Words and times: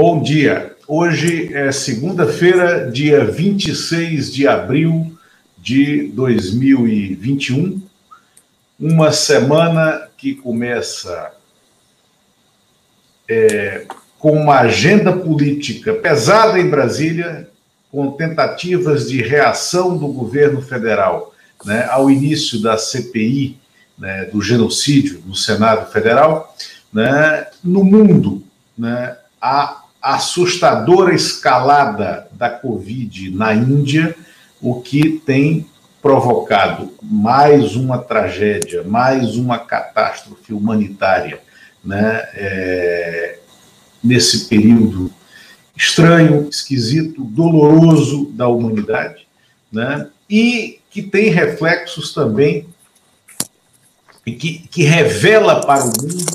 Bom 0.00 0.22
dia. 0.22 0.76
Hoje 0.86 1.52
é 1.52 1.72
segunda-feira, 1.72 2.88
dia 2.88 3.24
26 3.24 4.32
de 4.32 4.46
abril 4.46 5.18
de 5.58 6.06
2021. 6.14 7.82
Uma 8.78 9.10
semana 9.10 10.08
que 10.16 10.36
começa 10.36 11.32
é, 13.28 13.86
com 14.20 14.40
uma 14.40 14.60
agenda 14.60 15.12
política 15.12 15.92
pesada 15.94 16.60
em 16.60 16.70
Brasília, 16.70 17.50
com 17.90 18.12
tentativas 18.12 19.08
de 19.08 19.20
reação 19.20 19.98
do 19.98 20.06
governo 20.06 20.62
federal 20.62 21.34
né, 21.64 21.88
ao 21.90 22.08
início 22.08 22.62
da 22.62 22.78
CPI 22.78 23.58
né, 23.98 24.26
do 24.26 24.40
genocídio 24.40 25.20
no 25.26 25.34
Senado 25.34 25.90
Federal. 25.90 26.54
Né, 26.92 27.48
no 27.64 27.82
mundo, 27.82 28.44
né, 28.78 29.16
assustadora 30.00 31.14
escalada 31.14 32.28
da 32.32 32.50
Covid 32.50 33.30
na 33.30 33.54
Índia, 33.54 34.14
o 34.60 34.80
que 34.80 35.20
tem 35.24 35.66
provocado 36.00 36.92
mais 37.02 37.74
uma 37.74 37.98
tragédia, 37.98 38.84
mais 38.84 39.36
uma 39.36 39.58
catástrofe 39.58 40.52
humanitária, 40.52 41.40
né? 41.84 42.28
É, 42.34 43.38
nesse 44.02 44.48
período 44.48 45.12
estranho, 45.76 46.48
esquisito, 46.48 47.24
doloroso 47.24 48.26
da 48.32 48.48
humanidade, 48.48 49.26
né? 49.72 50.08
E 50.30 50.80
que 50.90 51.02
tem 51.02 51.30
reflexos 51.30 52.14
também 52.14 52.66
que, 54.24 54.58
que 54.70 54.82
revela 54.82 55.60
para 55.60 55.84
o 55.84 55.86
mundo 55.86 56.26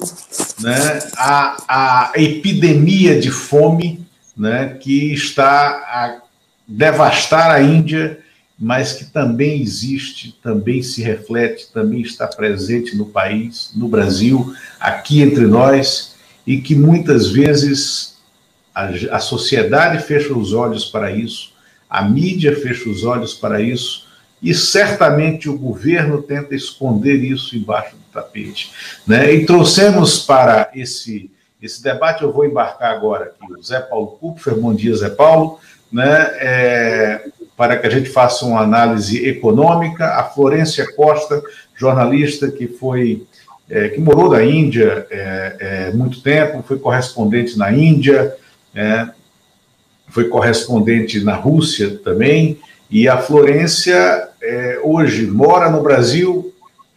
né, 0.63 0.99
a, 1.17 1.57
a 1.67 2.11
epidemia 2.15 3.19
de 3.19 3.29
fome 3.29 4.05
né, 4.35 4.77
que 4.79 5.13
está 5.13 5.69
a 5.69 6.21
devastar 6.67 7.51
a 7.51 7.61
Índia, 7.61 8.19
mas 8.57 8.93
que 8.93 9.05
também 9.05 9.61
existe, 9.61 10.37
também 10.41 10.81
se 10.81 11.01
reflete, 11.01 11.67
também 11.73 12.01
está 12.01 12.27
presente 12.27 12.95
no 12.95 13.05
país, 13.05 13.71
no 13.75 13.87
Brasil, 13.87 14.55
aqui 14.79 15.21
entre 15.21 15.45
nós, 15.45 16.15
e 16.47 16.61
que 16.61 16.75
muitas 16.75 17.29
vezes 17.29 18.17
a, 18.73 18.85
a 19.11 19.19
sociedade 19.19 20.03
fecha 20.03 20.33
os 20.33 20.53
olhos 20.53 20.85
para 20.85 21.11
isso, 21.11 21.51
a 21.89 22.01
mídia 22.03 22.55
fecha 22.55 22.89
os 22.89 23.03
olhos 23.03 23.33
para 23.33 23.61
isso, 23.61 24.07
e 24.41 24.53
certamente 24.53 25.49
o 25.49 25.57
governo 25.57 26.21
tenta 26.21 26.55
esconder 26.55 27.23
isso 27.23 27.55
embaixo 27.55 27.95
tapete. 28.13 28.71
Né? 29.07 29.33
E 29.33 29.45
trouxemos 29.45 30.19
para 30.19 30.69
esse, 30.73 31.31
esse 31.61 31.81
debate, 31.81 32.23
eu 32.23 32.31
vou 32.31 32.45
embarcar 32.45 32.91
agora 32.91 33.25
aqui, 33.25 33.53
o 33.53 33.63
Zé 33.63 33.79
Paulo 33.79 34.17
Kupfer, 34.19 34.55
bom 34.55 34.73
dia, 34.73 34.95
Zé 34.95 35.09
Paulo, 35.09 35.59
né? 35.91 36.31
É, 36.39 37.25
para 37.55 37.77
que 37.77 37.85
a 37.85 37.89
gente 37.89 38.09
faça 38.09 38.45
uma 38.45 38.61
análise 38.61 39.25
econômica, 39.27 40.05
a 40.15 40.23
Florência 40.23 40.91
Costa, 40.95 41.41
jornalista 41.75 42.49
que 42.49 42.67
foi 42.67 43.25
é, 43.69 43.89
que 43.89 43.99
morou 43.99 44.29
na 44.29 44.43
Índia 44.43 45.07
é, 45.09 45.55
é 45.59 45.91
muito 45.91 46.21
tempo, 46.21 46.63
foi 46.63 46.77
correspondente 46.77 47.57
na 47.57 47.71
Índia, 47.71 48.35
é, 48.75 49.07
foi 50.09 50.27
correspondente 50.27 51.23
na 51.23 51.35
Rússia 51.35 51.97
também, 52.03 52.59
e 52.89 53.07
a 53.07 53.17
Florência 53.17 54.29
é, 54.41 54.79
hoje 54.83 55.25
mora 55.25 55.69
no 55.69 55.81
Brasil, 55.81 56.52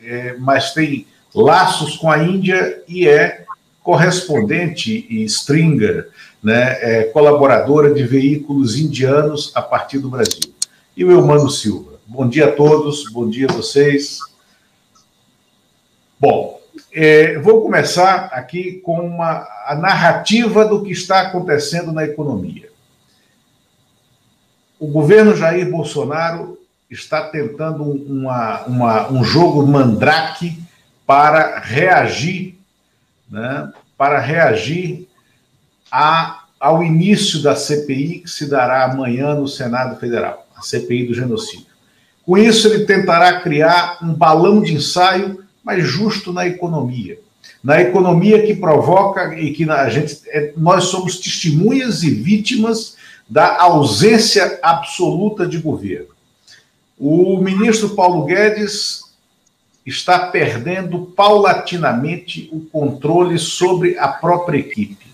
é, 0.06 0.36
mas 0.38 0.72
tem 0.72 1.06
laços 1.34 1.96
com 1.96 2.10
a 2.10 2.22
Índia 2.22 2.82
e 2.88 3.08
é 3.08 3.44
correspondente 3.82 5.06
e 5.10 5.24
stringer, 5.24 6.08
né, 6.42 6.78
é 6.80 7.04
colaboradora 7.04 7.92
de 7.92 8.04
veículos 8.04 8.78
indianos 8.78 9.52
a 9.54 9.62
partir 9.62 9.98
do 9.98 10.08
Brasil. 10.08 10.54
E 10.96 11.04
o 11.04 11.10
Eumano 11.10 11.50
Silva. 11.50 12.00
Bom 12.06 12.28
dia 12.28 12.46
a 12.46 12.52
todos, 12.52 13.10
bom 13.12 13.28
dia 13.28 13.46
a 13.50 13.52
vocês. 13.52 14.18
Bom, 16.18 16.60
é, 16.92 17.38
vou 17.38 17.62
começar 17.62 18.26
aqui 18.32 18.80
com 18.84 19.00
uma, 19.00 19.46
a 19.66 19.76
narrativa 19.78 20.64
do 20.64 20.82
que 20.82 20.92
está 20.92 21.20
acontecendo 21.20 21.92
na 21.92 22.04
economia. 22.04 22.70
O 24.78 24.86
governo 24.86 25.34
Jair 25.36 25.70
Bolsonaro 25.70 26.55
está 26.90 27.22
tentando 27.28 27.82
uma, 27.82 28.62
uma, 28.64 29.12
um 29.12 29.24
jogo 29.24 29.66
mandrake 29.66 30.58
para 31.06 31.58
reagir, 31.60 32.58
né, 33.30 33.72
para 33.96 34.18
reagir 34.18 35.08
a, 35.90 36.44
ao 36.60 36.82
início 36.82 37.42
da 37.42 37.56
CPI 37.56 38.20
que 38.20 38.30
se 38.30 38.48
dará 38.48 38.84
amanhã 38.84 39.34
no 39.34 39.48
Senado 39.48 39.98
Federal, 39.98 40.46
a 40.56 40.62
CPI 40.62 41.06
do 41.06 41.14
genocídio. 41.14 41.66
Com 42.24 42.36
isso, 42.36 42.66
ele 42.66 42.84
tentará 42.84 43.40
criar 43.40 43.98
um 44.02 44.12
balão 44.12 44.60
de 44.60 44.74
ensaio, 44.74 45.44
mas 45.62 45.86
justo 45.86 46.32
na 46.32 46.46
economia. 46.46 47.18
Na 47.62 47.80
economia 47.80 48.44
que 48.44 48.54
provoca 48.54 49.38
e 49.38 49.52
que 49.52 49.68
a 49.70 49.88
gente, 49.88 50.20
é, 50.28 50.52
nós 50.56 50.84
somos 50.84 51.18
testemunhas 51.18 52.02
e 52.02 52.10
vítimas 52.10 52.96
da 53.28 53.60
ausência 53.60 54.58
absoluta 54.62 55.46
de 55.46 55.58
governo. 55.58 56.15
O 56.98 57.38
ministro 57.38 57.90
Paulo 57.90 58.24
Guedes 58.24 59.02
está 59.84 60.28
perdendo 60.28 61.12
paulatinamente 61.14 62.48
o 62.50 62.60
controle 62.60 63.38
sobre 63.38 63.98
a 63.98 64.08
própria 64.08 64.58
equipe. 64.58 65.06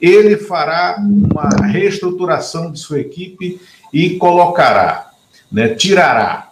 Ele 0.00 0.36
fará 0.36 0.96
uma 0.98 1.48
reestruturação 1.66 2.72
de 2.72 2.78
sua 2.80 3.00
equipe 3.00 3.60
e 3.92 4.16
colocará, 4.16 5.10
né, 5.52 5.68
tirará 5.74 6.50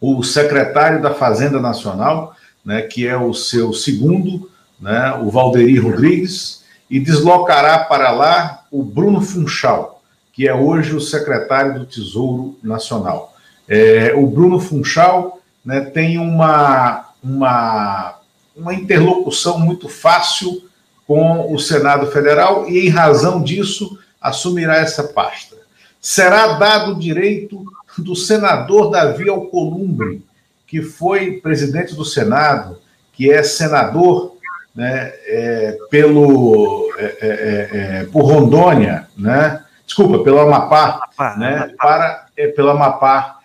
o 0.00 0.22
secretário 0.22 1.00
da 1.00 1.14
Fazenda 1.14 1.60
Nacional, 1.60 2.34
né, 2.64 2.82
que 2.82 3.06
é 3.06 3.16
o 3.16 3.32
seu 3.32 3.72
segundo, 3.72 4.50
né, 4.80 5.14
o 5.22 5.30
Valderi 5.30 5.78
Rodrigues, 5.78 6.64
e 6.90 6.98
deslocará 6.98 7.80
para 7.80 8.10
lá 8.10 8.64
o 8.70 8.82
Bruno 8.82 9.20
Funchal, 9.20 10.02
que 10.32 10.48
é 10.48 10.54
hoje 10.54 10.94
o 10.94 11.00
secretário 11.00 11.78
do 11.78 11.86
Tesouro 11.86 12.58
Nacional. 12.62 13.35
É, 13.68 14.12
o 14.14 14.26
Bruno 14.26 14.60
Funchal 14.60 15.40
né, 15.64 15.80
tem 15.80 16.18
uma, 16.18 17.10
uma, 17.22 18.18
uma 18.56 18.74
interlocução 18.74 19.58
muito 19.58 19.88
fácil 19.88 20.62
com 21.06 21.52
o 21.52 21.58
Senado 21.58 22.06
Federal 22.08 22.68
e, 22.68 22.86
em 22.86 22.88
razão 22.88 23.42
disso, 23.42 23.98
assumirá 24.20 24.76
essa 24.76 25.04
pasta. 25.04 25.56
Será 26.00 26.54
dado 26.54 26.92
o 26.92 26.98
direito 26.98 27.64
do 27.98 28.14
senador 28.14 28.90
Davi 28.90 29.28
Alcolumbre, 29.28 30.22
que 30.66 30.82
foi 30.82 31.40
presidente 31.40 31.94
do 31.94 32.04
Senado, 32.04 32.78
que 33.12 33.30
é 33.30 33.42
senador 33.42 34.36
né, 34.74 35.12
é, 35.26 35.78
pelo, 35.90 36.92
é, 36.98 37.04
é, 37.04 37.28
é, 37.28 38.00
é 38.00 38.04
por 38.04 38.24
Rondônia, 38.24 39.08
né, 39.16 39.64
desculpa, 39.86 40.22
pelo 40.22 40.40
Amapá, 40.40 41.08
Amapá 41.16 41.36
né, 41.38 41.56
Amapá. 41.56 41.74
Para, 41.78 42.26
é, 42.36 42.48
pelo 42.48 42.70
Amapá, 42.70 43.35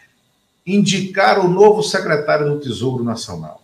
indicar 0.76 1.40
o 1.40 1.48
novo 1.48 1.82
secretário 1.84 2.50
do 2.50 2.60
Tesouro 2.60 3.04
Nacional. 3.04 3.62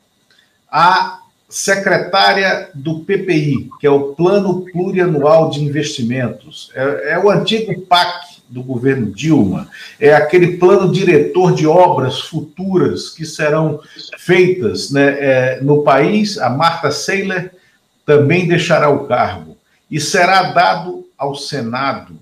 A 0.69 1.19
secretária 1.49 2.69
do 2.73 2.99
PPI, 2.99 3.69
que 3.79 3.87
é 3.87 3.89
o 3.89 4.13
Plano 4.13 4.65
Plurianual 4.71 5.49
de 5.49 5.63
Investimentos, 5.63 6.71
é, 6.75 7.13
é, 7.13 7.19
o 7.19 7.29
antigo 7.29 7.81
PAC 7.81 8.37
do 8.49 8.61
governo 8.61 9.11
Dilma, 9.11 9.69
é 9.99 10.13
aquele 10.13 10.57
plano 10.57 10.91
diretor 10.91 11.53
de 11.53 11.65
obras 11.65 12.19
futuras 12.21 13.09
que 13.09 13.25
serão 13.25 13.79
feitas 14.17 14.91
né, 14.91 15.17
é, 15.19 15.61
no 15.61 15.83
país. 15.83 16.37
A 16.37 16.49
Marta 16.49 16.91
Seiler 16.91 17.53
também 18.05 18.47
deixará 18.47 18.89
o 18.89 19.05
cargo 19.05 19.57
e 19.89 19.99
será 19.99 20.51
dado 20.51 21.05
ao 21.17 21.35
Senado, 21.35 22.17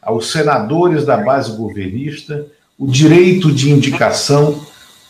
aos 0.00 0.32
senadores 0.32 1.04
da 1.04 1.16
base 1.16 1.56
governista, 1.56 2.46
o 2.78 2.86
direito 2.86 3.52
de 3.52 3.70
indicação 3.70 4.64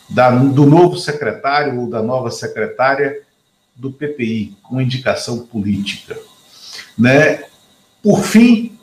da, 0.09 0.29
do 0.29 0.65
novo 0.65 0.97
secretário 0.97 1.79
ou 1.79 1.89
da 1.89 2.01
nova 2.01 2.29
secretária 2.29 3.21
do 3.75 3.91
PPI, 3.91 4.55
com 4.61 4.81
indicação 4.81 5.39
política. 5.39 6.17
Né? 6.97 7.45
Por 8.01 8.21
fim, 8.23 8.77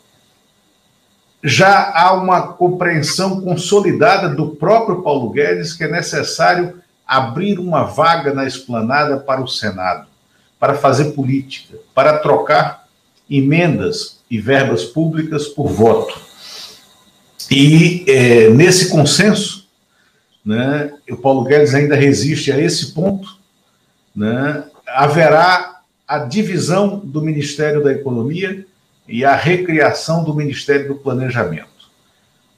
já 1.43 1.93
há 1.94 2.12
uma 2.12 2.53
compreensão 2.55 3.41
consolidada 3.41 4.29
do 4.29 4.50
próprio 4.50 5.03
Paulo 5.03 5.31
Guedes 5.31 5.73
que 5.73 5.85
é 5.85 5.88
necessário 5.88 6.81
abrir 7.06 7.59
uma 7.59 7.85
vaga 7.85 8.33
na 8.33 8.44
esplanada 8.44 9.19
para 9.19 9.41
o 9.41 9.49
Senado, 9.49 10.06
para 10.59 10.75
fazer 10.75 11.12
política, 11.12 11.79
para 11.94 12.19
trocar 12.19 12.87
emendas 13.29 14.21
e 14.31 14.38
verbas 14.38 14.85
públicas 14.85 15.49
por 15.49 15.69
voto. 15.69 16.30
E 17.50 18.05
é, 18.06 18.49
nesse 18.50 18.88
consenso, 18.88 19.69
né, 20.44 20.93
o 21.11 21.17
Paulo 21.17 21.44
Guedes 21.44 21.75
ainda 21.75 21.97
resiste 21.97 22.52
a 22.52 22.58
esse 22.58 22.93
ponto, 22.93 23.37
né, 24.14 24.64
haverá 24.87 25.81
a 26.06 26.19
divisão 26.19 26.99
do 26.99 27.20
Ministério 27.20 27.82
da 27.82 27.93
Economia 27.93 28.64
e 29.08 29.25
a 29.25 29.35
recriação 29.35 30.23
do 30.23 30.35
Ministério 30.35 30.88
do 30.88 30.94
Planejamento. 30.94 31.69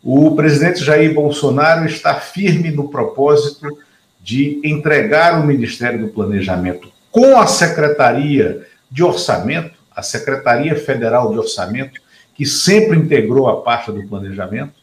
O 0.02 0.34
presidente 0.34 0.84
Jair 0.84 1.14
Bolsonaro 1.14 1.86
está 1.86 2.16
firme 2.16 2.70
no 2.70 2.88
propósito 2.88 3.78
de 4.20 4.60
entregar 4.62 5.40
o 5.40 5.46
Ministério 5.46 6.00
do 6.00 6.08
Planejamento 6.08 6.92
com 7.10 7.38
a 7.38 7.46
Secretaria 7.46 8.66
de 8.90 9.02
Orçamento, 9.02 9.74
a 9.94 10.02
Secretaria 10.02 10.74
Federal 10.76 11.30
de 11.30 11.38
Orçamento, 11.38 12.00
que 12.34 12.46
sempre 12.46 12.98
integrou 12.98 13.48
a 13.48 13.62
pasta 13.62 13.92
do 13.92 14.06
planejamento, 14.06 14.81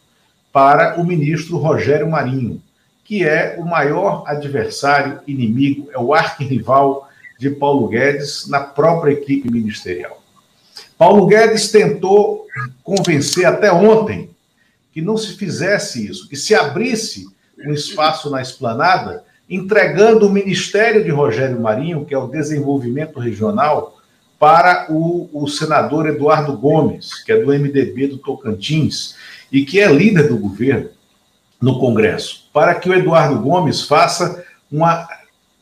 para 0.52 1.00
o 1.00 1.04
ministro 1.04 1.56
Rogério 1.56 2.10
Marinho, 2.10 2.62
que 3.04 3.24
é 3.24 3.56
o 3.58 3.64
maior 3.64 4.24
adversário, 4.26 5.20
inimigo, 5.26 5.88
é 5.92 5.98
o 5.98 6.14
arquirrival 6.14 7.08
de 7.38 7.50
Paulo 7.50 7.88
Guedes 7.88 8.48
na 8.48 8.60
própria 8.60 9.12
equipe 9.12 9.50
ministerial. 9.50 10.22
Paulo 10.96 11.26
Guedes 11.26 11.70
tentou 11.70 12.46
convencer 12.82 13.46
até 13.46 13.72
ontem 13.72 14.30
que 14.92 15.00
não 15.00 15.16
se 15.16 15.36
fizesse 15.36 16.06
isso, 16.06 16.28
que 16.28 16.36
se 16.36 16.54
abrisse 16.54 17.26
um 17.64 17.72
espaço 17.72 18.30
na 18.30 18.42
esplanada, 18.42 19.24
entregando 19.48 20.26
o 20.26 20.32
ministério 20.32 21.02
de 21.02 21.10
Rogério 21.10 21.60
Marinho, 21.60 22.04
que 22.04 22.14
é 22.14 22.18
o 22.18 22.28
desenvolvimento 22.28 23.18
regional, 23.18 23.98
para 24.38 24.86
o, 24.88 25.28
o 25.32 25.46
senador 25.48 26.06
Eduardo 26.06 26.56
Gomes, 26.56 27.22
que 27.22 27.32
é 27.32 27.38
do 27.38 27.52
MDB 27.52 28.08
do 28.08 28.18
Tocantins 28.18 29.14
e 29.50 29.64
que 29.64 29.80
é 29.80 29.90
líder 29.90 30.28
do 30.28 30.38
governo 30.38 30.90
no 31.60 31.78
Congresso, 31.78 32.48
para 32.52 32.74
que 32.74 32.88
o 32.88 32.94
Eduardo 32.94 33.40
Gomes 33.40 33.82
faça 33.82 34.44
uma 34.70 35.06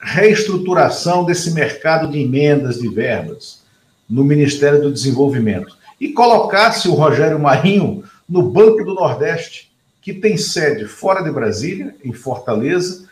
reestruturação 0.01 1.25
desse 1.25 1.53
mercado 1.53 2.11
de 2.11 2.21
emendas 2.21 2.79
de 2.79 2.89
verbas 2.89 3.63
no 4.09 4.23
Ministério 4.23 4.81
do 4.81 4.93
Desenvolvimento 4.93 5.77
e 6.01 6.13
colocasse 6.13 6.89
o 6.89 6.95
Rogério 6.95 7.39
Marinho 7.39 8.05
no 8.29 8.43
Banco 8.43 8.85
do 8.85 8.95
Nordeste, 8.95 9.73
que 10.01 10.15
tem 10.15 10.37
sede 10.37 10.87
fora 10.87 11.23
de 11.23 11.31
Brasília, 11.31 11.95
em 12.05 12.13
Fortaleza, 12.13 13.09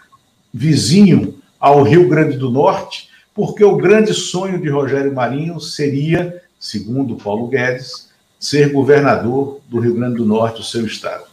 vizinho 0.52 1.38
ao 1.58 1.82
Rio 1.82 2.08
Grande 2.08 2.36
do 2.36 2.50
Norte, 2.50 3.08
porque 3.34 3.64
o 3.64 3.76
grande 3.76 4.14
sonho 4.14 4.60
de 4.60 4.68
Rogério 4.68 5.14
Marinho 5.14 5.60
seria, 5.60 6.42
segundo 6.58 7.16
Paulo 7.16 7.48
Guedes, 7.48 8.05
ser 8.46 8.72
governador 8.72 9.60
do 9.68 9.80
Rio 9.80 9.94
Grande 9.94 10.18
do 10.18 10.24
Norte, 10.24 10.60
o 10.60 10.64
seu 10.64 10.86
estado. 10.86 11.24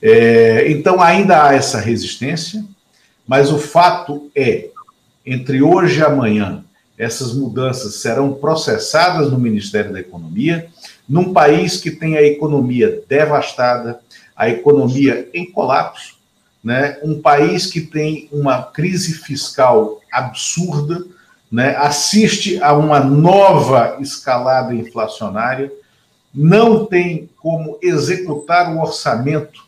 É, 0.00 0.70
então 0.70 1.02
ainda 1.02 1.44
há 1.44 1.54
essa 1.54 1.80
resistência, 1.80 2.64
mas 3.26 3.50
o 3.50 3.58
fato 3.58 4.30
é, 4.34 4.68
entre 5.24 5.60
hoje 5.60 5.98
e 5.98 6.04
amanhã, 6.04 6.62
essas 6.96 7.34
mudanças 7.34 7.96
serão 7.96 8.32
processadas 8.34 9.30
no 9.30 9.40
Ministério 9.40 9.92
da 9.92 9.98
Economia, 9.98 10.68
num 11.08 11.32
país 11.32 11.80
que 11.80 11.90
tem 11.90 12.16
a 12.16 12.22
economia 12.22 13.02
devastada, 13.08 13.98
a 14.36 14.48
economia 14.48 15.28
em 15.34 15.50
colapso, 15.50 16.14
né? 16.62 16.96
um 17.02 17.20
país 17.20 17.66
que 17.66 17.80
tem 17.80 18.28
uma 18.30 18.62
crise 18.62 19.14
fiscal 19.14 20.00
absurda, 20.12 21.04
né? 21.50 21.74
assiste 21.76 22.62
a 22.62 22.72
uma 22.72 23.00
nova 23.00 23.96
escalada 24.00 24.72
inflacionária, 24.72 25.72
não 26.36 26.84
tem 26.84 27.30
como 27.38 27.78
executar 27.80 28.70
o 28.74 28.80
orçamento 28.80 29.64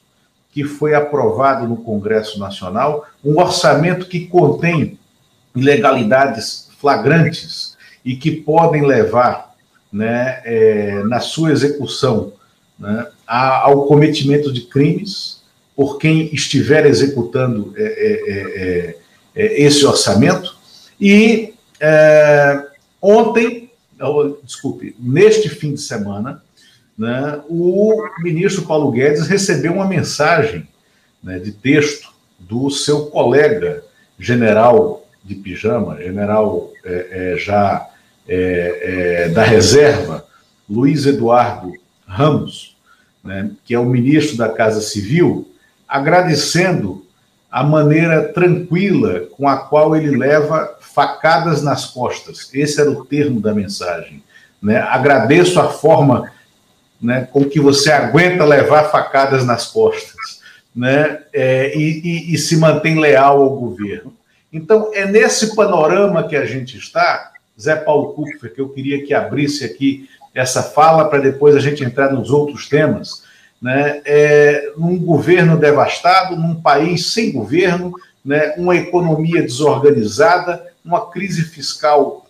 que 0.52 0.64
foi 0.64 0.94
aprovado 0.94 1.66
no 1.66 1.78
Congresso 1.78 2.38
Nacional, 2.38 3.06
um 3.24 3.38
orçamento 3.38 4.06
que 4.06 4.26
contém 4.26 4.98
ilegalidades 5.56 6.68
flagrantes 6.78 7.76
e 8.04 8.16
que 8.16 8.30
podem 8.30 8.84
levar, 8.84 9.54
né, 9.90 10.42
é, 10.44 11.02
na 11.04 11.20
sua 11.20 11.52
execução, 11.52 12.32
né, 12.78 13.06
ao 13.26 13.86
cometimento 13.86 14.52
de 14.52 14.62
crimes 14.62 15.42
por 15.74 15.96
quem 15.98 16.32
estiver 16.34 16.84
executando 16.86 17.72
é, 17.76 17.82
é, 17.82 18.26
é, 18.56 18.96
é 19.36 19.62
esse 19.62 19.86
orçamento. 19.86 20.56
E 21.00 21.54
é, 21.80 22.66
ontem, 23.00 23.70
desculpe, 24.42 24.96
neste 24.98 25.48
fim 25.48 25.74
de 25.74 25.80
semana, 25.80 26.42
né, 26.98 27.40
o 27.48 28.02
ministro 28.18 28.62
Paulo 28.62 28.90
Guedes 28.90 29.28
recebeu 29.28 29.72
uma 29.72 29.86
mensagem 29.86 30.66
né, 31.22 31.38
de 31.38 31.52
texto 31.52 32.12
do 32.38 32.68
seu 32.70 33.06
colega 33.06 33.84
general 34.18 35.06
de 35.24 35.36
pijama, 35.36 35.98
general 35.98 36.72
é, 36.84 37.34
é, 37.34 37.38
já 37.38 37.88
é, 38.26 39.26
é, 39.26 39.28
da 39.28 39.44
reserva, 39.44 40.26
Luiz 40.68 41.06
Eduardo 41.06 41.72
Ramos, 42.06 42.76
né, 43.22 43.50
que 43.64 43.74
é 43.74 43.78
o 43.78 43.84
ministro 43.84 44.36
da 44.36 44.48
Casa 44.48 44.80
Civil, 44.80 45.48
agradecendo 45.86 47.06
a 47.50 47.62
maneira 47.62 48.32
tranquila 48.32 49.20
com 49.36 49.48
a 49.48 49.56
qual 49.56 49.94
ele 49.94 50.16
leva 50.16 50.76
facadas 50.80 51.62
nas 51.62 51.86
costas. 51.86 52.50
Esse 52.52 52.80
era 52.80 52.90
o 52.90 53.04
termo 53.04 53.40
da 53.40 53.54
mensagem. 53.54 54.22
Né? 54.60 54.78
Agradeço 54.78 55.58
a 55.58 55.68
forma 55.68 56.30
né, 57.00 57.28
com 57.32 57.44
que 57.44 57.60
você 57.60 57.92
aguenta 57.92 58.44
levar 58.44 58.84
facadas 58.84 59.44
nas 59.44 59.66
costas 59.66 60.40
né, 60.74 61.20
é, 61.32 61.76
e, 61.76 62.00
e, 62.04 62.34
e 62.34 62.38
se 62.38 62.56
mantém 62.56 62.98
leal 62.98 63.42
ao 63.42 63.56
governo. 63.56 64.12
Então, 64.52 64.90
é 64.94 65.04
nesse 65.06 65.54
panorama 65.54 66.26
que 66.26 66.36
a 66.36 66.44
gente 66.44 66.76
está, 66.76 67.32
Zé 67.60 67.76
Paulo 67.76 68.14
Kupfer, 68.14 68.54
que 68.54 68.60
eu 68.60 68.68
queria 68.68 69.04
que 69.04 69.12
abrisse 69.12 69.64
aqui 69.64 70.08
essa 70.34 70.62
fala 70.62 71.08
para 71.08 71.18
depois 71.18 71.56
a 71.56 71.60
gente 71.60 71.84
entrar 71.84 72.12
nos 72.12 72.30
outros 72.30 72.68
temas, 72.68 73.24
né? 73.60 74.00
É, 74.04 74.72
num 74.76 74.96
governo 74.98 75.58
devastado, 75.58 76.36
num 76.36 76.54
país 76.54 77.12
sem 77.12 77.32
governo, 77.32 77.92
né? 78.24 78.54
uma 78.56 78.76
economia 78.76 79.42
desorganizada, 79.42 80.64
uma 80.84 81.10
crise 81.10 81.42
fiscal 81.42 82.24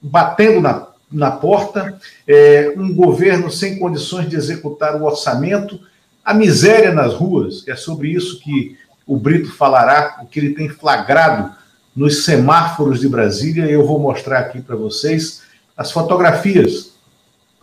batendo 0.00 0.60
na, 0.60 0.88
na 1.10 1.30
porta, 1.30 1.98
é, 2.26 2.74
um 2.76 2.94
governo 2.94 3.50
sem 3.50 3.78
condições 3.78 4.28
de 4.28 4.36
executar 4.36 5.00
o 5.00 5.04
orçamento, 5.04 5.80
a 6.24 6.34
miséria 6.34 6.92
nas 6.92 7.14
ruas, 7.14 7.66
é 7.68 7.76
sobre 7.76 8.08
isso 8.08 8.40
que 8.40 8.76
o 9.06 9.16
Brito 9.16 9.52
falará 9.52 10.18
o 10.22 10.26
que 10.26 10.40
ele 10.40 10.54
tem 10.54 10.68
flagrado 10.68 11.54
nos 11.94 12.24
semáforos 12.24 13.00
de 13.00 13.08
Brasília. 13.08 13.66
Eu 13.66 13.86
vou 13.86 14.00
mostrar 14.00 14.40
aqui 14.40 14.60
para 14.60 14.74
vocês 14.74 15.42
as 15.76 15.92
fotografias 15.92 16.96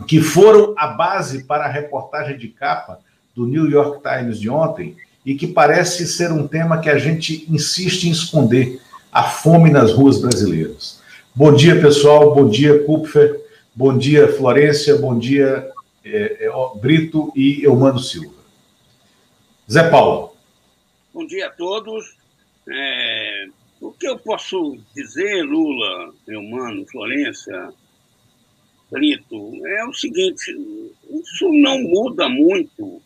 que 0.08 0.22
foram 0.22 0.74
a 0.78 0.88
base 0.88 1.44
para 1.44 1.66
a 1.66 1.70
reportagem 1.70 2.38
de 2.38 2.48
capa 2.48 3.00
do 3.36 3.46
New 3.46 3.70
York 3.70 4.02
Times 4.02 4.40
de 4.40 4.50
ontem 4.50 4.96
e 5.26 5.36
que 5.36 5.48
parece 5.48 6.08
ser 6.08 6.32
um 6.32 6.48
tema 6.48 6.80
que 6.80 6.90
a 6.90 6.98
gente 6.98 7.46
insiste 7.50 8.06
em 8.06 8.12
esconder: 8.12 8.82
a 9.12 9.24
fome 9.24 9.70
nas 9.70 9.92
ruas 9.92 10.20
brasileiras. 10.20 11.03
Bom 11.36 11.52
dia, 11.52 11.82
pessoal. 11.82 12.36
Bom 12.36 12.48
dia, 12.48 12.84
Kupfer. 12.84 13.44
Bom 13.74 13.98
dia, 13.98 14.32
Florência. 14.34 14.96
Bom 14.96 15.18
dia, 15.18 15.68
é, 16.06 16.46
é, 16.46 16.80
Brito 16.80 17.34
e 17.36 17.64
Eumano 17.64 17.98
Silva. 17.98 18.36
Zé 19.70 19.90
Paulo. 19.90 20.36
Bom 21.12 21.26
dia 21.26 21.48
a 21.48 21.50
todos. 21.50 22.16
É, 22.70 23.48
o 23.82 23.92
que 23.92 24.08
eu 24.08 24.20
posso 24.20 24.78
dizer, 24.96 25.42
Lula, 25.42 26.14
meu 26.28 26.44
mano, 26.44 26.86
Florença, 26.86 27.74
Brito, 28.92 29.60
é 29.66 29.86
o 29.88 29.94
seguinte: 29.94 30.56
isso 31.10 31.52
não 31.52 31.82
muda 31.82 32.30
muito 32.30 33.02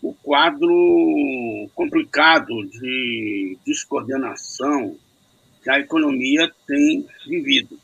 o 0.00 0.14
quadro 0.22 1.68
complicado 1.74 2.54
de 2.68 3.58
descoordenação 3.66 4.96
que 5.64 5.70
a 5.70 5.80
economia 5.80 6.52
tem 6.66 7.06
vivido. 7.26 7.78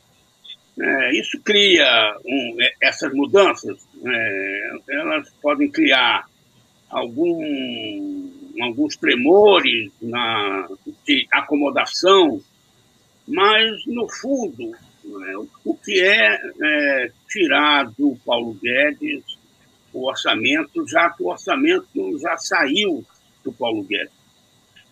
É, 0.78 1.18
isso 1.18 1.40
cria 1.40 2.16
um, 2.24 2.56
é, 2.60 2.72
essas 2.80 3.12
mudanças, 3.12 3.78
é, 4.04 4.70
elas 4.90 5.28
podem 5.42 5.68
criar 5.70 6.26
algum 6.88 8.30
alguns 8.60 8.96
tremores 8.96 9.90
na, 10.02 10.68
de 11.06 11.26
acomodação, 11.32 12.42
mas, 13.26 13.86
no 13.86 14.08
fundo, 14.08 14.72
né, 15.04 15.34
o 15.64 15.74
que 15.74 16.00
é, 16.00 16.38
é 16.62 17.12
tirar 17.28 17.90
do 17.96 18.16
Paulo 18.24 18.54
Guedes 18.54 19.24
o 19.92 20.08
orçamento, 20.08 20.86
já 20.88 21.10
que 21.10 21.22
o 21.22 21.28
orçamento 21.28 22.18
já 22.20 22.36
saiu 22.36 23.04
do 23.42 23.52
Paulo 23.52 23.82
Guedes. 23.82 24.12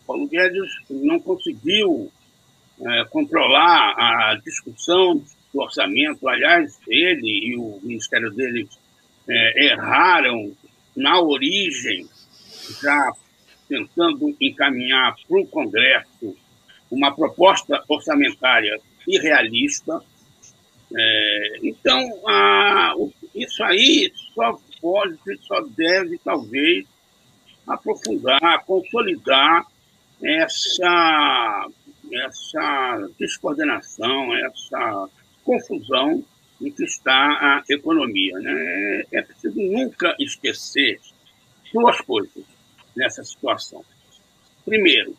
Paulo 0.06 0.26
Guedes 0.26 0.70
não 0.88 1.20
conseguiu 1.20 2.10
é, 2.80 3.04
controlar 3.04 3.94
a 3.96 4.34
discussão 4.44 5.22
do 5.52 5.60
orçamento. 5.60 6.28
Aliás, 6.28 6.78
ele 6.88 7.50
e 7.50 7.56
o 7.56 7.80
ministério 7.82 8.30
dele 8.30 8.68
é, 9.28 9.66
erraram 9.66 10.52
na 10.96 11.20
origem, 11.20 12.08
já 12.82 13.12
tentando 13.68 14.34
encaminhar 14.40 15.14
para 15.28 15.40
o 15.40 15.46
Congresso 15.46 16.36
uma 16.90 17.14
proposta 17.14 17.82
orçamentária 17.88 18.80
irrealista. 19.06 20.02
É, 20.96 21.58
então, 21.62 22.00
a, 22.26 22.94
isso 23.34 23.62
aí 23.62 24.10
só 24.34 24.58
pode, 24.80 25.18
só 25.42 25.60
deve, 25.76 26.18
talvez, 26.18 26.86
aprofundar, 27.66 28.64
consolidar 28.64 29.66
essa, 30.22 31.68
essa 32.12 33.08
descoordenação, 33.18 34.34
essa 34.36 35.08
confusão 35.44 36.24
em 36.60 36.70
que 36.70 36.84
está 36.84 37.12
a 37.12 37.64
economia. 37.68 38.38
Né? 38.38 39.04
É 39.12 39.22
preciso 39.22 39.60
nunca 39.60 40.14
esquecer 40.18 41.00
duas 41.72 42.00
coisas 42.00 42.44
nessa 42.96 43.22
situação. 43.22 43.84
Primeiro, 44.64 45.16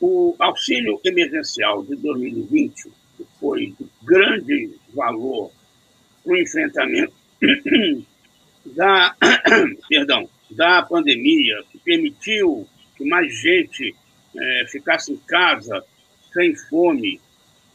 o 0.00 0.34
auxílio 0.38 1.00
emergencial 1.04 1.82
de 1.82 1.96
2020, 1.96 2.84
que 3.16 3.26
foi 3.40 3.74
de 3.78 3.86
grande 4.04 4.78
valor 4.94 5.50
para 6.24 6.32
o 6.32 6.36
enfrentamento 6.36 7.12
da, 8.64 9.16
perdão, 9.88 10.28
da 10.50 10.82
pandemia, 10.82 11.62
que 11.70 11.78
permitiu 11.78 12.66
que 12.96 13.04
mais 13.04 13.34
gente 13.40 13.94
é, 14.36 14.64
ficasse 14.68 15.12
em 15.12 15.16
casa 15.18 15.84
sem 16.38 16.54
fome, 16.54 17.20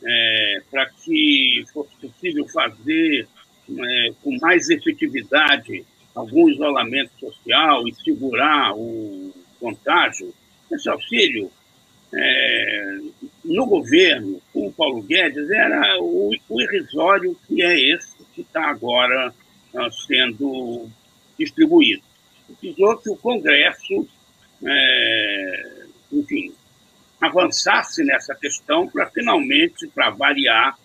é, 0.01 0.61
para 0.71 0.89
que 0.89 1.65
fosse 1.73 1.93
possível 1.97 2.47
fazer 2.47 3.27
é, 3.69 4.09
com 4.23 4.37
mais 4.39 4.69
efetividade 4.69 5.85
algum 6.15 6.47
isolamento 6.49 7.11
social 7.19 7.85
e 7.87 7.93
segurar 7.95 8.73
o 8.73 9.33
contágio. 9.59 10.33
Esse 10.71 10.89
auxílio, 10.89 11.51
é, 12.13 12.99
no 13.43 13.65
governo, 13.65 14.41
com 14.53 14.67
o 14.67 14.73
Paulo 14.73 15.01
Guedes, 15.01 15.49
era 15.49 15.99
o, 15.99 16.31
o 16.49 16.61
irrisório 16.61 17.37
que 17.45 17.61
é 17.61 17.93
esse 17.93 18.15
que 18.33 18.41
está 18.41 18.69
agora 18.69 19.33
uh, 19.73 19.91
sendo 20.07 20.87
distribuído. 21.37 22.01
Precisou 22.59 22.97
que 22.97 23.09
o 23.09 23.15
Congresso, 23.17 24.07
é, 24.65 25.85
enfim, 26.11 26.53
avançasse 27.25 28.03
nessa 28.03 28.35
questão 28.35 28.87
para 28.87 29.07
finalmente, 29.07 29.87
para 29.87 30.09
variar, 30.09 30.77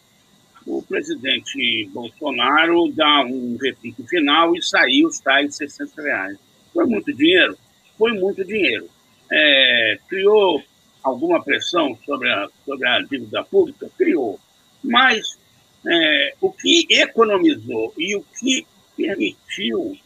o 0.66 0.82
presidente 0.82 1.88
Bolsonaro 1.92 2.92
dar 2.92 3.24
um 3.24 3.56
repique 3.60 4.06
final 4.06 4.54
e 4.54 4.62
sair 4.62 5.06
os 5.06 5.18
tais 5.18 5.56
600 5.56 5.94
reais. 5.96 6.38
Foi 6.72 6.84
muito 6.84 7.12
dinheiro? 7.12 7.56
Foi 7.96 8.12
muito 8.12 8.44
dinheiro. 8.44 8.88
É, 9.30 9.98
criou 10.08 10.62
alguma 11.02 11.42
pressão 11.42 11.98
sobre 12.04 12.30
a, 12.30 12.48
sobre 12.64 12.86
a 12.86 13.00
dívida 13.00 13.42
pública? 13.44 13.90
Criou. 13.96 14.38
Mas 14.84 15.38
é, 15.86 16.34
o 16.40 16.52
que 16.52 16.86
economizou 16.90 17.94
e 17.96 18.14
o 18.14 18.24
que 18.38 18.66
permitiu 18.96 19.96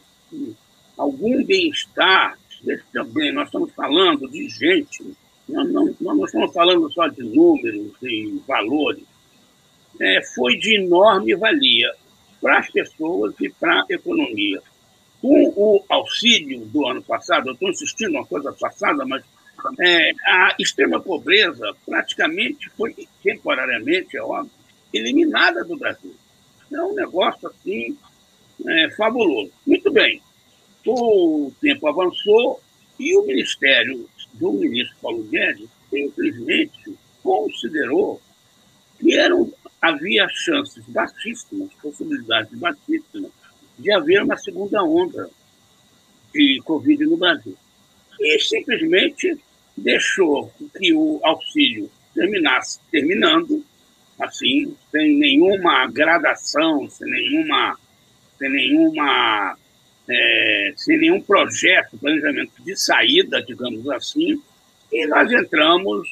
algum 0.97 1.43
bem-estar, 1.43 2.37
também 2.93 3.33
nós 3.33 3.47
estamos 3.47 3.71
falando 3.73 4.29
de 4.29 4.47
gente, 4.47 5.03
não, 5.47 5.85
nós 5.99 6.17
não 6.17 6.25
estamos 6.25 6.53
falando 6.53 6.91
só 6.91 7.07
de 7.07 7.23
números 7.23 7.91
e 8.01 8.41
valores, 8.47 9.03
é, 9.99 10.21
foi 10.35 10.57
de 10.57 10.77
enorme 10.77 11.35
valia 11.35 11.93
para 12.41 12.59
as 12.59 12.69
pessoas 12.69 13.33
e 13.39 13.49
para 13.49 13.81
a 13.81 13.85
economia. 13.89 14.61
Com 15.21 15.53
o 15.55 15.83
auxílio 15.87 16.65
do 16.65 16.85
ano 16.85 17.01
passado, 17.01 17.47
eu 17.47 17.53
estou 17.53 17.69
insistindo 17.69 18.11
uma 18.11 18.25
coisa 18.25 18.51
passada, 18.51 19.05
mas 19.05 19.23
é, 19.79 20.11
a 20.25 20.55
extrema 20.59 20.99
pobreza 20.99 21.73
praticamente 21.85 22.69
foi 22.71 22.93
temporariamente, 23.23 24.17
é 24.17 24.21
óbvio, 24.21 24.51
eliminada 24.93 25.63
do 25.63 25.77
Brasil. 25.77 26.13
É 26.71 26.81
um 26.81 26.93
negócio 26.93 27.47
assim 27.47 27.97
é, 28.67 28.89
fabuloso. 28.91 29.51
Muito 29.65 29.91
bem. 29.91 30.21
O 30.85 31.51
tempo 31.61 31.87
avançou 31.87 32.59
e 32.99 33.15
o 33.17 33.25
Ministério 33.25 34.09
do 34.33 34.53
ministro 34.53 34.95
Paulo 35.01 35.23
Guedes 35.23 35.69
simplesmente 35.89 36.95
considerou 37.21 38.21
que 38.99 39.17
eram, 39.17 39.51
havia 39.81 40.27
chances 40.29 40.83
baixíssimas, 40.87 41.69
possibilidades 41.81 42.57
baixíssimas, 42.57 43.31
de 43.77 43.91
haver 43.91 44.23
uma 44.23 44.37
segunda 44.37 44.83
onda 44.83 45.29
de 46.33 46.61
Covid 46.63 47.05
no 47.05 47.17
Brasil. 47.17 47.55
E 48.19 48.39
simplesmente 48.39 49.37
deixou 49.75 50.51
que 50.77 50.93
o 50.93 51.19
auxílio 51.23 51.89
terminasse 52.13 52.79
terminando, 52.91 53.63
assim, 54.19 54.75
sem 54.91 55.17
nenhuma 55.17 55.87
gradação, 55.87 56.87
sem 56.89 57.09
nenhuma, 57.09 57.77
sem 58.37 58.49
nenhuma, 58.49 59.57
é, 60.09 60.73
sem 60.75 60.97
nenhum 60.97 61.21
projeto, 61.21 61.97
planejamento 61.97 62.51
de 62.63 62.75
saída, 62.75 63.41
digamos 63.41 63.89
assim, 63.89 64.41
e 64.91 65.07
nós 65.07 65.31
entramos 65.31 66.07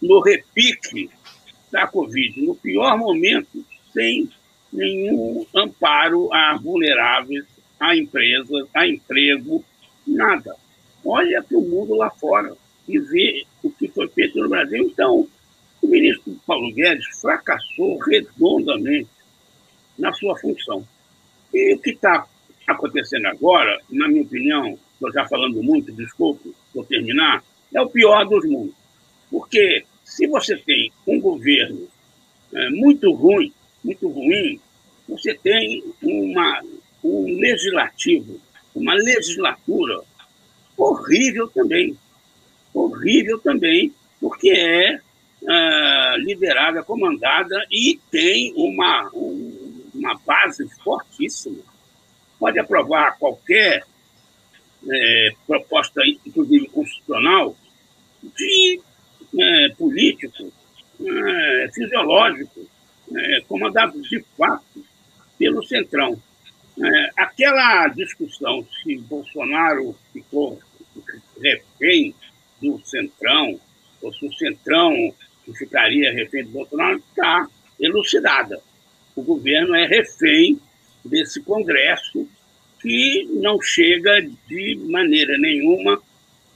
no 0.00 0.20
repique 0.20 1.10
da 1.70 1.86
Covid, 1.86 2.40
no 2.40 2.54
pior 2.54 2.96
momento, 2.96 3.64
sem 3.92 4.28
nenhum 4.72 5.44
amparo 5.54 6.32
a 6.32 6.56
vulneráveis, 6.56 7.44
a 7.78 7.96
empresas, 7.96 8.66
a 8.74 8.86
emprego, 8.86 9.64
nada. 10.06 10.56
Olha 11.04 11.42
para 11.42 11.58
o 11.58 11.62
mundo 11.62 11.94
lá 11.94 12.10
fora 12.10 12.56
e 12.88 12.98
vê 12.98 13.44
o 13.62 13.70
que 13.70 13.88
foi 13.88 14.08
feito 14.08 14.38
no 14.38 14.48
Brasil. 14.48 14.84
Então, 14.84 15.28
o 15.82 15.86
ministro 15.86 16.40
Paulo 16.46 16.72
Guedes 16.72 17.06
fracassou 17.20 17.98
redondamente 17.98 19.10
na 19.98 20.12
sua 20.12 20.38
função. 20.38 20.86
E 21.52 21.74
o 21.74 21.78
que 21.78 21.90
está 21.90 22.26
acontecendo 22.72 23.26
agora, 23.26 23.80
na 23.90 24.08
minha 24.08 24.22
opinião, 24.22 24.78
estou 24.94 25.12
já 25.12 25.26
falando 25.26 25.62
muito, 25.62 25.92
desculpe, 25.92 26.54
vou 26.74 26.84
terminar, 26.84 27.42
é 27.72 27.80
o 27.80 27.88
pior 27.88 28.24
dos 28.26 28.44
mundos. 28.44 28.74
Porque 29.30 29.84
se 30.04 30.26
você 30.26 30.56
tem 30.56 30.92
um 31.06 31.20
governo 31.20 31.88
é, 32.52 32.70
muito 32.70 33.12
ruim, 33.12 33.52
muito 33.82 34.08
ruim, 34.08 34.60
você 35.08 35.34
tem 35.34 35.82
uma, 36.02 36.62
um 37.02 37.38
legislativo, 37.38 38.40
uma 38.74 38.94
legislatura 38.94 40.02
horrível 40.76 41.48
também. 41.48 41.96
Horrível 42.74 43.38
também, 43.38 43.92
porque 44.20 44.50
é 44.50 45.00
uh, 45.42 46.16
liderada, 46.18 46.82
comandada 46.82 47.66
e 47.70 47.98
tem 48.10 48.52
uma, 48.56 49.10
um, 49.14 49.82
uma 49.94 50.18
base 50.26 50.66
fortíssima. 50.82 51.71
Pode 52.42 52.58
aprovar 52.58 53.16
qualquer 53.20 53.84
é, 54.90 55.28
proposta, 55.46 56.02
inclusive 56.26 56.66
constitucional, 56.70 57.56
de 58.20 58.80
é, 59.38 59.68
político, 59.78 60.52
é, 61.06 61.70
fisiológico, 61.72 62.68
é, 63.14 63.42
comandado 63.42 64.02
de 64.02 64.20
fato 64.36 64.84
pelo 65.38 65.62
Centrão. 65.62 66.20
É, 66.82 67.10
aquela 67.16 67.86
discussão 67.86 68.66
se 68.82 68.96
Bolsonaro 68.98 69.96
ficou 70.12 70.60
refém 71.40 72.12
do 72.60 72.84
Centrão, 72.84 73.60
ou 74.02 74.12
se 74.12 74.26
o 74.26 74.32
Centrão 74.32 75.14
ficaria 75.56 76.12
refém 76.12 76.42
do 76.42 76.50
Bolsonaro, 76.50 76.96
está 76.96 77.46
elucidada. 77.78 78.60
O 79.14 79.22
governo 79.22 79.76
é 79.76 79.86
refém 79.86 80.60
desse 81.04 81.40
Congresso 81.42 82.28
que 82.80 83.28
não 83.32 83.60
chega 83.60 84.20
de 84.48 84.76
maneira 84.88 85.38
nenhuma 85.38 86.02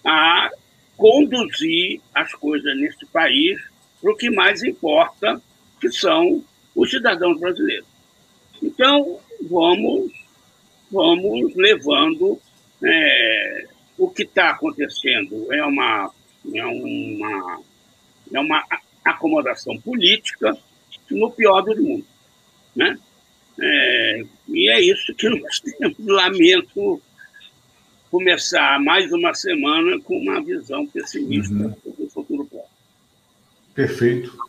a 0.05 0.51
conduzir 0.97 2.01
as 2.15 2.33
coisas 2.35 2.77
nesse 2.77 3.07
país 3.07 3.61
para 4.01 4.13
o 4.13 4.17
que 4.17 4.31
mais 4.31 4.63
importa, 4.63 5.41
que 5.81 5.91
são 5.91 6.45
os 6.75 6.91
cidadãos 6.91 7.39
brasileiros. 7.39 7.87
Então, 8.63 9.21
vamos, 9.49 10.13
vamos 10.91 11.55
levando. 11.55 12.41
É, 12.83 13.67
o 13.97 14.11
que 14.11 14.23
está 14.23 14.51
acontecendo 14.51 15.53
é 15.53 15.65
uma, 15.65 16.13
é 16.55 16.67
uma 16.67 17.63
é 18.33 18.41
uma 18.41 18.65
acomodação 19.05 19.79
política 19.81 20.57
no 21.11 21.31
pior 21.31 21.63
do 21.63 21.83
mundo. 21.83 22.07
Né? 22.75 22.99
É, 23.61 24.23
e 24.49 24.71
é 24.71 24.81
isso 24.81 25.15
que 25.15 25.29
nós 25.29 25.61
temos. 25.79 25.97
Lamento 26.01 27.01
começar 28.11 28.81
mais 28.81 29.13
uma 29.13 29.35
semana 29.35 30.01
com 30.01 30.17
uma 30.17 30.43
visão 30.43 30.87
pessimista 30.87 31.53
uhum. 31.53 31.75
do 31.99 32.09
futuro 32.09 32.45
próximo. 32.45 32.71
Perfeito. 33.75 34.47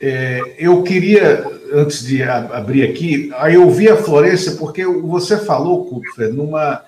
É, 0.00 0.54
eu 0.58 0.82
queria, 0.82 1.44
antes 1.72 2.06
de 2.06 2.22
abrir 2.22 2.84
aqui, 2.84 3.30
aí 3.36 3.54
eu 3.54 3.70
vi 3.70 3.88
a 3.88 3.96
Florência, 3.96 4.52
porque 4.52 4.84
você 4.84 5.38
falou, 5.38 5.84
Kupfer, 5.86 6.32
numa, 6.32 6.82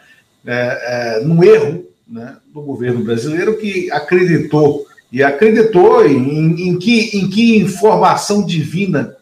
é, 0.46 1.18
é, 1.20 1.24
num 1.24 1.44
erro 1.44 1.86
né, 2.08 2.38
do 2.52 2.62
governo 2.62 3.04
brasileiro 3.04 3.58
que 3.58 3.90
acreditou 3.90 4.86
e 5.10 5.22
acreditou 5.22 6.06
em, 6.06 6.68
em, 6.68 6.78
que, 6.78 7.18
em 7.18 7.28
que 7.28 7.58
informação 7.58 8.44
divina 8.44 9.14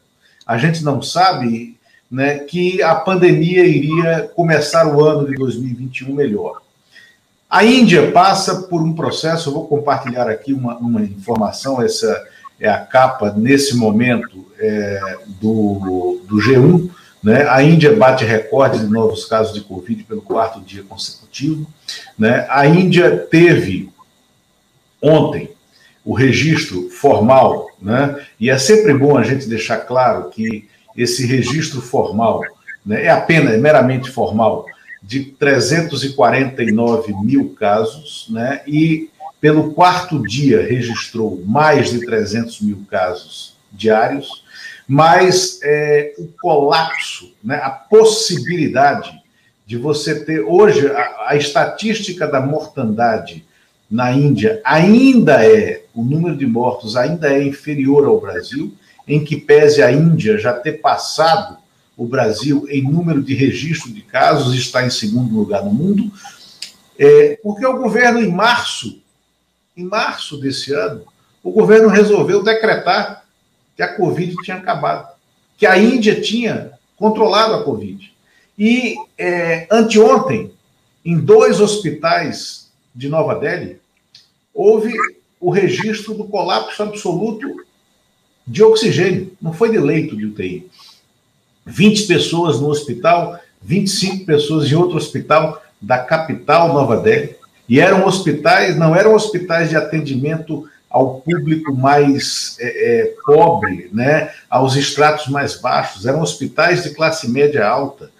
a 0.46 0.56
gente 0.56 0.84
não 0.84 1.02
sabe, 1.02 1.76
né, 2.10 2.40
que 2.40 2.82
a 2.82 2.94
pandemia 2.94 3.64
iria 3.64 4.30
começar 4.34 4.86
o 4.86 5.04
ano 5.04 5.28
de 5.28 5.34
2021 5.36 6.12
melhor. 6.12 6.60
A 7.48 7.64
Índia 7.64 8.10
passa 8.10 8.62
por 8.62 8.82
um 8.82 8.94
processo, 8.94 9.52
vou 9.52 9.66
compartilhar 9.66 10.28
aqui 10.28 10.52
uma, 10.52 10.76
uma 10.76 11.02
informação, 11.02 11.82
essa 11.82 12.24
é 12.60 12.68
a 12.68 12.78
capa 12.78 13.32
nesse 13.32 13.76
momento 13.76 14.46
é, 14.58 15.18
do, 15.40 16.20
do 16.28 16.36
G1. 16.36 16.90
Né? 17.22 17.48
A 17.48 17.62
Índia 17.62 17.96
bate 17.96 18.24
recorde 18.24 18.78
de 18.78 18.86
novos 18.86 19.24
casos 19.24 19.54
de 19.54 19.62
Covid 19.62 20.04
pelo 20.04 20.22
quarto 20.22 20.60
dia 20.60 20.82
consecutivo. 20.82 21.66
Né? 22.18 22.46
A 22.50 22.66
Índia 22.66 23.16
teve 23.16 23.90
ontem 25.02 25.50
o 26.04 26.14
registro 26.14 26.88
formal, 26.90 27.68
né? 27.80 28.24
e 28.38 28.48
é 28.48 28.58
sempre 28.58 28.92
bom 28.94 29.16
a 29.16 29.22
gente 29.22 29.48
deixar 29.48 29.78
claro 29.78 30.30
que 30.30 30.68
esse 31.02 31.26
registro 31.26 31.80
formal 31.80 32.42
né, 32.84 33.04
é 33.04 33.10
apenas, 33.10 33.54
é 33.54 33.58
meramente 33.58 34.10
formal, 34.10 34.66
de 35.02 35.24
349 35.24 37.14
mil 37.22 37.54
casos, 37.58 38.26
né, 38.30 38.62
e 38.66 39.08
pelo 39.40 39.72
quarto 39.72 40.22
dia 40.22 40.62
registrou 40.62 41.42
mais 41.46 41.90
de 41.90 42.04
300 42.04 42.60
mil 42.60 42.84
casos 42.90 43.56
diários, 43.72 44.44
mas 44.86 45.60
é, 45.62 46.14
o 46.18 46.26
colapso, 46.40 47.32
né, 47.42 47.56
a 47.62 47.70
possibilidade 47.70 49.18
de 49.64 49.78
você 49.78 50.24
ter. 50.24 50.40
Hoje, 50.40 50.88
a, 50.88 51.28
a 51.28 51.36
estatística 51.36 52.26
da 52.26 52.40
mortandade 52.40 53.46
na 53.90 54.12
Índia 54.12 54.60
ainda 54.64 55.44
é, 55.44 55.84
o 55.94 56.04
número 56.04 56.36
de 56.36 56.46
mortos 56.46 56.96
ainda 56.96 57.32
é 57.32 57.42
inferior 57.42 58.04
ao 58.04 58.20
Brasil, 58.20 58.74
em 59.06 59.24
que 59.24 59.36
pese 59.36 59.82
a 59.82 59.90
Índia 59.90 60.38
já 60.38 60.52
ter 60.52 60.80
passado 60.80 61.58
o 61.96 62.06
Brasil 62.06 62.66
em 62.68 62.82
número 62.82 63.22
de 63.22 63.34
registro 63.34 63.92
de 63.92 64.00
casos, 64.00 64.54
está 64.54 64.86
em 64.86 64.90
segundo 64.90 65.34
lugar 65.34 65.64
no 65.64 65.72
mundo, 65.72 66.10
é, 66.98 67.38
porque 67.42 67.64
o 67.66 67.76
governo, 67.76 68.20
em 68.20 68.30
março, 68.30 69.02
em 69.76 69.84
março 69.84 70.38
desse 70.38 70.72
ano, 70.72 71.04
o 71.42 71.50
governo 71.50 71.88
resolveu 71.88 72.42
decretar 72.42 73.24
que 73.76 73.82
a 73.82 73.96
Covid 73.96 74.34
tinha 74.42 74.56
acabado, 74.56 75.14
que 75.56 75.66
a 75.66 75.78
Índia 75.78 76.20
tinha 76.20 76.72
controlado 76.96 77.54
a 77.54 77.64
Covid. 77.64 78.12
E 78.58 78.94
é, 79.16 79.66
anteontem, 79.70 80.52
em 81.04 81.18
dois 81.18 81.60
hospitais 81.60 82.70
de 82.94 83.08
Nova 83.08 83.34
Delhi, 83.34 83.80
houve 84.52 84.94
o 85.40 85.50
registro 85.50 86.12
do 86.14 86.24
colapso 86.24 86.82
absoluto 86.82 87.64
de 88.50 88.64
oxigênio, 88.64 89.32
não 89.40 89.52
foi 89.52 89.70
de 89.70 89.78
leito 89.78 90.16
de 90.16 90.26
UTI. 90.26 90.68
20 91.64 92.08
pessoas 92.08 92.60
no 92.60 92.68
hospital, 92.68 93.38
25 93.62 94.26
pessoas 94.26 94.68
em 94.68 94.74
outro 94.74 94.96
hospital 94.96 95.62
da 95.80 95.98
capital 95.98 96.72
Nova 96.72 96.96
Delhi. 96.96 97.36
E 97.68 97.78
eram 97.78 98.04
hospitais, 98.04 98.76
não 98.76 98.96
eram 98.96 99.14
hospitais 99.14 99.70
de 99.70 99.76
atendimento 99.76 100.68
ao 100.90 101.20
público 101.20 101.72
mais 101.72 102.56
é, 102.58 102.66
é, 102.66 103.14
pobre, 103.24 103.88
né, 103.92 104.32
aos 104.50 104.74
estratos 104.74 105.28
mais 105.28 105.54
baixos, 105.54 106.04
eram 106.04 106.20
hospitais 106.20 106.82
de 106.82 106.90
classe 106.90 107.30
média 107.30 107.64
alta. 107.64 108.10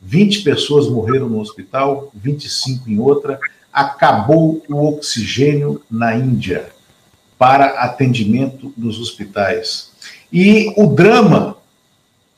20 0.00 0.42
pessoas 0.42 0.88
morreram 0.88 1.28
no 1.28 1.40
hospital, 1.40 2.12
25 2.14 2.88
em 2.88 3.00
outra. 3.00 3.40
Acabou 3.72 4.62
o 4.68 4.86
oxigênio 4.86 5.82
na 5.90 6.14
Índia 6.14 6.70
para 7.42 7.80
atendimento 7.80 8.72
nos 8.76 9.00
hospitais. 9.00 9.90
E 10.32 10.72
o 10.76 10.86
drama, 10.86 11.56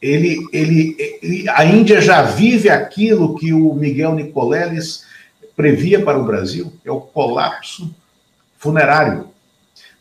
ele, 0.00 0.38
ele, 0.50 0.96
ele, 1.20 1.48
a 1.50 1.62
Índia 1.62 2.00
já 2.00 2.22
vive 2.22 2.70
aquilo 2.70 3.34
que 3.34 3.52
o 3.52 3.74
Miguel 3.74 4.14
Nicoleles 4.14 5.04
previa 5.54 6.02
para 6.02 6.18
o 6.18 6.24
Brasil, 6.24 6.72
é 6.82 6.90
o 6.90 7.02
colapso 7.02 7.94
funerário. 8.56 9.28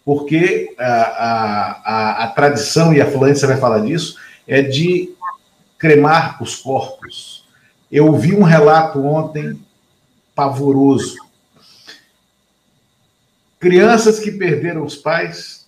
Porque 0.05 0.73
a, 0.79 0.85
a, 0.85 1.81
a, 1.83 2.23
a 2.23 2.27
tradição, 2.29 2.93
e 2.93 3.01
a 3.01 3.11
Florência 3.11 3.45
vai 3.45 3.57
falar 3.57 3.79
disso, 3.79 4.15
é 4.47 4.61
de 4.61 5.13
cremar 5.77 6.41
os 6.41 6.55
corpos. 6.55 7.43
Eu 7.91 8.13
vi 8.13 8.33
um 8.33 8.43
relato 8.43 9.05
ontem 9.05 9.59
pavoroso 10.33 11.22
Crianças 13.63 14.19
que 14.19 14.29
perderam 14.29 14.83
os 14.83 14.97
pais, 14.97 15.65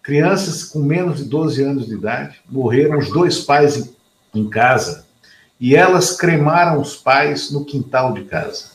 crianças 0.00 0.62
com 0.62 0.78
menos 0.78 1.16
de 1.18 1.24
12 1.24 1.60
anos 1.60 1.86
de 1.86 1.94
idade, 1.94 2.40
morreram 2.48 2.96
os 2.96 3.10
dois 3.10 3.40
pais 3.40 3.76
em, 3.76 3.96
em 4.32 4.48
casa 4.48 5.04
e 5.58 5.74
elas 5.74 6.16
cremaram 6.16 6.80
os 6.80 6.94
pais 6.94 7.50
no 7.50 7.64
quintal 7.64 8.12
de 8.12 8.22
casa. 8.26 8.70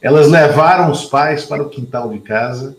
Elas 0.00 0.26
levaram 0.26 0.90
os 0.90 1.04
pais 1.04 1.44
para 1.44 1.62
o 1.62 1.68
quintal 1.68 2.08
de 2.08 2.20
casa 2.20 2.78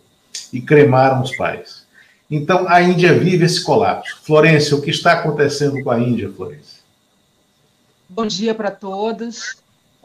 e 0.51 0.59
cremaram 0.59 1.21
os 1.21 1.35
pais. 1.35 1.85
Então, 2.27 2.67
a 2.67 2.81
Índia 2.81 3.13
vive 3.13 3.45
esse 3.45 3.63
colapso. 3.63 4.17
Florência, 4.23 4.75
o 4.75 4.81
que 4.81 4.89
está 4.89 5.11
acontecendo 5.11 5.83
com 5.83 5.91
a 5.91 5.99
Índia, 5.99 6.33
Florência? 6.35 6.81
Bom 8.09 8.25
dia 8.25 8.55
para 8.55 8.71
todos. 8.71 9.57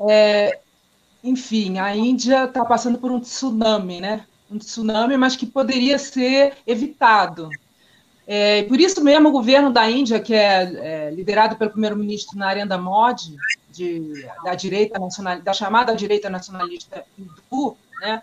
É, 0.06 0.58
enfim, 1.24 1.78
a 1.78 1.96
Índia 1.96 2.44
está 2.44 2.62
passando 2.62 2.98
por 2.98 3.10
um 3.10 3.20
tsunami, 3.20 4.02
né? 4.02 4.26
Um 4.50 4.58
tsunami, 4.58 5.16
mas 5.16 5.36
que 5.36 5.46
poderia 5.46 5.98
ser 5.98 6.54
evitado. 6.66 7.50
É, 8.26 8.64
por 8.64 8.80
isso 8.80 9.02
mesmo 9.04 9.28
o 9.28 9.32
governo 9.32 9.72
da 9.72 9.88
Índia, 9.88 10.18
que 10.18 10.34
é, 10.34 11.08
é 11.08 11.10
liderado 11.10 11.56
pelo 11.56 11.70
primeiro-ministro 11.70 12.36
Narendra 12.36 12.76
Modi, 12.76 13.36
de, 13.70 14.26
da 14.42 14.54
direita 14.54 14.98
nacional, 14.98 15.40
da 15.40 15.52
chamada 15.52 15.94
direita 15.94 16.28
nacionalista 16.28 17.04
hindu, 17.16 17.76
né, 18.00 18.22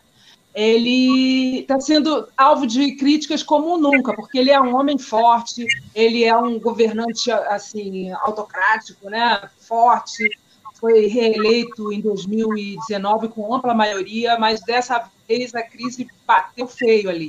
ele 0.53 1.61
está 1.61 1.79
sendo 1.79 2.27
alvo 2.37 2.67
de 2.67 2.95
críticas 2.95 3.41
como 3.41 3.77
nunca, 3.77 4.13
porque 4.13 4.37
ele 4.37 4.51
é 4.51 4.61
um 4.61 4.75
homem 4.75 4.97
forte, 4.97 5.65
ele 5.95 6.23
é 6.23 6.35
um 6.37 6.59
governante 6.59 7.31
assim 7.31 8.11
autocrático, 8.11 9.09
né, 9.09 9.49
forte, 9.59 10.29
foi 10.73 11.07
reeleito 11.07 11.91
em 11.91 12.01
2019 12.01 13.29
com 13.29 13.53
ampla 13.53 13.73
maioria, 13.73 14.37
mas 14.37 14.61
dessa 14.61 15.09
vez 15.27 15.53
a 15.55 15.63
crise 15.63 16.07
bateu 16.25 16.67
feio 16.67 17.09
ali. 17.09 17.27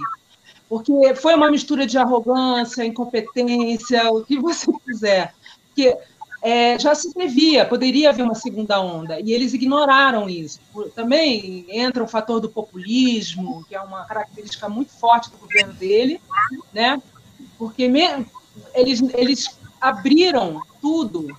Porque 0.68 1.14
foi 1.14 1.34
uma 1.34 1.50
mistura 1.50 1.86
de 1.86 1.96
arrogância, 1.98 2.84
incompetência, 2.84 4.10
o 4.10 4.24
que 4.24 4.38
você 4.38 4.66
quiser. 4.84 5.34
Porque 5.66 5.96
é, 6.42 6.78
já 6.78 6.94
se 6.94 7.12
previa, 7.12 7.64
poderia 7.64 8.10
haver 8.10 8.22
uma 8.22 8.34
segunda 8.34 8.80
onda, 8.80 9.18
e 9.20 9.32
eles 9.32 9.54
ignoraram 9.54 10.28
isso. 10.28 10.60
Também 10.94 11.64
entra 11.68 12.02
o 12.02 12.08
fator 12.08 12.40
do 12.40 12.50
populismo, 12.50 13.64
que 13.68 13.74
é 13.74 13.80
uma 13.80 14.04
característica 14.04 14.68
muito 14.68 14.92
forte 14.92 15.30
do 15.30 15.38
governo 15.38 15.72
dele, 15.72 16.20
né? 16.72 17.00
porque 17.58 17.90
eles, 18.74 19.02
eles 19.14 19.58
abriram 19.80 20.60
tudo 20.80 21.34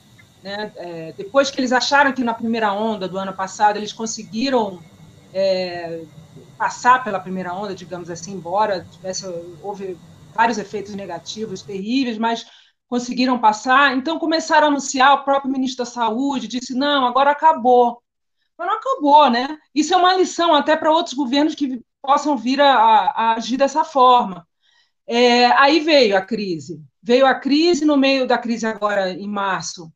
né? 0.46 0.72
É, 0.76 1.12
depois 1.14 1.50
que 1.50 1.60
eles 1.60 1.72
acharam 1.72 2.14
que 2.14 2.24
na 2.24 2.36
primeira 2.36 2.72
onda 2.72 3.08
do 3.08 3.18
ano 3.18 3.34
passado 3.34 3.78
eles 3.78 3.92
conseguiram 3.92 4.80
é, 5.34 6.04
passar 6.56 7.04
pela 7.04 7.20
primeira 7.20 7.52
onda, 7.52 7.74
digamos 7.74 8.12
assim, 8.12 8.34
embora 8.34 8.86
tivesse, 8.92 9.26
houve 9.64 9.98
vários 10.36 10.60
efeitos 10.60 10.94
negativos 10.94 11.64
terríveis, 11.64 12.20
mas 12.20 12.46
conseguiram 12.88 13.40
passar. 13.40 13.98
Então 13.98 14.20
começaram 14.20 14.68
a 14.68 14.70
anunciar, 14.70 15.16
o 15.16 15.24
próprio 15.24 15.52
ministro 15.52 15.84
da 15.84 15.90
Saúde 15.90 16.48
disse: 16.48 16.76
não, 16.76 17.08
agora 17.08 17.32
acabou. 17.32 18.00
Mas 18.56 18.68
não 18.68 18.76
acabou, 18.76 19.30
né? 19.32 19.58
Isso 19.74 19.96
é 19.96 19.98
uma 19.98 20.14
lição 20.16 20.54
até 20.54 20.78
para 20.78 20.92
outros 20.92 21.16
governos 21.16 21.56
que 21.56 21.82
possam 22.04 22.38
vir 22.38 22.62
a, 22.62 22.72
a 22.72 23.34
agir 23.34 23.58
dessa 23.58 23.84
forma. 23.84 24.48
É, 25.08 25.48
aí 25.48 25.80
veio 25.80 26.16
a 26.16 26.22
crise. 26.22 26.80
Veio 27.02 27.26
a 27.26 27.34
crise, 27.34 27.84
no 27.84 27.98
meio 27.98 28.28
da 28.28 28.38
crise 28.38 28.68
agora, 28.68 29.12
em 29.12 29.28
março, 29.28 29.92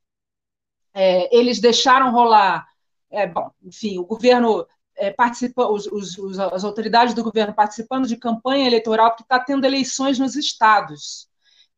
é, 0.93 1.35
eles 1.35 1.59
deixaram 1.59 2.11
rolar, 2.11 2.67
é, 3.11 3.27
bom, 3.27 3.51
enfim, 3.63 3.97
o 3.97 4.05
governo 4.05 4.65
é, 4.97 5.15
os, 5.55 5.87
os, 5.87 6.39
as 6.39 6.63
autoridades 6.63 7.13
do 7.13 7.23
governo 7.23 7.53
participando 7.53 8.07
de 8.07 8.17
campanha 8.17 8.67
eleitoral, 8.67 9.11
porque 9.11 9.23
está 9.23 9.39
tendo 9.39 9.65
eleições 9.65 10.19
nos 10.19 10.35
estados. 10.35 11.29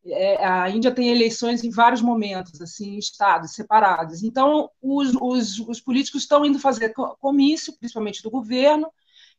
É, 0.04 0.44
a 0.44 0.68
Índia 0.68 0.90
tem 0.90 1.10
eleições 1.10 1.62
em 1.62 1.70
vários 1.70 2.02
momentos, 2.02 2.60
assim, 2.60 2.98
estados 2.98 3.52
separados. 3.54 4.24
Então, 4.24 4.68
os, 4.82 5.14
os, 5.14 5.60
os 5.60 5.80
políticos 5.80 6.22
estão 6.22 6.44
indo 6.44 6.58
fazer 6.58 6.92
comício, 7.20 7.72
principalmente 7.78 8.22
do 8.22 8.30
governo, 8.30 8.92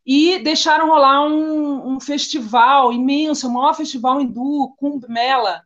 e 0.06 0.40
deixaram 0.40 0.88
rolar 0.88 1.26
um, 1.26 1.96
um 1.96 2.00
festival 2.00 2.94
imenso, 2.94 3.48
o 3.48 3.54
maior 3.54 3.74
festival 3.74 4.22
hindu, 4.22 4.74
Kumbh 4.78 5.06
Mela, 5.10 5.62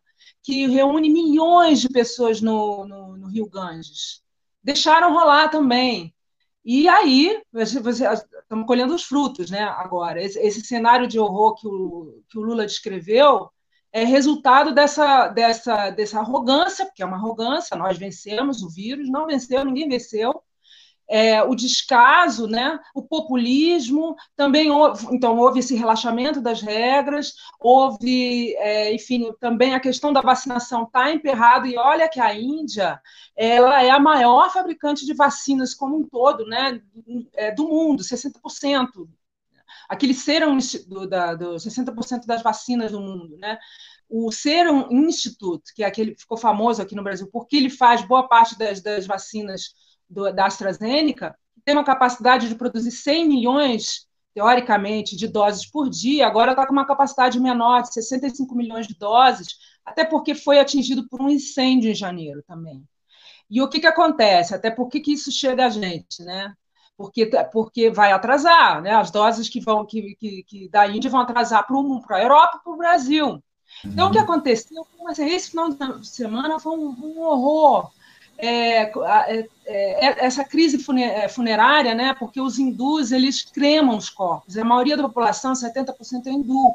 que 0.48 0.66
reúne 0.66 1.10
milhões 1.10 1.78
de 1.78 1.90
pessoas 1.90 2.40
no, 2.40 2.86
no, 2.86 3.18
no 3.18 3.26
Rio 3.26 3.46
Ganges. 3.46 4.22
Deixaram 4.64 5.12
rolar 5.12 5.50
também. 5.50 6.14
E 6.64 6.88
aí, 6.88 7.42
você, 7.52 7.78
você, 7.80 8.06
estamos 8.06 8.66
colhendo 8.66 8.94
os 8.94 9.04
frutos, 9.04 9.50
né? 9.50 9.64
Agora, 9.64 10.22
esse, 10.22 10.38
esse, 10.38 10.62
cenário 10.62 11.06
de 11.06 11.18
horror 11.18 11.54
que 11.54 11.68
o, 11.68 12.22
que 12.30 12.38
o 12.38 12.40
Lula 12.40 12.64
descreveu 12.64 13.50
é 13.92 14.04
resultado 14.04 14.72
dessa, 14.72 15.28
dessa, 15.28 15.90
dessa 15.90 16.20
arrogância, 16.20 16.86
porque 16.86 17.02
é 17.02 17.06
uma 17.06 17.18
arrogância, 17.18 17.76
nós 17.76 17.98
vencemos 17.98 18.62
o 18.62 18.70
vírus, 18.70 19.10
não 19.10 19.26
venceu, 19.26 19.62
ninguém 19.66 19.86
venceu, 19.86 20.42
é, 21.08 21.42
o 21.42 21.54
descaso, 21.54 22.46
né, 22.46 22.78
o 22.94 23.02
populismo, 23.02 24.14
também 24.36 24.70
houve, 24.70 25.06
então 25.10 25.38
houve 25.38 25.60
esse 25.60 25.74
relaxamento 25.74 26.40
das 26.40 26.60
regras, 26.60 27.34
houve, 27.58 28.54
é, 28.56 28.92
enfim, 28.92 29.32
também 29.40 29.74
a 29.74 29.80
questão 29.80 30.12
da 30.12 30.20
vacinação 30.20 30.82
está 30.84 31.10
emperrada, 31.10 31.66
e 31.66 31.78
olha 31.78 32.08
que 32.08 32.20
a 32.20 32.34
Índia 32.34 33.00
ela 33.34 33.82
é 33.82 33.90
a 33.90 33.98
maior 33.98 34.52
fabricante 34.52 35.06
de 35.06 35.14
vacinas 35.14 35.72
como 35.74 35.96
um 35.96 36.04
todo, 36.06 36.44
né, 36.46 36.80
é, 37.34 37.50
do 37.52 37.66
mundo, 37.66 38.02
60%. 38.02 39.08
Aquele 39.88 40.12
Serum 40.12 40.58
do, 40.86 41.08
da, 41.08 41.34
do 41.34 41.54
60% 41.54 42.26
das 42.26 42.42
vacinas 42.42 42.92
do 42.92 43.00
mundo, 43.00 43.38
né? 43.38 43.58
O 44.08 44.30
Serum 44.30 44.86
Institute, 44.90 45.72
que 45.74 45.82
é 45.82 45.86
aquele 45.86 46.14
que 46.14 46.20
ficou 46.20 46.36
famoso 46.36 46.82
aqui 46.82 46.94
no 46.94 47.02
Brasil, 47.02 47.28
porque 47.32 47.56
ele 47.56 47.70
faz 47.70 48.02
boa 48.02 48.28
parte 48.28 48.58
das, 48.58 48.82
das 48.82 49.06
vacinas 49.06 49.74
do, 50.08 50.32
da 50.32 50.46
AstraZeneca, 50.46 51.36
tem 51.64 51.74
uma 51.74 51.84
capacidade 51.84 52.48
de 52.48 52.54
produzir 52.54 52.90
100 52.90 53.28
milhões, 53.28 54.06
teoricamente, 54.34 55.16
de 55.16 55.28
doses 55.28 55.66
por 55.70 55.88
dia, 55.90 56.26
agora 56.26 56.52
está 56.52 56.66
com 56.66 56.72
uma 56.72 56.86
capacidade 56.86 57.38
menor, 57.40 57.82
de 57.82 57.92
65 57.92 58.54
milhões 58.54 58.86
de 58.86 58.94
doses, 58.94 59.48
até 59.84 60.04
porque 60.04 60.34
foi 60.34 60.60
atingido 60.60 61.08
por 61.08 61.20
um 61.20 61.28
incêndio 61.28 61.90
em 61.90 61.94
janeiro 61.94 62.42
também. 62.46 62.84
E 63.50 63.62
o 63.62 63.68
que, 63.68 63.80
que 63.80 63.86
acontece? 63.86 64.54
Até 64.54 64.70
por 64.70 64.88
que 64.88 65.02
isso 65.12 65.32
chega 65.32 65.66
a 65.66 65.70
gente, 65.70 66.22
né? 66.22 66.54
Porque, 66.96 67.26
porque 67.52 67.90
vai 67.90 68.12
atrasar, 68.12 68.82
né? 68.82 68.90
As 68.92 69.10
doses 69.10 69.48
que 69.48 69.60
vão 69.60 69.86
que, 69.86 70.14
que, 70.16 70.42
que 70.42 70.68
da 70.68 70.86
Índia 70.86 71.10
vão 71.10 71.20
atrasar 71.20 71.66
para 71.66 71.76
a 71.76 72.22
Europa 72.22 72.58
e 72.58 72.64
para 72.64 72.72
o 72.72 72.76
Brasil. 72.76 73.42
Então, 73.84 74.06
uhum. 74.06 74.10
o 74.10 74.12
que 74.12 74.18
aconteceu? 74.18 74.86
Assim, 75.06 75.26
esse 75.26 75.50
final 75.50 75.70
de 75.70 76.08
semana 76.08 76.58
foi 76.58 76.76
um, 76.76 76.88
um 76.90 77.20
horror. 77.20 77.90
É, 78.40 78.82
é, 78.82 79.48
é, 79.66 80.24
essa 80.24 80.44
crise 80.44 80.78
é, 81.02 81.28
funerária, 81.28 81.92
né, 81.92 82.14
porque 82.14 82.40
os 82.40 82.56
hindus 82.56 83.10
eles 83.10 83.42
cremam 83.42 83.96
os 83.96 84.08
corpos, 84.08 84.56
a 84.56 84.64
maioria 84.64 84.96
da 84.96 85.02
população, 85.02 85.52
70% 85.52 86.26
é 86.26 86.30
hindu. 86.30 86.72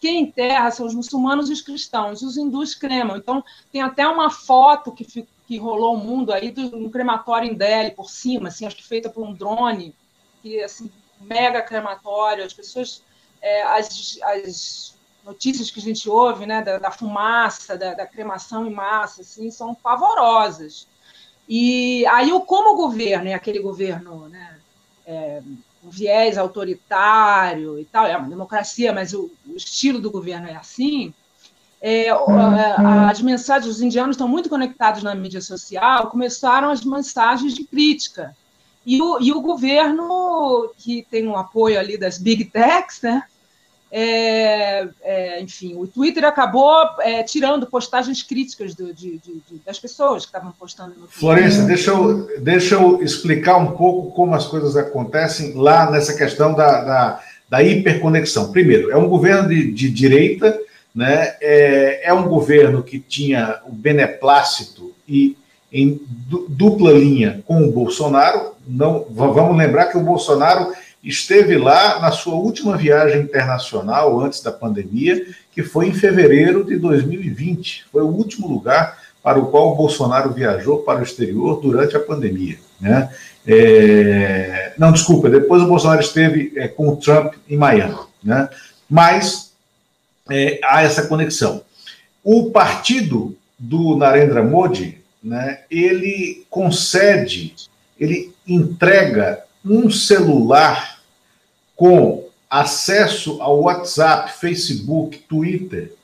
Quem 0.00 0.22
enterra 0.22 0.70
são 0.72 0.86
os 0.86 0.94
muçulmanos 0.94 1.48
e 1.48 1.52
os 1.52 1.60
cristãos, 1.60 2.22
os 2.22 2.36
hindus 2.36 2.74
cremam. 2.74 3.16
Então, 3.16 3.44
tem 3.70 3.82
até 3.82 4.06
uma 4.08 4.30
foto 4.30 4.90
que, 4.90 5.04
que 5.46 5.58
rolou 5.58 5.94
o 5.94 5.98
mundo 5.98 6.32
aí 6.32 6.50
de 6.50 6.62
um 6.74 6.90
crematório 6.90 7.48
em 7.48 7.54
Delhi, 7.54 7.92
por 7.92 8.10
cima, 8.10 8.48
assim, 8.48 8.66
acho 8.66 8.76
que 8.76 8.86
feita 8.86 9.08
por 9.10 9.22
um 9.22 9.32
drone, 9.32 9.94
que 10.42 10.60
assim, 10.60 10.90
mega 11.20 11.62
crematório, 11.62 12.44
as 12.44 12.54
pessoas, 12.54 13.02
é, 13.40 13.62
as, 13.62 14.18
as 14.22 14.98
notícias 15.24 15.70
que 15.70 15.80
a 15.80 15.82
gente 15.82 16.08
ouve, 16.08 16.46
né, 16.46 16.62
da, 16.62 16.78
da 16.78 16.90
fumaça, 16.90 17.76
da, 17.76 17.94
da, 17.94 18.06
cremação 18.06 18.66
em 18.66 18.70
massa, 18.70 19.22
assim, 19.22 19.50
são 19.50 19.74
pavorosas. 19.74 20.86
E 21.48 22.06
aí, 22.06 22.30
como 22.46 22.74
o 22.74 22.76
governo, 22.76 23.28
é 23.28 23.34
aquele 23.34 23.60
governo, 23.60 24.28
né, 24.28 24.58
é, 25.06 25.42
um 25.84 25.90
viés 25.90 26.38
autoritário 26.38 27.78
e 27.78 27.84
tal, 27.84 28.06
é 28.06 28.16
uma 28.16 28.28
democracia, 28.28 28.92
mas 28.92 29.12
o, 29.12 29.30
o 29.46 29.56
estilo 29.56 30.00
do 30.00 30.10
governo 30.10 30.48
é 30.48 30.54
assim, 30.54 31.12
é, 31.80 32.10
as 33.08 33.22
mensagens, 33.22 33.74
os 33.74 33.80
indianos 33.80 34.14
estão 34.14 34.28
muito 34.28 34.50
conectados 34.50 35.02
na 35.02 35.14
mídia 35.14 35.40
social, 35.40 36.10
começaram 36.10 36.70
as 36.70 36.84
mensagens 36.84 37.54
de 37.54 37.64
crítica. 37.64 38.36
E 38.84 39.00
o, 39.00 39.20
e 39.20 39.32
o 39.32 39.40
governo, 39.40 40.70
que 40.76 41.06
tem 41.10 41.26
um 41.26 41.36
apoio 41.36 41.78
ali 41.78 41.96
das 41.96 42.18
big 42.18 42.44
techs, 42.46 43.00
né, 43.00 43.22
é, 43.92 44.88
é, 45.02 45.42
enfim, 45.42 45.74
o 45.76 45.86
Twitter 45.86 46.24
acabou 46.24 46.72
é, 47.00 47.24
tirando 47.24 47.66
postagens 47.66 48.22
críticas 48.22 48.74
do, 48.74 48.94
de, 48.94 49.18
de, 49.18 49.42
de, 49.50 49.58
das 49.66 49.80
pessoas 49.80 50.24
que 50.24 50.28
estavam 50.28 50.52
postando 50.52 50.90
no 50.90 51.06
Twitter. 51.06 51.18
Florência, 51.18 51.64
deixa 51.64 51.90
eu, 51.90 52.40
deixa 52.40 52.74
eu 52.76 53.02
explicar 53.02 53.56
um 53.56 53.72
pouco 53.72 54.12
como 54.12 54.34
as 54.34 54.46
coisas 54.46 54.76
acontecem 54.76 55.54
lá 55.54 55.90
nessa 55.90 56.16
questão 56.16 56.54
da, 56.54 56.84
da, 56.84 57.20
da 57.48 57.62
hiperconexão. 57.64 58.52
Primeiro, 58.52 58.92
é 58.92 58.96
um 58.96 59.08
governo 59.08 59.48
de, 59.48 59.72
de 59.72 59.90
direita, 59.90 60.56
né? 60.94 61.34
é, 61.40 62.08
é 62.08 62.12
um 62.12 62.28
governo 62.28 62.84
que 62.84 63.00
tinha 63.00 63.60
o 63.66 63.72
beneplácito 63.72 64.94
e 65.08 65.36
em 65.72 66.00
dupla 66.48 66.92
linha 66.92 67.42
com 67.44 67.62
o 67.62 67.72
Bolsonaro. 67.72 68.54
Não, 68.66 69.04
vamos 69.10 69.56
lembrar 69.56 69.86
que 69.86 69.98
o 69.98 70.02
Bolsonaro 70.02 70.72
esteve 71.02 71.56
lá 71.56 71.98
na 72.00 72.10
sua 72.10 72.34
última 72.34 72.76
viagem 72.76 73.22
internacional 73.22 74.20
antes 74.20 74.42
da 74.42 74.52
pandemia, 74.52 75.26
que 75.52 75.62
foi 75.62 75.88
em 75.88 75.94
fevereiro 75.94 76.64
de 76.64 76.76
2020. 76.76 77.86
Foi 77.90 78.02
o 78.02 78.08
último 78.08 78.46
lugar 78.46 78.98
para 79.22 79.38
o 79.38 79.50
qual 79.50 79.72
o 79.72 79.76
Bolsonaro 79.76 80.30
viajou 80.30 80.78
para 80.78 81.00
o 81.00 81.02
exterior 81.02 81.60
durante 81.60 81.96
a 81.96 82.00
pandemia. 82.00 82.58
Né? 82.80 83.10
É... 83.46 84.72
Não, 84.78 84.92
desculpa, 84.92 85.28
depois 85.28 85.62
o 85.62 85.66
Bolsonaro 85.66 86.00
esteve 86.00 86.52
é, 86.56 86.68
com 86.68 86.88
o 86.88 86.96
Trump 86.96 87.34
em 87.48 87.56
Miami. 87.56 87.98
Né? 88.22 88.48
Mas 88.88 89.52
é, 90.30 90.60
há 90.64 90.82
essa 90.82 91.06
conexão. 91.06 91.62
O 92.22 92.50
partido 92.50 93.36
do 93.58 93.96
Narendra 93.96 94.42
Modi, 94.42 95.00
né, 95.22 95.60
ele 95.70 96.46
concede, 96.48 97.54
ele 97.98 98.32
entrega 98.46 99.44
um 99.64 99.90
celular 99.90 100.89
com 101.80 102.28
acesso 102.50 103.40
ao 103.40 103.62
WhatsApp, 103.62 104.32
Facebook, 104.38 105.16
Twitter, 105.26 105.94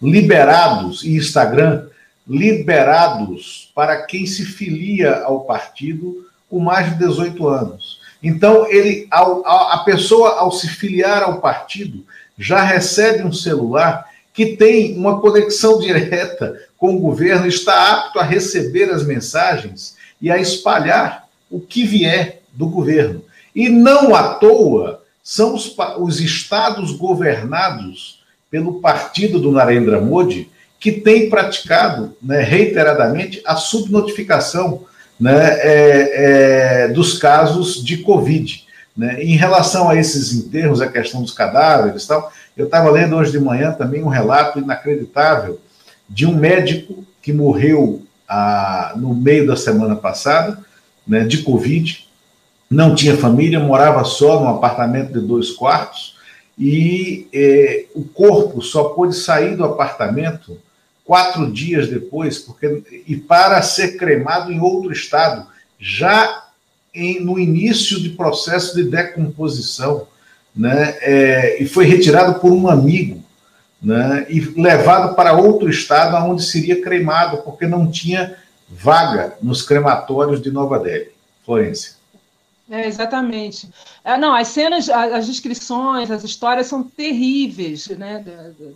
liberados 0.00 1.04
e 1.04 1.14
Instagram, 1.14 1.88
liberados 2.26 3.70
para 3.74 4.00
quem 4.06 4.24
se 4.24 4.46
filia 4.46 5.14
ao 5.24 5.40
partido 5.40 6.26
com 6.48 6.58
mais 6.58 6.88
de 6.88 7.04
18 7.04 7.48
anos. 7.48 8.00
Então, 8.22 8.66
ele, 8.66 9.06
a 9.10 9.82
pessoa, 9.84 10.38
ao 10.38 10.50
se 10.50 10.68
filiar 10.68 11.22
ao 11.22 11.38
partido, 11.38 12.02
já 12.38 12.62
recebe 12.62 13.22
um 13.22 13.32
celular 13.32 14.08
que 14.32 14.56
tem 14.56 14.96
uma 14.96 15.20
conexão 15.20 15.76
direta 15.84 16.58
com 16.78 16.96
o 16.96 17.00
governo, 17.00 17.46
está 17.46 17.92
apto 17.92 18.18
a 18.18 18.22
receber 18.22 18.88
as 18.90 19.04
mensagens 19.04 19.98
e 20.18 20.30
a 20.30 20.38
espalhar 20.38 21.28
o 21.50 21.60
que 21.60 21.84
vier 21.84 22.40
do 22.54 22.66
governo. 22.70 23.22
E 23.54 23.68
não 23.68 24.14
à 24.14 24.36
toa 24.36 25.04
são 25.26 25.56
os, 25.56 25.74
os 25.98 26.20
estados 26.20 26.92
governados 26.92 28.22
pelo 28.48 28.74
partido 28.74 29.40
do 29.40 29.50
Narendra 29.50 30.00
Modi 30.00 30.48
que 30.78 30.92
tem 30.92 31.28
praticado 31.28 32.16
né, 32.22 32.42
reiteradamente 32.42 33.42
a 33.44 33.56
subnotificação 33.56 34.84
né, 35.18 35.58
é, 35.58 36.12
é, 36.84 36.88
dos 36.90 37.18
casos 37.18 37.84
de 37.84 37.96
Covid. 38.04 38.64
Né? 38.96 39.20
Em 39.20 39.34
relação 39.34 39.88
a 39.88 39.96
esses 39.96 40.32
enterros, 40.32 40.80
a 40.80 40.86
questão 40.86 41.22
dos 41.22 41.32
cadáveres 41.32 42.04
e 42.04 42.06
tal, 42.06 42.32
eu 42.56 42.66
estava 42.66 42.88
lendo 42.88 43.16
hoje 43.16 43.32
de 43.32 43.40
manhã 43.40 43.72
também 43.72 44.04
um 44.04 44.08
relato 44.08 44.60
inacreditável 44.60 45.58
de 46.08 46.24
um 46.24 46.36
médico 46.36 47.04
que 47.20 47.32
morreu 47.32 48.00
ah, 48.28 48.92
no 48.94 49.12
meio 49.12 49.44
da 49.44 49.56
semana 49.56 49.96
passada, 49.96 50.56
né, 51.04 51.24
de 51.24 51.38
Covid, 51.38 52.05
não 52.70 52.94
tinha 52.94 53.16
família, 53.16 53.60
morava 53.60 54.04
só 54.04 54.40
num 54.40 54.48
apartamento 54.48 55.12
de 55.12 55.20
dois 55.20 55.50
quartos 55.50 56.16
e 56.58 57.28
é, 57.32 57.84
o 57.94 58.04
corpo 58.04 58.62
só 58.62 58.84
pôde 58.84 59.14
sair 59.14 59.56
do 59.56 59.64
apartamento 59.64 60.58
quatro 61.04 61.50
dias 61.52 61.88
depois, 61.88 62.38
porque 62.38 62.82
e 63.06 63.16
para 63.16 63.62
ser 63.62 63.96
cremado 63.96 64.50
em 64.50 64.60
outro 64.60 64.90
estado, 64.90 65.46
já 65.78 66.44
em, 66.92 67.20
no 67.20 67.38
início 67.38 68.00
de 68.00 68.10
processo 68.10 68.74
de 68.74 68.82
decomposição, 68.82 70.08
né? 70.54 70.96
É, 71.00 71.62
e 71.62 71.68
foi 71.68 71.84
retirado 71.84 72.40
por 72.40 72.50
um 72.50 72.68
amigo, 72.68 73.22
né? 73.80 74.26
E 74.28 74.40
levado 74.60 75.14
para 75.14 75.34
outro 75.34 75.68
estado, 75.70 76.16
onde 76.26 76.42
seria 76.42 76.82
cremado, 76.82 77.38
porque 77.38 77.66
não 77.66 77.88
tinha 77.88 78.34
vaga 78.68 79.34
nos 79.40 79.62
crematórios 79.62 80.42
de 80.42 80.50
Nova 80.50 80.78
Delhi, 80.78 81.10
Florência. 81.44 81.92
É, 82.68 82.86
exatamente. 82.86 83.70
É, 84.02 84.18
não, 84.18 84.34
as 84.34 84.48
cenas, 84.48 84.90
as 84.90 85.26
descrições, 85.26 86.10
as 86.10 86.24
histórias 86.24 86.66
são 86.66 86.82
terríveis 86.82 87.86
né, 87.90 88.24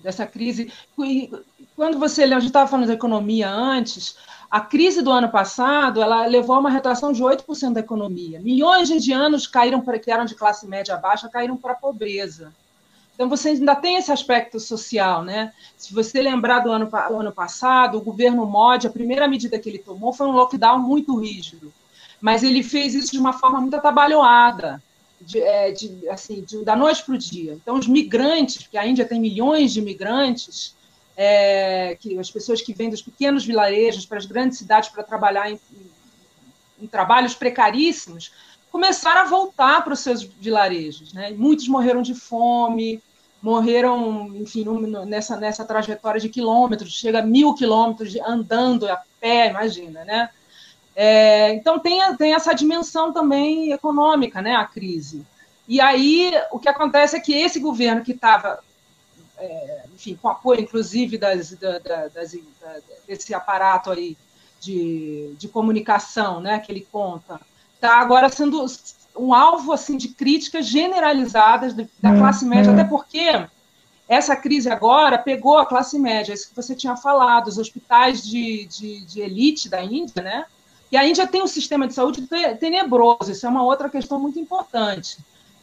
dessa 0.02 0.24
crise. 0.24 0.72
E 0.98 1.30
quando 1.74 1.98
você 1.98 2.22
lembra, 2.22 2.38
a 2.38 2.40
gente 2.40 2.50
estava 2.50 2.70
falando 2.70 2.86
da 2.86 2.94
economia 2.94 3.50
antes, 3.50 4.16
a 4.48 4.60
crise 4.60 5.02
do 5.02 5.10
ano 5.10 5.28
passado 5.28 6.00
ela 6.00 6.24
levou 6.26 6.54
a 6.54 6.60
uma 6.60 6.70
retração 6.70 7.12
de 7.12 7.20
8% 7.20 7.72
da 7.72 7.80
economia. 7.80 8.38
Milhões 8.40 8.86
de 8.86 8.94
indianos 8.94 9.48
caíram 9.48 9.80
para, 9.80 9.98
que 9.98 10.10
eram 10.10 10.24
de 10.24 10.36
classe 10.36 10.68
média 10.68 10.96
baixa 10.96 11.28
caíram 11.28 11.56
para 11.56 11.72
a 11.72 11.76
pobreza. 11.76 12.52
Então 13.14 13.28
você 13.28 13.50
ainda 13.50 13.74
tem 13.74 13.96
esse 13.96 14.12
aspecto 14.12 14.60
social, 14.60 15.24
né? 15.24 15.52
Se 15.76 15.92
você 15.92 16.22
lembrar 16.22 16.60
do 16.60 16.70
ano, 16.70 16.86
do 16.86 17.16
ano 17.16 17.32
passado, 17.32 17.98
o 17.98 18.00
governo 18.00 18.46
Modi, 18.46 18.86
a 18.86 18.90
primeira 18.90 19.26
medida 19.26 19.58
que 19.58 19.68
ele 19.68 19.78
tomou 19.78 20.12
foi 20.12 20.28
um 20.28 20.32
lockdown 20.32 20.78
muito 20.78 21.18
rígido 21.18 21.72
mas 22.20 22.42
ele 22.42 22.62
fez 22.62 22.94
isso 22.94 23.12
de 23.12 23.18
uma 23.18 23.32
forma 23.32 23.60
muito 23.60 23.76
atabalhoada, 23.76 24.82
de, 25.20 25.40
é, 25.40 25.70
de, 25.72 26.08
assim, 26.08 26.42
de, 26.42 26.64
da 26.64 26.76
noite 26.76 27.04
para 27.04 27.14
o 27.14 27.18
dia. 27.18 27.54
Então, 27.54 27.76
os 27.76 27.86
migrantes, 27.86 28.58
porque 28.58 28.78
a 28.78 28.86
Índia 28.86 29.04
tem 29.04 29.20
milhões 29.20 29.72
de 29.72 29.80
migrantes, 29.80 30.74
é, 31.16 31.96
que 32.00 32.18
as 32.18 32.30
pessoas 32.30 32.62
que 32.62 32.72
vêm 32.72 32.90
dos 32.90 33.02
pequenos 33.02 33.44
vilarejos 33.44 34.06
para 34.06 34.18
as 34.18 34.26
grandes 34.26 34.58
cidades 34.58 34.88
para 34.88 35.02
trabalhar 35.02 35.50
em, 35.50 35.60
em, 35.72 36.84
em, 36.84 36.86
trabalhos 36.86 37.34
precaríssimos, 37.34 38.32
começaram 38.70 39.22
a 39.22 39.24
voltar 39.24 39.82
para 39.82 39.92
os 39.92 40.00
seus 40.00 40.22
vilarejos. 40.22 41.12
Né? 41.12 41.30
Muitos 41.32 41.68
morreram 41.68 42.00
de 42.02 42.14
fome, 42.14 43.02
morreram, 43.42 44.34
enfim, 44.36 44.64
nessa, 45.06 45.36
nessa 45.36 45.64
trajetória 45.64 46.20
de 46.20 46.28
quilômetros, 46.28 46.92
chega 46.92 47.20
a 47.20 47.26
mil 47.26 47.54
quilômetros 47.54 48.16
andando 48.26 48.88
a 48.88 49.02
pé, 49.20 49.48
imagina, 49.48 50.04
né? 50.04 50.30
É, 51.02 51.54
então 51.54 51.78
tem, 51.78 51.98
tem 52.18 52.34
essa 52.34 52.52
dimensão 52.52 53.10
também 53.10 53.72
econômica, 53.72 54.42
né, 54.42 54.54
a 54.54 54.66
crise. 54.66 55.24
E 55.66 55.80
aí 55.80 56.30
o 56.52 56.58
que 56.58 56.68
acontece 56.68 57.16
é 57.16 57.20
que 57.20 57.32
esse 57.32 57.58
governo 57.58 58.04
que 58.04 58.12
estava, 58.12 58.58
é, 59.38 59.84
enfim, 59.94 60.18
com 60.20 60.28
apoio 60.28 60.60
inclusive 60.60 61.16
das, 61.16 61.52
da, 61.52 61.78
da, 61.78 62.08
das, 62.08 62.32
da, 62.32 62.76
desse 63.08 63.32
aparato 63.32 63.90
aí 63.90 64.14
de, 64.60 65.34
de 65.38 65.48
comunicação, 65.48 66.38
né, 66.38 66.58
que 66.58 66.70
ele 66.70 66.86
conta, 66.92 67.40
está 67.76 67.98
agora 67.98 68.28
sendo 68.28 68.62
um 69.16 69.32
alvo 69.32 69.72
assim 69.72 69.96
de 69.96 70.08
críticas 70.08 70.66
generalizadas 70.66 71.72
da 71.74 72.14
classe 72.14 72.44
média, 72.44 72.74
até 72.74 72.84
porque 72.84 73.46
essa 74.06 74.36
crise 74.36 74.68
agora 74.68 75.16
pegou 75.16 75.56
a 75.56 75.64
classe 75.64 75.98
média, 75.98 76.34
isso 76.34 76.50
que 76.50 76.56
você 76.56 76.74
tinha 76.74 76.94
falado, 76.94 77.46
os 77.46 77.56
hospitais 77.56 78.22
de, 78.22 78.66
de, 78.66 79.00
de 79.06 79.22
elite 79.22 79.66
da 79.66 79.82
Índia, 79.82 80.22
né? 80.22 80.44
E 80.90 80.96
a 80.96 81.06
Índia 81.06 81.26
tem 81.26 81.42
um 81.42 81.46
sistema 81.46 81.86
de 81.86 81.94
saúde 81.94 82.28
tenebroso, 82.58 83.30
isso 83.30 83.46
é 83.46 83.48
uma 83.48 83.62
outra 83.62 83.88
questão 83.88 84.18
muito 84.18 84.38
importante, 84.38 85.18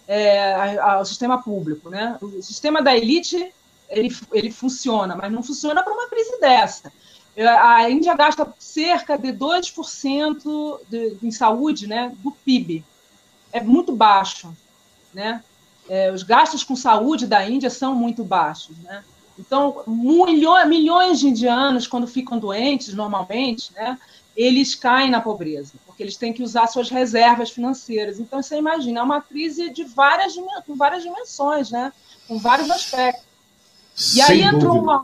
é, 0.08 0.54
a, 0.54 0.94
a, 0.94 1.00
o 1.02 1.06
sistema 1.06 1.42
público, 1.42 1.90
né? 1.90 2.18
O 2.22 2.42
sistema 2.42 2.82
da 2.82 2.96
elite, 2.96 3.54
ele, 3.90 4.16
ele 4.32 4.52
funciona, 4.52 5.16
mas 5.16 5.32
não 5.32 5.44
funciona 5.44 5.84
para 5.84 5.94
uma 5.94 6.08
crise 6.08 6.40
dessa. 6.40 6.92
A 7.62 7.90
Índia 7.90 8.16
gasta 8.16 8.52
cerca 8.58 9.18
de 9.18 9.32
2% 9.32 10.80
de, 10.90 11.18
em 11.22 11.30
saúde 11.30 11.86
né, 11.86 12.12
do 12.24 12.32
PIB 12.32 12.84
é 13.52 13.62
muito 13.62 13.96
baixo, 13.96 14.56
né? 15.14 15.44
É, 15.90 16.12
os 16.12 16.24
gastos 16.24 16.64
com 16.64 16.76
saúde 16.76 17.28
da 17.28 17.48
Índia 17.48 17.70
são 17.70 17.96
muito 17.96 18.24
baixos, 18.24 18.78
né? 18.80 19.04
Então, 19.40 19.84
milhões, 19.86 20.68
milhões 20.68 21.20
de 21.20 21.28
indianos, 21.28 21.88
quando 21.88 22.08
ficam 22.08 22.40
doentes, 22.40 22.94
normalmente, 22.94 23.72
né, 23.74 23.98
eles 24.38 24.76
caem 24.76 25.10
na 25.10 25.20
pobreza, 25.20 25.74
porque 25.84 26.04
eles 26.04 26.16
têm 26.16 26.32
que 26.32 26.44
usar 26.44 26.68
suas 26.68 26.90
reservas 26.92 27.50
financeiras. 27.50 28.20
Então, 28.20 28.42
você 28.42 28.56
imagina, 28.56 29.00
é 29.00 29.04
uma 29.04 29.20
crise 29.20 29.72
de 29.72 29.84
várias, 29.84 30.36
com 30.66 30.76
várias 30.76 31.02
dimensões, 31.02 31.72
né, 31.72 31.92
com 32.28 32.38
vários 32.38 32.70
aspectos. 32.70 33.26
E 33.96 34.22
Sem 34.22 34.24
aí 34.24 34.42
entrou 34.44 34.80
uma, 34.80 35.04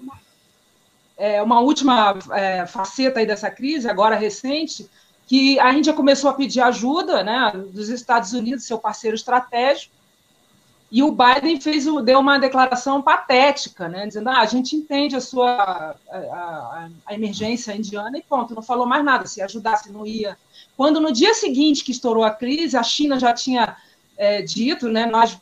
é, 1.18 1.42
uma 1.42 1.60
última 1.62 2.16
é, 2.32 2.68
faceta 2.68 3.20
aí 3.20 3.26
dessa 3.26 3.50
crise, 3.50 3.90
agora 3.90 4.16
recente, 4.16 4.88
que 5.26 5.60
a 5.60 5.74
Índia 5.74 5.94
começou 5.94 6.30
a 6.30 6.34
pedir 6.34 6.62
ajuda 6.62 7.24
né, 7.24 7.54
dos 7.72 7.90
Estados 7.90 8.34
Unidos, 8.34 8.66
seu 8.66 8.78
parceiro 8.78 9.16
estratégico, 9.16 9.96
e 10.94 11.02
o 11.02 11.12
Biden 11.12 11.60
fez, 11.60 11.86
deu 12.06 12.20
uma 12.20 12.38
declaração 12.38 13.02
patética, 13.02 13.90
né, 13.90 14.06
dizendo 14.06 14.30
ah, 14.30 14.42
a 14.42 14.46
gente 14.46 14.76
entende 14.76 15.16
a 15.16 15.20
sua 15.20 15.96
a, 16.08 16.18
a, 16.18 16.90
a, 17.08 17.14
emergência 17.16 17.76
indiana 17.76 18.16
e 18.16 18.22
ponto, 18.22 18.54
não 18.54 18.62
falou 18.62 18.86
mais 18.86 19.04
nada, 19.04 19.26
se 19.26 19.42
ajudasse 19.42 19.92
não 19.92 20.06
ia. 20.06 20.38
Quando 20.78 21.02
no 21.02 21.12
dia 21.12 21.34
seguinte 21.34 21.84
que 21.84 21.90
estourou 21.90 22.24
a 22.24 22.30
crise, 22.30 22.78
a 22.78 22.84
China 22.84 23.20
já 23.20 23.34
tinha 23.34 23.76
é, 24.16 24.44
dito, 24.44 24.88
né, 24.88 25.08
nós 25.08 25.36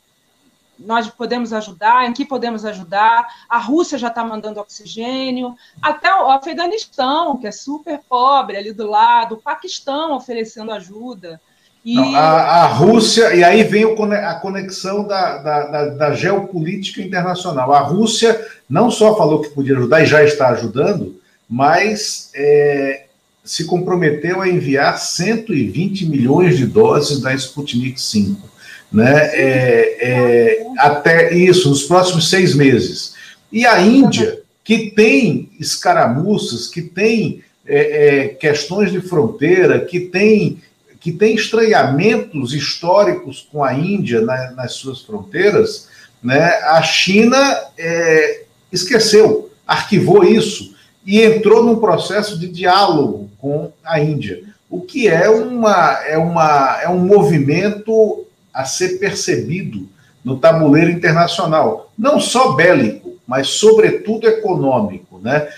nós 0.78 1.06
podemos 1.08 1.52
ajudar, 1.52 2.08
em 2.08 2.14
que 2.14 2.24
podemos 2.24 2.64
ajudar. 2.64 3.28
A 3.48 3.58
Rússia 3.58 3.98
já 3.98 4.08
está 4.08 4.24
mandando 4.24 4.58
oxigênio, 4.58 5.54
até 5.80 6.12
o 6.12 6.30
Afeganistão, 6.30 7.36
que 7.36 7.46
é 7.46 7.52
super 7.52 8.00
pobre 8.08 8.56
ali 8.56 8.72
do 8.72 8.88
lado, 8.88 9.34
o 9.34 9.40
Paquistão 9.40 10.16
oferecendo 10.16 10.72
ajuda. 10.72 11.40
E... 11.84 11.94
Não, 11.94 12.14
a, 12.14 12.62
a, 12.62 12.66
Rússia, 12.66 13.34
e 13.34 13.42
aí 13.42 13.64
vem 13.64 13.84
a 13.84 14.34
conexão 14.34 15.06
da, 15.06 15.38
da, 15.38 15.66
da, 15.66 15.84
da, 15.86 16.14
geopolítica 16.14 17.02
internacional. 17.02 17.72
A 17.72 17.80
Rússia 17.80 18.40
não 18.68 18.90
só 18.90 19.16
falou 19.16 19.40
que 19.40 19.50
podia 19.50 19.76
ajudar 19.76 20.02
e 20.02 20.06
já 20.06 20.22
está 20.22 20.50
ajudando, 20.50 21.20
mas 21.48 22.30
é, 22.34 23.06
se 23.44 23.64
comprometeu 23.64 24.40
a 24.40 24.48
enviar 24.48 24.96
120 24.96 26.06
milhões 26.06 26.56
de 26.56 26.66
doses 26.66 27.20
da 27.20 27.34
Sputnik 27.34 28.00
5 28.00 28.52
né? 28.92 29.30
É, 29.32 29.96
é, 30.00 30.66
até 30.78 31.34
isso, 31.34 31.70
nos 31.70 31.84
próximos 31.84 32.28
seis 32.28 32.54
meses. 32.54 33.14
E 33.50 33.64
a 33.66 33.80
Índia, 33.80 34.40
que 34.62 34.90
tem 34.90 35.50
escaramuças, 35.58 36.66
que 36.66 36.82
tem 36.82 37.42
é, 37.66 37.78
é, 38.24 38.28
questões 38.28 38.92
de 38.92 39.00
fronteira, 39.00 39.80
que 39.80 40.00
tem, 40.00 40.60
que 41.02 41.10
tem 41.10 41.34
estranhamentos 41.34 42.54
históricos 42.54 43.46
com 43.50 43.64
a 43.64 43.74
Índia 43.74 44.20
na, 44.20 44.52
nas 44.52 44.74
suas 44.74 45.02
fronteiras, 45.02 45.88
né? 46.22 46.44
a 46.62 46.80
China 46.80 47.36
é, 47.76 48.44
esqueceu, 48.70 49.50
arquivou 49.66 50.22
isso 50.22 50.74
e 51.04 51.20
entrou 51.20 51.64
num 51.64 51.80
processo 51.80 52.38
de 52.38 52.46
diálogo 52.46 53.28
com 53.38 53.72
a 53.84 53.98
Índia, 53.98 54.44
o 54.70 54.80
que 54.80 55.08
é, 55.08 55.28
uma, 55.28 55.98
é, 56.06 56.16
uma, 56.16 56.80
é 56.80 56.88
um 56.88 57.00
movimento 57.00 58.24
a 58.54 58.64
ser 58.64 59.00
percebido 59.00 59.88
no 60.24 60.38
tabuleiro 60.38 60.90
internacional, 60.90 61.92
não 61.98 62.20
só 62.20 62.52
bélico, 62.52 63.16
mas 63.26 63.48
sobretudo 63.48 64.28
econômico, 64.28 65.18
né? 65.18 65.48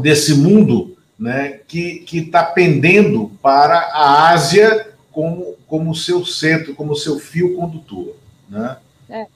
Desse 0.00 0.34
mundo, 0.34 0.89
né? 1.20 1.60
Que 1.68 2.04
está 2.10 2.42
pendendo 2.42 3.30
para 3.42 3.78
a 3.78 4.30
Ásia 4.30 4.94
como 5.12 5.60
como 5.70 5.94
seu 5.94 6.26
centro, 6.26 6.74
como 6.74 6.96
seu 6.96 7.20
fio 7.20 7.54
condutor, 7.54 8.16
né? 8.48 8.76
É. 9.08 9.26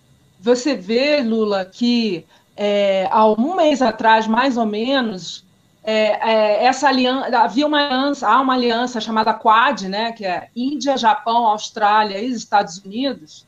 Você 0.41 0.75
vê, 0.75 1.23
Lula, 1.23 1.65
que 1.65 2.27
é, 2.57 3.09
há 3.13 3.25
um 3.25 3.55
mês 3.55 3.81
atrás, 3.81 4.27
mais 4.27 4.57
ou 4.57 4.67
menos, 4.67 5.45
é, 5.85 6.29
é, 6.29 6.65
essa 6.65 6.89
aliança, 6.89 7.39
havia 7.39 7.67
uma 7.67 7.87
aliança, 7.87 8.29
há 8.29 8.41
uma 8.41 8.55
aliança 8.55 9.01
chamada 9.01 9.33
Quad, 9.33 9.83
né, 9.83 10.11
que 10.13 10.25
é 10.25 10.49
Índia, 10.57 10.97
Japão, 10.97 11.47
Austrália 11.47 12.19
e 12.19 12.33
Estados 12.33 12.79
Unidos, 12.79 13.47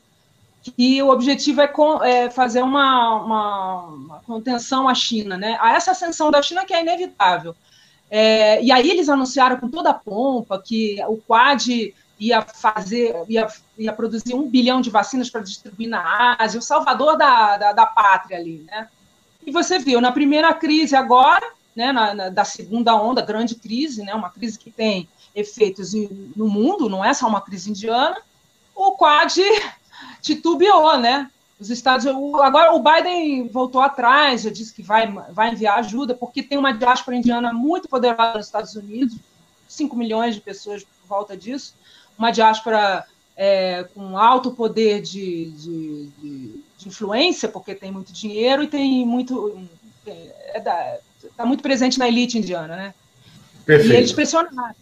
que 0.61 1.01
o 1.03 1.09
objetivo 1.09 1.61
é, 1.61 1.67
com, 1.67 2.03
é 2.03 2.29
fazer 2.29 2.61
uma, 2.61 3.15
uma, 3.15 3.81
uma, 3.87 4.19
contenção 4.19 4.87
à 4.87 4.95
China, 4.95 5.35
né, 5.37 5.57
a 5.59 5.73
essa 5.73 5.91
ascensão 5.91 6.31
da 6.31 6.41
China 6.41 6.65
que 6.65 6.73
é 6.73 6.81
inevitável. 6.81 7.55
É, 8.09 8.63
e 8.63 8.71
aí 8.71 8.89
eles 8.89 9.09
anunciaram 9.09 9.57
com 9.57 9.69
toda 9.69 9.89
a 9.89 9.93
pompa 9.93 10.61
que 10.61 10.97
o 11.07 11.17
Quad 11.17 11.93
ia 12.19 12.41
fazer, 12.41 13.15
ia, 13.27 13.47
ia 13.77 13.93
produzir 13.93 14.33
um 14.33 14.47
bilhão 14.47 14.81
de 14.81 14.89
vacinas 14.89 15.29
para 15.29 15.41
distribuir 15.41 15.89
na 15.89 16.35
Ásia, 16.39 16.59
o 16.59 16.63
salvador 16.63 17.17
da, 17.17 17.57
da, 17.57 17.73
da 17.73 17.85
pátria 17.85 18.37
ali, 18.37 18.65
né? 18.65 18.87
E 19.45 19.51
você 19.51 19.79
viu, 19.79 20.01
na 20.01 20.11
primeira 20.11 20.53
crise 20.53 20.95
agora, 20.95 21.45
né, 21.75 21.91
na, 21.91 22.13
na, 22.13 22.29
da 22.29 22.43
segunda 22.43 22.95
onda, 22.95 23.21
grande 23.21 23.55
crise, 23.55 24.03
né, 24.03 24.13
uma 24.13 24.29
crise 24.29 24.57
que 24.57 24.71
tem 24.71 25.07
efeitos 25.33 25.93
no 26.35 26.49
mundo, 26.49 26.89
não 26.89 27.05
é 27.05 27.13
só 27.13 27.27
uma 27.27 27.39
crise 27.39 27.69
indiana, 27.69 28.17
o 28.75 28.97
Quad 28.97 29.37
titubeou, 30.21 30.97
né? 30.97 31.29
Os 31.59 31.71
Estados 31.71 32.05
agora 32.05 32.73
o 32.73 32.83
Biden 32.83 33.47
voltou 33.47 33.81
atrás, 33.81 34.43
já 34.43 34.51
disse 34.51 34.73
que 34.73 34.83
vai, 34.83 35.11
vai 35.31 35.51
enviar 35.51 35.79
ajuda, 35.79 36.13
porque 36.13 36.43
tem 36.43 36.57
uma 36.57 36.71
diáspora 36.71 37.17
indiana 37.17 37.51
muito 37.51 37.89
poderosa 37.89 38.37
nos 38.37 38.45
Estados 38.45 38.75
Unidos, 38.75 39.17
5 39.67 39.95
milhões 39.95 40.35
de 40.35 40.41
pessoas 40.41 40.83
por 40.83 41.07
volta 41.07 41.35
disso, 41.35 41.73
uma 42.17 42.29
diáspora 42.29 43.05
é, 43.35 43.85
com 43.93 44.17
alto 44.17 44.51
poder 44.51 45.01
de, 45.01 45.51
de, 45.51 46.07
de, 46.07 46.63
de, 46.77 46.87
influência, 46.87 47.49
porque 47.49 47.73
tem 47.73 47.91
muito 47.91 48.13
dinheiro 48.13 48.63
e 48.63 48.67
tem 48.67 49.05
muito. 49.05 49.59
É, 50.05 50.59
é 50.59 50.99
está 51.23 51.45
muito 51.45 51.61
presente 51.61 51.97
na 51.99 52.07
elite 52.07 52.37
indiana, 52.37 52.75
né? 52.75 52.93
Perfeito. 53.65 53.93
E 53.93 53.97
eles 53.97 54.13
pressionaram, 54.13 54.75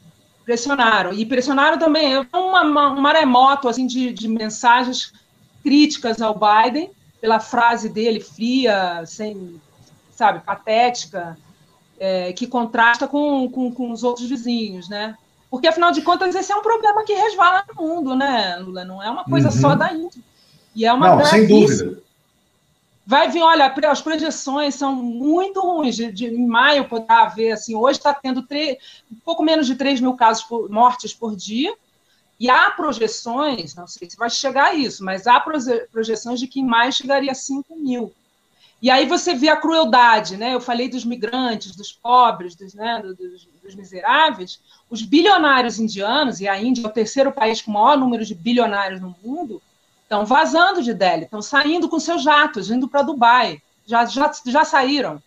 pressionaram. 0.44 1.14
E 1.14 1.26
pressionaram 1.26 1.80
também 1.80 2.18
uma, 2.34 2.62
uma, 2.62 2.92
um 2.92 3.02
maremoto 3.02 3.68
assim, 3.68 3.88
de, 3.88 4.14
de 4.14 4.28
mensagens 4.28 5.12
críticas 5.66 6.22
ao 6.22 6.40
Biden, 6.40 6.92
pela 7.20 7.40
frase 7.40 7.90
dele 7.90 8.20
fria, 8.20 9.04
sem, 9.08 9.60
sabe, 10.12 10.46
patética, 10.46 11.36
é, 12.00 12.32
que 12.34 12.46
contrasta 12.46 13.08
com, 13.08 13.50
com, 13.50 13.72
com, 13.72 13.92
os 13.92 14.04
outros 14.04 14.30
vizinhos, 14.30 14.88
né? 14.88 15.18
Porque, 15.50 15.68
afinal 15.68 15.92
de 15.92 16.04
contas, 16.04 16.36
esse 16.36 16.52
é 16.52 16.56
um 16.56 16.62
problema 16.62 17.04
que 17.04 17.14
resvala 17.14 17.64
no 17.68 17.82
mundo, 17.82 18.16
né, 18.16 18.58
Lula? 18.58 18.86
Não 18.86 19.02
é 19.02 19.10
uma 19.10 19.24
coisa 19.24 19.48
uhum. 19.48 19.60
só 19.60 19.74
da 19.74 19.92
Índia. 19.92 20.22
E 20.76 20.86
é 20.86 20.94
uma 20.94 21.16
Não, 21.16 21.26
sem 21.26 21.48
dúvida. 21.48 21.98
Vai 23.08 23.30
vir, 23.32 23.42
olha, 23.42 23.74
as 23.90 24.02
projeções 24.02 24.76
são 24.76 24.96
muito 24.96 25.62
ruins. 25.62 25.96
De, 25.96 26.12
de 26.12 26.28
em 26.28 26.46
maio 26.46 26.88
poderá 26.88 27.24
haver, 27.24 27.54
assim, 27.54 27.76
hoje 27.76 27.98
está 27.98 28.14
tendo 28.14 28.44
três, 28.44 28.78
um 29.12 29.18
pouco 29.24 29.42
menos 29.42 29.66
de 29.66 29.76
3 29.76 30.00
mil 30.00 30.14
casos 30.14 30.44
por, 30.44 30.70
mortes 30.70 31.14
por 31.14 31.36
dia, 31.36 31.74
e 32.40 32.50
há 32.50 32.70
projeções, 32.72 33.76
não 33.76 33.88
sei 33.88 34.10
se 34.10 34.18
vai 34.18 34.30
chegar 34.30 34.68
a 34.68 34.74
isso, 34.74 35.04
mas 35.04 35.26
há 35.26 35.40
projeções 35.92 36.40
de 36.40 36.48
que 36.48 36.60
em 36.60 36.92
chegaria 36.92 37.32
a 37.32 37.36
5 37.36 37.76
mil. 37.78 38.14
E 38.82 38.90
aí 38.92 39.08
você 39.08 39.34
vê 39.34 39.48
a 39.48 39.56
crueldade, 39.56 40.36
né? 40.36 40.54
Eu 40.54 40.60
falei 40.60 40.90
dos 40.90 41.06
migrantes, 41.06 41.76
dos 41.76 41.94
pobres, 41.94 42.56
dos, 42.56 42.74
né, 42.74 43.02
dos, 43.02 43.48
dos 43.64 43.74
miseráveis. 43.74 44.60
Os 44.90 45.02
bilionários 45.02 45.80
indianos, 45.80 46.42
e 46.42 46.48
a 46.48 46.62
Índia 46.62 46.84
é 46.84 46.88
o 46.88 46.92
terceiro 46.92 47.32
país 47.32 47.62
com 47.62 47.72
o 47.72 47.74
maior 47.74 47.98
número 47.98 48.26
de 48.26 48.36
bilionários 48.36 49.00
no 49.00 49.16
mundo, 49.24 49.62
estão 50.04 50.26
vazando 50.26 50.84
de 50.84 50.94
Delhi, 50.94 51.24
estão 51.24 51.42
saindo 51.42 51.88
com 51.88 52.00
seus 52.00 52.22
jatos, 52.22 52.70
indo 52.70 52.88
para 52.88 53.02
Dubai. 53.02 53.62
Já, 53.88 54.06
já, 54.06 54.32
já 54.46 54.66
saíram. 54.66 55.24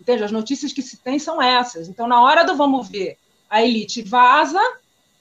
Entende? 0.00 0.24
As 0.24 0.32
notícias 0.32 0.72
que 0.72 0.82
se 0.82 0.96
tem 0.96 1.18
são 1.18 1.40
essas. 1.40 1.88
Então, 1.88 2.08
na 2.08 2.20
hora 2.20 2.44
do 2.44 2.56
vamos 2.56 2.88
ver, 2.88 3.18
a 3.48 3.62
elite 3.62 4.02
vaza 4.02 4.60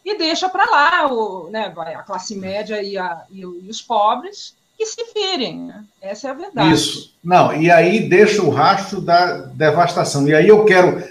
e 0.06 0.16
deixa 0.18 0.48
para 0.48 0.70
lá 0.70 1.12
o, 1.12 1.50
né, 1.50 1.74
a 1.76 2.04
classe 2.04 2.36
média 2.36 2.82
e, 2.82 2.96
a, 2.96 3.24
e, 3.32 3.44
os 3.44 3.82
pobres 3.82 4.54
que 4.78 4.86
se 4.86 5.04
virem. 5.14 5.62
Né? 5.62 5.84
Essa 6.00 6.28
é 6.28 6.32
a 6.32 6.36
verdade. 6.36 6.74
Isso. 6.74 7.16
Não, 7.24 7.52
e 7.60 7.72
aí 7.72 8.08
deixa 8.08 8.44
o 8.44 8.52
rastro 8.52 9.02
da 9.02 9.38
devastação. 9.38 10.28
E 10.28 10.36
aí 10.36 10.48
eu 10.48 10.64
quero 10.64 11.04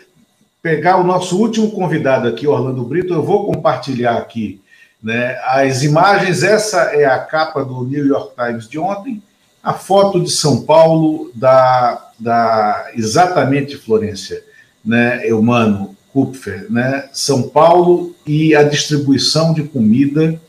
pegar 0.63 0.97
o 0.97 1.05
nosso 1.05 1.37
último 1.37 1.73
convidado 1.73 2.29
aqui, 2.29 2.47
Orlando 2.47 2.85
Brito, 2.85 3.13
eu 3.13 3.23
vou 3.23 3.47
compartilhar 3.47 4.17
aqui 4.17 4.63
né, 5.03 5.37
as 5.45 5.83
imagens. 5.83 6.45
Essa 6.45 6.83
é 6.95 7.05
a 7.05 7.19
capa 7.19 7.65
do 7.65 7.85
New 7.85 8.07
York 8.07 8.35
Times 8.37 8.69
de 8.69 8.79
ontem, 8.79 9.21
a 9.61 9.75
foto 9.75 10.21
de 10.21 10.31
São 10.31 10.63
Paulo 10.63 11.33
da, 11.35 12.11
da 12.19 12.91
exatamente 12.95 13.77
Florência, 13.77 14.45
né, 14.85 15.29
Eumano 15.29 15.94
Kupfer, 16.15 16.71
né, 16.71 17.09
São 17.13 17.43
Paulo 17.43 18.15
e 18.25 18.55
a 18.55 18.63
distribuição 18.63 19.53
de 19.53 19.65
comida 19.65 20.41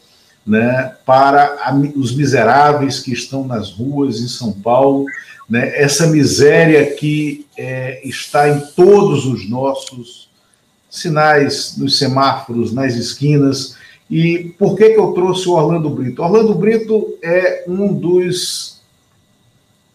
né, 0.46 0.96
para 1.04 1.58
a, 1.60 1.74
os 1.96 2.16
miseráveis 2.16 3.00
que 3.00 3.12
estão 3.12 3.44
nas 3.44 3.72
ruas 3.72 4.20
em 4.22 4.28
São 4.28 4.52
Paulo, 4.54 5.06
né, 5.50 5.72
essa 5.76 6.06
miséria 6.06 6.96
que 6.96 7.48
é, 7.58 8.08
está 8.08 8.48
em 8.48 8.60
todos 8.76 9.26
os 9.26 9.50
nossos 9.50 10.30
sinais, 10.88 11.76
nos 11.78 11.98
semáforos, 11.98 12.72
nas 12.72 12.94
esquinas. 12.94 13.76
E 14.08 14.54
por 14.60 14.78
que, 14.78 14.92
que 14.92 15.00
eu 15.00 15.14
trouxe 15.14 15.50
o 15.50 15.54
Orlando 15.54 15.90
Brito? 15.90 16.22
Orlando 16.22 16.54
Brito 16.54 17.18
é 17.24 17.64
um 17.68 17.92
dos 17.92 18.76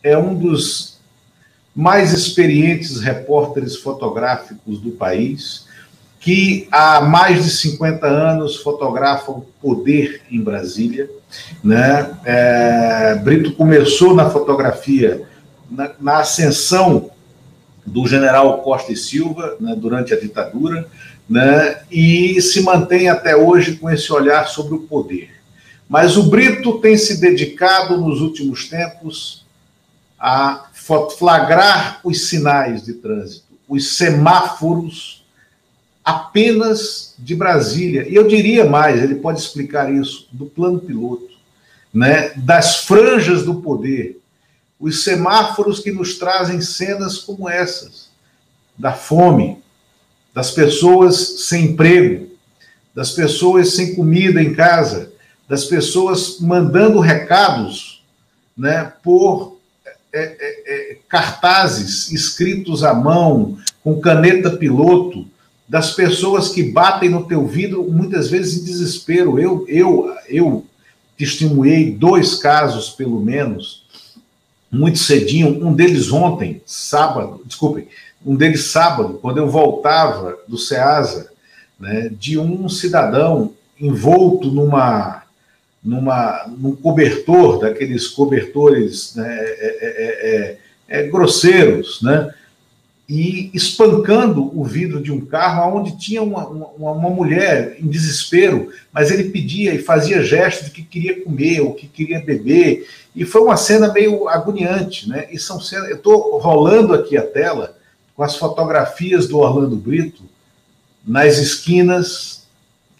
é 0.02 0.16
um 0.16 0.34
dos 0.34 0.99
mais 1.74 2.12
experientes 2.12 3.00
repórteres 3.00 3.76
fotográficos 3.76 4.80
do 4.80 4.90
país 4.90 5.68
que 6.20 6.68
há 6.70 7.00
mais 7.00 7.42
de 7.44 7.50
50 7.50 8.06
anos 8.06 8.56
fotografa 8.56 9.32
o 9.32 9.40
poder 9.60 10.20
em 10.30 10.40
Brasília. 10.40 11.08
Né? 11.64 12.14
É, 12.24 13.14
Brito 13.24 13.52
começou 13.52 14.14
na 14.14 14.28
fotografia 14.28 15.22
na, 15.70 15.90
na, 15.98 16.18
ascensão 16.18 17.10
do 17.86 18.06
general 18.06 18.58
Costa 18.62 18.92
e 18.92 18.96
Silva 18.96 19.56
né, 19.58 19.74
durante 19.76 20.12
a 20.12 20.20
ditadura 20.20 20.86
né, 21.28 21.80
e 21.90 22.40
se 22.42 22.60
mantém 22.62 23.08
até 23.08 23.34
hoje 23.34 23.76
com 23.76 23.88
esse 23.88 24.12
olhar 24.12 24.46
sobre 24.48 24.74
o 24.74 24.80
poder. 24.80 25.30
Mas 25.88 26.16
o 26.16 26.24
Brito 26.24 26.78
tem 26.80 26.96
se 26.96 27.20
dedicado 27.20 27.96
nos 27.96 28.20
últimos 28.20 28.68
tempos 28.68 29.46
a 30.18 30.66
flagrar 31.10 32.00
os 32.04 32.28
sinais 32.28 32.84
de 32.84 32.94
trânsito, 32.94 33.46
os 33.68 33.96
semáforos 33.96 35.24
apenas 36.04 37.14
de 37.18 37.34
Brasília. 37.34 38.08
E 38.08 38.14
eu 38.14 38.26
diria 38.26 38.64
mais, 38.64 39.02
ele 39.02 39.16
pode 39.16 39.38
explicar 39.38 39.92
isso, 39.92 40.26
do 40.32 40.46
plano 40.46 40.80
piloto, 40.80 41.28
né, 41.92 42.30
das 42.36 42.84
franjas 42.84 43.44
do 43.44 43.56
poder, 43.56 44.20
os 44.78 45.04
semáforos 45.04 45.80
que 45.80 45.92
nos 45.92 46.18
trazem 46.18 46.60
cenas 46.60 47.18
como 47.18 47.48
essas, 47.48 48.08
da 48.76 48.92
fome, 48.92 49.62
das 50.32 50.50
pessoas 50.50 51.44
sem 51.46 51.66
emprego, 51.66 52.30
das 52.94 53.12
pessoas 53.12 53.74
sem 53.74 53.94
comida 53.94 54.42
em 54.42 54.54
casa, 54.54 55.12
das 55.48 55.64
pessoas 55.64 56.38
mandando 56.40 56.98
recados 57.00 58.02
né, 58.56 58.92
por 59.02 59.59
é, 60.12 60.22
é, 60.22 60.92
é, 60.92 60.98
cartazes 61.08 62.10
escritos 62.10 62.82
à 62.82 62.92
mão, 62.92 63.58
com 63.82 64.00
caneta 64.00 64.50
piloto, 64.50 65.26
das 65.68 65.92
pessoas 65.92 66.48
que 66.48 66.64
batem 66.64 67.08
no 67.08 67.26
teu 67.26 67.46
vidro, 67.46 67.84
muitas 67.84 68.28
vezes 68.28 68.60
em 68.60 68.64
desespero. 68.64 69.38
Eu, 69.38 69.64
eu, 69.68 70.12
eu 70.28 70.66
testemunhei 71.16 71.92
dois 71.92 72.34
casos, 72.34 72.90
pelo 72.90 73.20
menos, 73.20 73.84
muito 74.70 74.98
cedinho, 74.98 75.64
um 75.64 75.72
deles 75.72 76.10
ontem, 76.10 76.60
sábado, 76.66 77.42
desculpem, 77.44 77.86
um 78.24 78.34
deles 78.34 78.64
sábado, 78.64 79.18
quando 79.22 79.38
eu 79.38 79.48
voltava 79.48 80.38
do 80.46 80.58
SEASA, 80.58 81.30
né, 81.78 82.10
de 82.18 82.38
um 82.38 82.68
cidadão 82.68 83.52
envolto 83.80 84.50
numa, 84.50 85.19
numa, 85.82 86.46
num 86.58 86.76
cobertor, 86.76 87.58
daqueles 87.58 88.06
cobertores 88.08 89.14
né, 89.14 89.26
é, 89.28 89.78
é, 89.80 90.58
é, 90.88 91.00
é 91.00 91.08
grosseiros, 91.08 92.02
né, 92.02 92.32
e 93.08 93.50
espancando 93.52 94.56
o 94.56 94.62
vidro 94.62 95.02
de 95.02 95.10
um 95.10 95.24
carro 95.24 95.76
onde 95.78 95.98
tinha 95.98 96.22
uma, 96.22 96.46
uma, 96.46 96.92
uma, 96.92 97.10
mulher 97.10 97.76
em 97.80 97.88
desespero, 97.88 98.70
mas 98.92 99.10
ele 99.10 99.30
pedia 99.30 99.74
e 99.74 99.78
fazia 99.78 100.22
gestos 100.22 100.66
de 100.66 100.70
que 100.70 100.82
queria 100.82 101.24
comer 101.24 101.60
ou 101.60 101.74
que 101.74 101.88
queria 101.88 102.20
beber, 102.20 102.86
e 103.16 103.24
foi 103.24 103.40
uma 103.40 103.56
cena 103.56 103.92
meio 103.92 104.28
agoniante, 104.28 105.08
né? 105.08 105.26
E 105.32 105.40
são 105.40 105.60
cenas, 105.60 105.90
eu 105.90 105.96
estou 105.96 106.38
rolando 106.38 106.94
aqui 106.94 107.16
a 107.16 107.26
tela 107.26 107.76
com 108.14 108.22
as 108.22 108.36
fotografias 108.36 109.26
do 109.26 109.38
Orlando 109.38 109.74
Brito 109.74 110.22
nas 111.04 111.38
esquinas, 111.38 112.39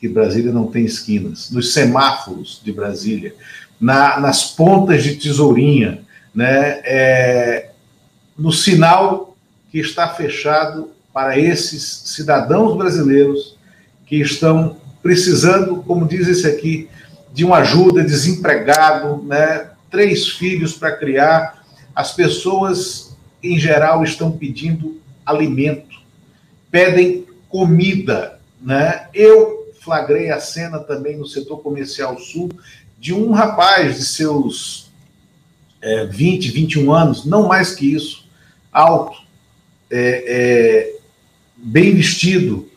que 0.00 0.08
Brasília 0.08 0.50
não 0.50 0.66
tem 0.66 0.84
esquinas, 0.84 1.50
nos 1.50 1.74
semáforos 1.74 2.60
de 2.64 2.72
Brasília, 2.72 3.34
na, 3.80 4.18
nas 4.18 4.50
pontas 4.52 5.02
de 5.02 5.16
tesourinha, 5.16 6.02
né? 6.34 6.80
É, 6.84 7.70
no 8.38 8.50
sinal 8.50 9.36
que 9.70 9.78
está 9.78 10.08
fechado 10.08 10.90
para 11.12 11.38
esses 11.38 12.02
cidadãos 12.06 12.76
brasileiros 12.76 13.58
que 14.06 14.16
estão 14.16 14.78
precisando, 15.02 15.82
como 15.82 16.06
diz 16.08 16.26
esse 16.26 16.46
aqui, 16.46 16.88
de 17.32 17.44
uma 17.44 17.58
ajuda, 17.58 18.02
desempregado, 18.02 19.22
né? 19.24 19.70
três 19.90 20.28
filhos 20.28 20.74
para 20.74 20.96
criar. 20.96 21.62
As 21.94 22.12
pessoas, 22.12 23.16
em 23.42 23.58
geral, 23.58 24.02
estão 24.02 24.32
pedindo 24.32 25.00
alimento, 25.24 26.00
pedem 26.70 27.26
comida. 27.48 28.38
Né? 28.60 29.06
Eu 29.12 29.59
flagrei 29.90 30.30
a 30.30 30.38
cena 30.38 30.78
também 30.78 31.16
no 31.16 31.26
setor 31.26 31.58
comercial 31.58 32.16
sul 32.16 32.48
de 32.96 33.12
um 33.12 33.32
rapaz 33.32 33.96
de 33.96 34.04
seus 34.04 34.88
é, 35.82 36.06
20, 36.06 36.48
21 36.52 36.92
anos, 36.92 37.24
não 37.24 37.48
mais 37.48 37.74
que 37.74 37.92
isso, 37.92 38.24
alto, 38.70 39.18
é, 39.90 40.24
é, 40.28 40.96
bem 41.56 41.92
vestido, 41.96 42.70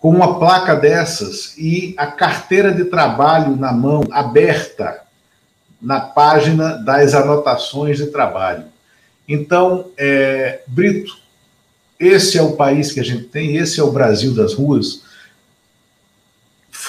com 0.00 0.10
uma 0.10 0.40
placa 0.40 0.74
dessas 0.74 1.54
e 1.56 1.94
a 1.96 2.08
carteira 2.08 2.72
de 2.72 2.86
trabalho 2.86 3.54
na 3.54 3.70
mão, 3.70 4.02
aberta 4.10 5.02
na 5.80 6.00
página 6.00 6.78
das 6.78 7.14
anotações 7.14 7.96
de 7.96 8.06
trabalho. 8.06 8.64
Então, 9.28 9.92
é, 9.96 10.62
Brito, 10.66 11.16
esse 12.00 12.36
é 12.36 12.42
o 12.42 12.56
país 12.56 12.90
que 12.90 12.98
a 12.98 13.04
gente 13.04 13.24
tem, 13.24 13.56
esse 13.56 13.78
é 13.78 13.84
o 13.84 13.92
Brasil 13.92 14.34
das 14.34 14.54
ruas. 14.54 15.08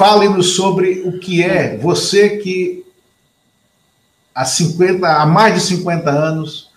Fale-nos 0.01 0.55
sobre 0.55 1.03
o 1.05 1.19
que 1.19 1.43
é 1.43 1.77
você 1.77 2.39
que 2.39 2.83
há 4.33 4.43
50, 4.43 5.07
há 5.07 5.27
mais 5.27 5.53
de 5.53 5.61
50 5.61 6.09
anos 6.09 6.71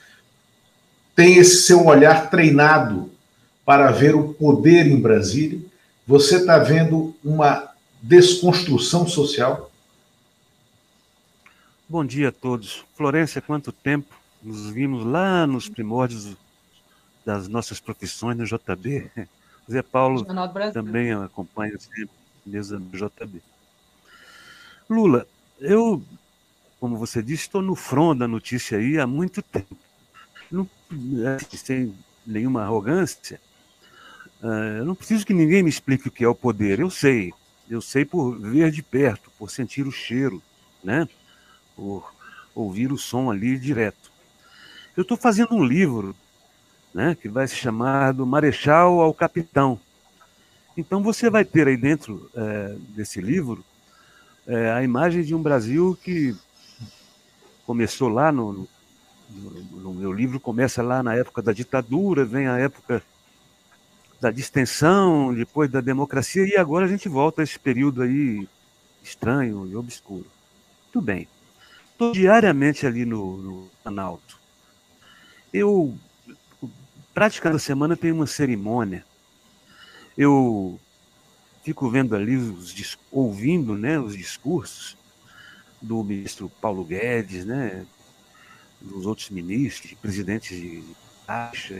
tem 1.16 1.38
esse 1.38 1.62
seu 1.62 1.86
olhar 1.86 2.28
treinado 2.28 3.10
para 3.64 3.90
ver 3.90 4.14
o 4.14 4.34
poder 4.34 4.86
em 4.86 5.00
Brasília? 5.00 5.58
Você 6.06 6.36
está 6.36 6.58
vendo 6.58 7.16
uma 7.24 7.70
desconstrução 8.02 9.08
social? 9.08 9.70
Bom 11.88 12.04
dia 12.04 12.28
a 12.28 12.32
todos. 12.32 12.84
Florência, 12.94 13.40
quanto 13.40 13.72
tempo 13.72 14.14
nos 14.42 14.68
vimos 14.68 15.02
lá 15.02 15.46
nos 15.46 15.66
primórdios 15.66 16.36
das 17.24 17.48
nossas 17.48 17.80
profissões 17.80 18.36
no 18.36 18.44
JB. 18.44 19.10
Zé 19.70 19.80
Paulo 19.80 20.26
também 20.74 21.14
acompanha 21.14 21.78
sempre 21.78 22.23
mesa 22.44 22.78
do 22.78 22.96
JB. 22.96 23.42
Lula, 24.88 25.26
eu, 25.60 26.02
como 26.78 26.96
você 26.96 27.22
disse, 27.22 27.44
estou 27.44 27.62
no 27.62 27.74
front 27.74 28.18
da 28.18 28.28
notícia 28.28 28.78
aí 28.78 28.98
há 28.98 29.06
muito 29.06 29.40
tempo 29.42 29.76
não, 30.50 30.68
assim, 31.36 31.56
sem 31.56 31.94
nenhuma 32.26 32.62
arrogância, 32.62 33.40
uh, 34.42 34.78
eu 34.78 34.84
não 34.84 34.94
preciso 34.94 35.26
que 35.26 35.34
ninguém 35.34 35.62
me 35.62 35.68
explique 35.68 36.08
o 36.08 36.10
que 36.10 36.24
é 36.24 36.28
o 36.28 36.34
poder. 36.34 36.78
Eu 36.78 36.90
sei. 36.90 37.32
Eu 37.68 37.80
sei 37.80 38.04
por 38.04 38.38
ver 38.38 38.70
de 38.70 38.82
perto, 38.82 39.30
por 39.38 39.50
sentir 39.50 39.86
o 39.86 39.92
cheiro, 39.92 40.42
né? 40.82 41.08
por 41.74 42.12
ouvir 42.54 42.92
o 42.92 42.98
som 42.98 43.30
ali 43.30 43.58
direto. 43.58 44.12
Eu 44.96 45.02
estou 45.02 45.16
fazendo 45.16 45.54
um 45.54 45.64
livro 45.64 46.14
né, 46.92 47.16
que 47.20 47.28
vai 47.28 47.48
se 47.48 47.56
chamar 47.56 48.12
Do 48.12 48.24
Marechal 48.24 49.00
ao 49.00 49.12
Capitão. 49.12 49.80
Então 50.76 51.02
você 51.02 51.30
vai 51.30 51.44
ter 51.44 51.68
aí 51.68 51.76
dentro 51.76 52.30
é, 52.34 52.76
desse 52.94 53.20
livro 53.20 53.64
é, 54.46 54.70
a 54.72 54.82
imagem 54.82 55.22
de 55.22 55.34
um 55.34 55.42
Brasil 55.42 55.98
que 56.02 56.36
começou 57.66 58.08
lá 58.08 58.30
no, 58.30 58.68
no, 59.30 59.50
no, 59.80 59.94
meu 59.94 60.12
livro 60.12 60.38
começa 60.38 60.82
lá 60.82 61.02
na 61.02 61.14
época 61.14 61.40
da 61.40 61.52
ditadura, 61.52 62.24
vem 62.24 62.46
a 62.46 62.58
época 62.58 63.02
da 64.20 64.30
distensão, 64.30 65.32
depois 65.34 65.70
da 65.70 65.80
democracia 65.80 66.46
e 66.46 66.56
agora 66.56 66.84
a 66.84 66.88
gente 66.88 67.08
volta 67.08 67.40
a 67.40 67.44
esse 67.44 67.58
período 67.58 68.02
aí 68.02 68.46
estranho 69.02 69.66
e 69.66 69.74
obscuro. 69.74 70.26
Tudo 70.92 71.04
bem. 71.04 71.26
Estou 71.92 72.12
diariamente 72.12 72.86
ali 72.86 73.04
no, 73.04 73.70
no. 73.84 74.20
Eu 75.52 75.96
praticamente 77.14 77.62
semana 77.62 77.96
tem 77.96 78.12
uma 78.12 78.26
cerimônia. 78.26 79.04
Eu 80.16 80.78
fico 81.62 81.88
vendo 81.90 82.14
ali, 82.14 82.36
os, 82.36 82.98
ouvindo 83.10 83.76
né, 83.76 83.98
os 83.98 84.16
discursos 84.16 84.96
do 85.80 86.02
ministro 86.04 86.50
Paulo 86.60 86.84
Guedes, 86.84 87.44
né, 87.44 87.86
dos 88.80 89.06
outros 89.06 89.30
ministros, 89.30 89.94
presidentes 89.94 90.56
de 90.56 90.84
Caixa. 91.26 91.74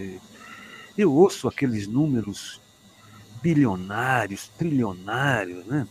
Eu 0.97 1.13
ouço 1.13 1.47
aqueles 1.47 1.87
números 1.87 2.61
bilionários, 3.43 4.49
trilionários, 4.57 5.67
né? 5.67 5.87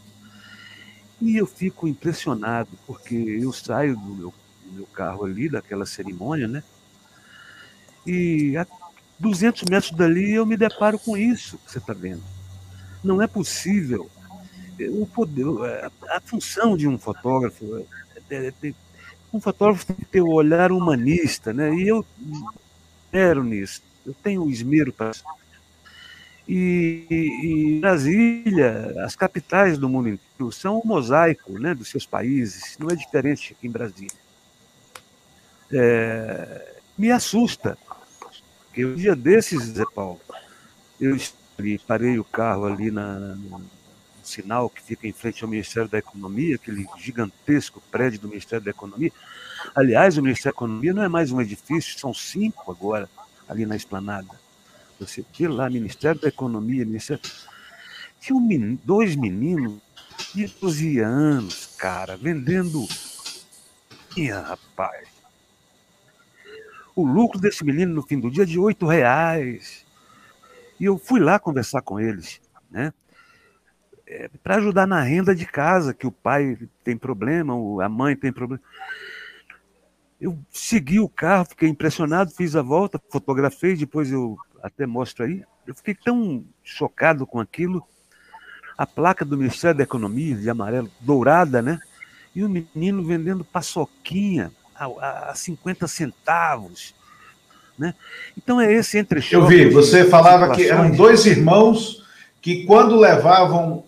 E 1.21 1.37
eu 1.37 1.45
fico 1.45 1.87
impressionado, 1.87 2.71
porque 2.87 3.15
eu 3.15 3.53
saio 3.53 3.95
do 3.95 4.15
meu, 4.15 4.33
do 4.65 4.73
meu 4.73 4.85
carro 4.87 5.23
ali, 5.23 5.47
daquela 5.47 5.85
cerimônia, 5.85 6.47
né? 6.47 6.63
E 8.05 8.57
a 8.57 8.65
200 9.19 9.63
metros 9.69 9.91
dali 9.91 10.33
eu 10.33 10.45
me 10.45 10.57
deparo 10.57 10.97
com 10.97 11.15
isso 11.15 11.57
que 11.59 11.71
você 11.71 11.77
está 11.77 11.93
vendo. 11.93 12.23
Não 13.03 13.21
é 13.21 13.27
possível. 13.27 14.09
O 14.79 15.05
poder, 15.05 15.45
a, 16.09 16.17
a 16.17 16.21
função 16.21 16.75
de 16.75 16.87
um 16.87 16.97
fotógrafo 16.97 17.85
é, 18.29 18.53
é, 18.63 18.73
um 19.31 19.39
fotógrafo 19.39 19.85
tem 19.85 19.95
que 19.95 20.05
ter 20.05 20.21
o 20.21 20.31
olhar 20.31 20.71
humanista, 20.71 21.53
né? 21.53 21.73
E 21.73 21.87
eu 21.87 22.05
quero 23.11 23.43
nisso. 23.43 23.81
Eu 24.05 24.13
tenho 24.13 24.43
o 24.43 24.49
esmero 24.49 24.91
para 24.91 25.11
e, 26.47 27.05
e, 27.09 27.79
Brasília, 27.79 28.93
as 28.99 29.15
capitais 29.15 29.77
do 29.77 29.87
mundo 29.87 30.09
inteiro 30.09 30.51
são 30.51 30.79
um 30.79 30.87
mosaico, 30.87 31.57
né, 31.57 31.73
dos 31.73 31.89
seus 31.89 32.05
países. 32.05 32.77
Não 32.77 32.89
é 32.89 32.95
diferente 32.95 33.53
aqui 33.53 33.67
em 33.67 33.71
Brasília. 33.71 34.11
É, 35.71 36.75
me 36.97 37.09
assusta, 37.11 37.77
porque 38.65 38.85
um 38.85 38.95
dia 38.95 39.15
desses, 39.15 39.63
Zé 39.63 39.85
Paulo, 39.95 40.19
eu 40.99 41.17
parei 41.87 42.19
o 42.19 42.23
carro 42.23 42.65
ali 42.65 42.91
na, 42.91 43.19
na 43.35 43.59
sinal 44.23 44.69
que 44.69 44.81
fica 44.81 45.07
em 45.07 45.11
frente 45.11 45.43
ao 45.43 45.49
Ministério 45.49 45.89
da 45.89 45.97
Economia, 45.97 46.55
aquele 46.55 46.87
gigantesco 46.97 47.81
prédio 47.91 48.19
do 48.21 48.29
Ministério 48.29 48.63
da 48.63 48.71
Economia. 48.71 49.11
Aliás, 49.75 50.17
o 50.17 50.21
Ministério 50.21 50.53
da 50.53 50.57
Economia 50.57 50.93
não 50.93 51.03
é 51.03 51.09
mais 51.09 51.31
um 51.31 51.41
edifício, 51.41 51.99
são 51.99 52.13
cinco 52.13 52.71
agora 52.71 53.09
ali 53.47 53.65
na 53.65 53.75
esplanada. 53.75 54.41
Você 54.99 55.23
vê 55.37 55.47
lá, 55.47 55.69
Ministério 55.69 56.21
da 56.21 56.27
Economia, 56.27 56.85
Ministério. 56.85 57.23
Tinha 58.19 58.37
um, 58.37 58.79
dois 58.83 59.15
meninos 59.15 59.79
de 60.33 60.47
12 60.47 60.99
anos, 60.99 61.75
cara, 61.77 62.15
vendendo. 62.15 62.87
Ih, 64.15 64.31
rapaz. 64.31 65.07
O 66.95 67.05
lucro 67.05 67.39
desse 67.39 67.63
menino 67.63 67.93
no 67.93 68.03
fim 68.03 68.19
do 68.19 68.29
dia 68.29 68.43
é 68.43 68.45
de 68.45 68.59
oito 68.59 68.85
reais. 68.85 69.82
E 70.79 70.85
eu 70.85 70.97
fui 70.97 71.19
lá 71.19 71.39
conversar 71.39 71.81
com 71.81 71.99
eles, 71.99 72.41
né? 72.69 72.93
é, 74.13 74.29
para 74.43 74.57
ajudar 74.57 74.85
na 74.85 75.01
renda 75.01 75.33
de 75.33 75.45
casa, 75.45 75.93
que 75.93 76.05
o 76.05 76.11
pai 76.11 76.57
tem 76.83 76.95
problema, 76.95 77.53
a 77.83 77.89
mãe 77.89 78.15
tem 78.15 78.31
problema. 78.31 78.61
Eu 80.21 80.37
segui 80.49 80.99
o 80.99 81.09
carro, 81.09 81.45
fiquei 81.49 81.67
impressionado, 81.67 82.31
fiz 82.31 82.55
a 82.55 82.61
volta, 82.61 83.01
fotografei, 83.09 83.75
depois 83.75 84.11
eu 84.11 84.37
até 84.61 84.85
mostro 84.85 85.25
aí. 85.25 85.43
Eu 85.65 85.73
fiquei 85.73 85.95
tão 85.95 86.45
chocado 86.63 87.25
com 87.25 87.39
aquilo. 87.39 87.83
A 88.77 88.85
placa 88.85 89.25
do 89.25 89.37
Ministério 89.37 89.77
da 89.77 89.83
Economia, 89.83 90.35
de 90.35 90.49
amarelo, 90.49 90.89
dourada, 90.99 91.61
né? 91.61 91.79
E 92.35 92.43
o 92.43 92.49
menino 92.49 93.03
vendendo 93.03 93.43
paçoquinha 93.43 94.51
a, 94.75 95.29
a 95.29 95.35
50 95.35 95.87
centavos. 95.87 96.95
Né? 97.77 97.93
Então 98.37 98.61
é 98.61 98.71
esse 98.71 98.97
entre 98.97 99.21
Eu 99.31 99.47
vi, 99.47 99.69
você 99.69 100.05
falava 100.05 100.53
que 100.53 100.67
eram 100.67 100.91
dois 100.91 101.25
irmãos 101.25 102.03
que 102.41 102.65
quando 102.65 102.99
levavam 102.99 103.83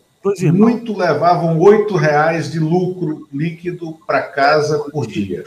muito 0.54 0.98
levavam 0.98 1.60
oito 1.60 1.96
reais 1.96 2.52
de 2.52 2.60
lucro 2.60 3.28
líquido 3.32 4.00
para 4.08 4.24
casa 4.24 4.80
por 4.92 5.06
dia. 5.06 5.44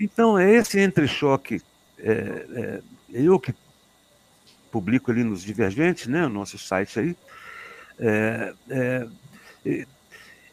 Então, 0.00 0.38
é 0.38 0.52
esse 0.52 0.80
entrechoque. 0.80 1.62
É, 1.98 2.10
é, 2.54 2.80
eu 3.12 3.38
que 3.38 3.54
publico 4.70 5.10
ali 5.10 5.24
nos 5.24 5.42
Divergentes, 5.42 6.06
né, 6.06 6.26
o 6.26 6.28
nosso 6.28 6.58
site 6.58 6.98
aí, 7.00 7.16
é, 7.98 8.52
é, 8.68 9.06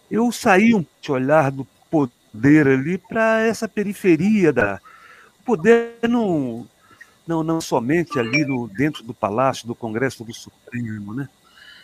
eu 0.09 0.31
saí 0.31 0.73
um 0.73 0.85
olhar 1.09 1.51
do 1.51 1.67
poder 1.89 2.67
ali 2.67 2.97
para 2.97 3.41
essa 3.41 3.67
periferia 3.67 4.53
da. 4.53 4.79
Poder 5.45 5.97
não, 6.09 6.67
não, 7.27 7.43
não 7.43 7.59
somente 7.59 8.17
ali 8.19 8.45
no, 8.45 8.67
dentro 8.67 9.03
do 9.03 9.13
Palácio, 9.13 9.67
do 9.67 9.75
Congresso 9.75 10.23
do 10.23 10.33
Supremo, 10.33 11.13
né? 11.13 11.27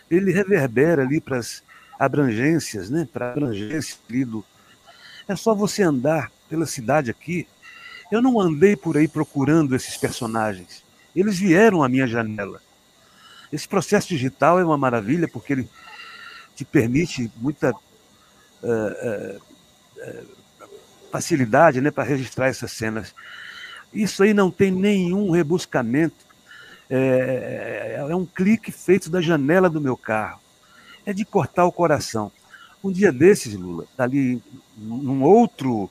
ele 0.09 0.31
reverbera 0.31 1.03
ali 1.03 1.21
para 1.21 1.37
as 1.37 1.63
abrangências, 1.99 2.89
né? 2.89 3.07
para 3.11 3.27
a 3.27 3.31
abrangência 3.31 3.97
ali 4.09 4.25
do. 4.25 4.43
É 5.27 5.35
só 5.35 5.53
você 5.53 5.83
andar 5.83 6.31
pela 6.49 6.65
cidade 6.65 7.11
aqui. 7.11 7.47
Eu 8.11 8.21
não 8.21 8.39
andei 8.39 8.75
por 8.75 8.97
aí 8.97 9.07
procurando 9.07 9.75
esses 9.75 9.95
personagens. 9.95 10.83
Eles 11.15 11.37
vieram 11.37 11.83
à 11.83 11.89
minha 11.89 12.07
janela. 12.07 12.59
Esse 13.51 13.67
processo 13.67 14.07
digital 14.07 14.59
é 14.59 14.65
uma 14.65 14.77
maravilha 14.77 15.27
porque 15.27 15.53
ele 15.53 15.69
te 16.55 16.65
permite 16.65 17.31
muita 17.37 17.71
uh, 17.71 17.77
uh, 18.63 19.37
uh, 19.37 20.39
facilidade 21.11 21.81
né, 21.81 21.91
para 21.91 22.03
registrar 22.03 22.47
essas 22.47 22.71
cenas. 22.71 23.13
Isso 23.93 24.23
aí 24.23 24.33
não 24.33 24.51
tem 24.51 24.71
nenhum 24.71 25.31
rebuscamento 25.31 26.29
é, 26.89 27.97
é, 27.97 28.15
um 28.15 28.25
clique 28.25 28.71
feito 28.71 29.09
da 29.09 29.21
janela 29.21 29.69
do 29.69 29.79
meu 29.79 29.95
carro. 29.95 30.39
É 31.05 31.13
de 31.13 31.23
cortar 31.23 31.65
o 31.65 31.71
coração. 31.71 32.31
Um 32.83 32.91
dia 32.91 33.11
desses, 33.11 33.53
Lula, 33.53 33.85
ali 33.97 34.41
num 34.77 35.21
outro 35.23 35.89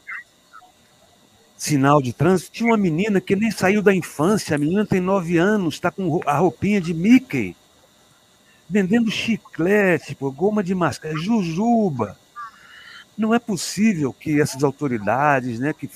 sinal 1.56 2.00
de 2.00 2.12
trânsito, 2.12 2.52
tinha 2.52 2.70
uma 2.70 2.76
menina 2.76 3.20
que 3.20 3.36
nem 3.36 3.50
saiu 3.50 3.82
da 3.82 3.94
infância, 3.94 4.54
a 4.54 4.58
menina 4.58 4.86
tem 4.86 5.00
nove 5.00 5.36
anos, 5.36 5.74
está 5.74 5.90
com 5.90 6.20
a 6.24 6.38
roupinha 6.38 6.80
de 6.80 6.94
Mickey, 6.94 7.56
vendendo 8.68 9.10
chiclete, 9.10 10.14
pô, 10.14 10.30
goma 10.30 10.62
de 10.62 10.74
máscara, 10.74 11.16
jujuba. 11.16 12.16
Não 13.16 13.34
é 13.34 13.38
possível 13.38 14.12
que 14.12 14.40
essas 14.40 14.62
autoridades, 14.62 15.58
né, 15.58 15.72
que 15.72 15.90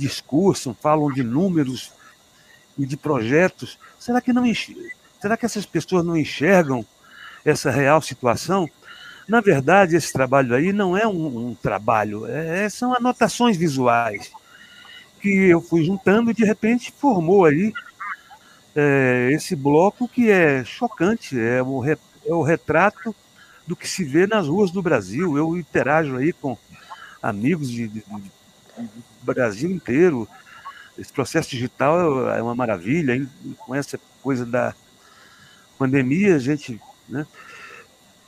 discursam, 0.00 0.74
falam 0.74 1.12
de 1.12 1.22
números 1.22 1.92
e 2.78 2.86
de 2.86 2.96
projetos, 2.96 3.78
será 3.98 4.20
que 4.20 4.32
não 4.32 4.44
será 5.20 5.36
que 5.36 5.44
essas 5.44 5.66
pessoas 5.66 6.04
não 6.04 6.16
enxergam 6.16 6.84
essa 7.44 7.70
real 7.70 8.00
situação? 8.00 8.68
Na 9.28 9.40
verdade, 9.40 9.94
esse 9.96 10.12
trabalho 10.12 10.54
aí 10.54 10.72
não 10.72 10.96
é 10.96 11.06
um, 11.06 11.50
um 11.50 11.54
trabalho, 11.54 12.26
é, 12.26 12.68
são 12.68 12.94
anotações 12.94 13.56
visuais 13.56 14.32
que 15.20 15.28
eu 15.28 15.60
fui 15.60 15.84
juntando 15.84 16.30
e 16.30 16.34
de 16.34 16.44
repente 16.44 16.92
formou 16.96 17.44
aí 17.44 17.72
é, 18.74 19.30
esse 19.32 19.54
bloco 19.54 20.08
que 20.08 20.30
é 20.30 20.64
chocante, 20.64 21.38
é 21.38 21.62
o, 21.62 21.84
é 21.84 21.98
o 22.26 22.42
retrato 22.42 23.14
do 23.66 23.76
que 23.76 23.86
se 23.86 24.02
vê 24.02 24.26
nas 24.26 24.48
ruas 24.48 24.70
do 24.70 24.82
Brasil. 24.82 25.36
Eu 25.36 25.56
interajo 25.56 26.16
aí 26.16 26.32
com 26.32 26.56
amigos 27.22 27.70
de, 27.70 27.86
de, 27.86 28.00
de 28.00 28.30
Brasil 29.22 29.70
inteiro, 29.70 30.28
esse 30.98 31.12
processo 31.12 31.50
digital 31.50 32.28
é 32.30 32.42
uma 32.42 32.54
maravilha, 32.54 33.26
com 33.58 33.74
essa 33.74 33.98
coisa 34.22 34.44
da 34.44 34.74
pandemia, 35.78 36.36
a 36.36 36.38
gente 36.38 36.80
né, 37.08 37.26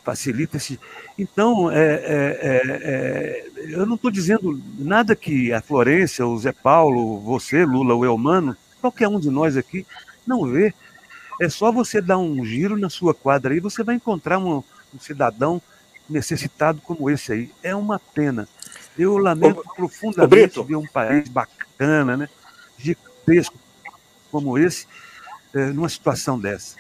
facilita 0.03 0.57
esse. 0.57 0.81
Então, 1.19 1.71
é, 1.71 1.83
é, 1.83 2.39
é, 2.41 2.63
é 2.85 3.53
eu 3.75 3.87
não 3.87 3.95
estou 3.97 4.11
dizendo 4.11 4.61
nada 4.79 5.15
que 5.15 5.53
a 5.53 5.61
Florência, 5.61 6.27
o 6.27 6.39
Zé 6.39 6.53
Paulo, 6.53 7.21
você, 7.21 7.65
Lula, 7.65 7.95
o 7.95 8.05
Elmano, 8.05 8.57
qualquer 8.81 9.09
um 9.09 9.21
de 9.21 9.31
nós 9.31 9.57
aqui, 9.57 9.87
não 10.27 10.47
vê. 10.47 10.75
É 11.41 11.49
só 11.49 11.71
você 11.71 12.01
dar 12.01 12.19
um 12.19 12.45
giro 12.45 12.77
na 12.77 12.89
sua 12.91 13.15
quadra 13.15 13.53
aí, 13.53 13.61
você 13.61 13.83
vai 13.83 13.95
encontrar 13.97 14.39
um, 14.39 14.63
um 14.95 14.99
cidadão 15.01 15.61
necessitado 16.09 16.81
como 16.81 17.09
esse 17.09 17.33
aí. 17.33 17.51
É 17.63 17.75
uma 17.75 17.99
pena. 17.99 18.49
Eu 18.99 19.17
lamento 19.17 19.63
profundamente 19.75 20.63
ver 20.63 20.77
um 20.77 20.87
país 20.87 21.29
bacana, 21.29 22.17
né? 22.17 22.29
gigantesco 22.79 23.57
como 24.31 24.59
esse 24.59 24.87
é, 25.55 25.67
numa 25.67 25.89
situação 25.89 26.39
dessa? 26.39 26.77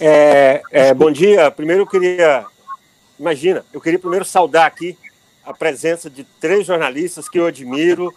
É, 0.00 0.62
é, 0.70 0.94
bom 0.94 1.10
dia. 1.10 1.50
Primeiro 1.50 1.82
eu 1.82 1.86
queria, 1.86 2.46
imagina, 3.18 3.64
eu 3.72 3.80
queria 3.80 3.98
primeiro 3.98 4.24
saudar 4.24 4.66
aqui 4.66 4.96
a 5.44 5.52
presença 5.52 6.08
de 6.08 6.24
três 6.40 6.66
jornalistas 6.66 7.28
que 7.28 7.38
eu 7.38 7.46
admiro, 7.46 8.14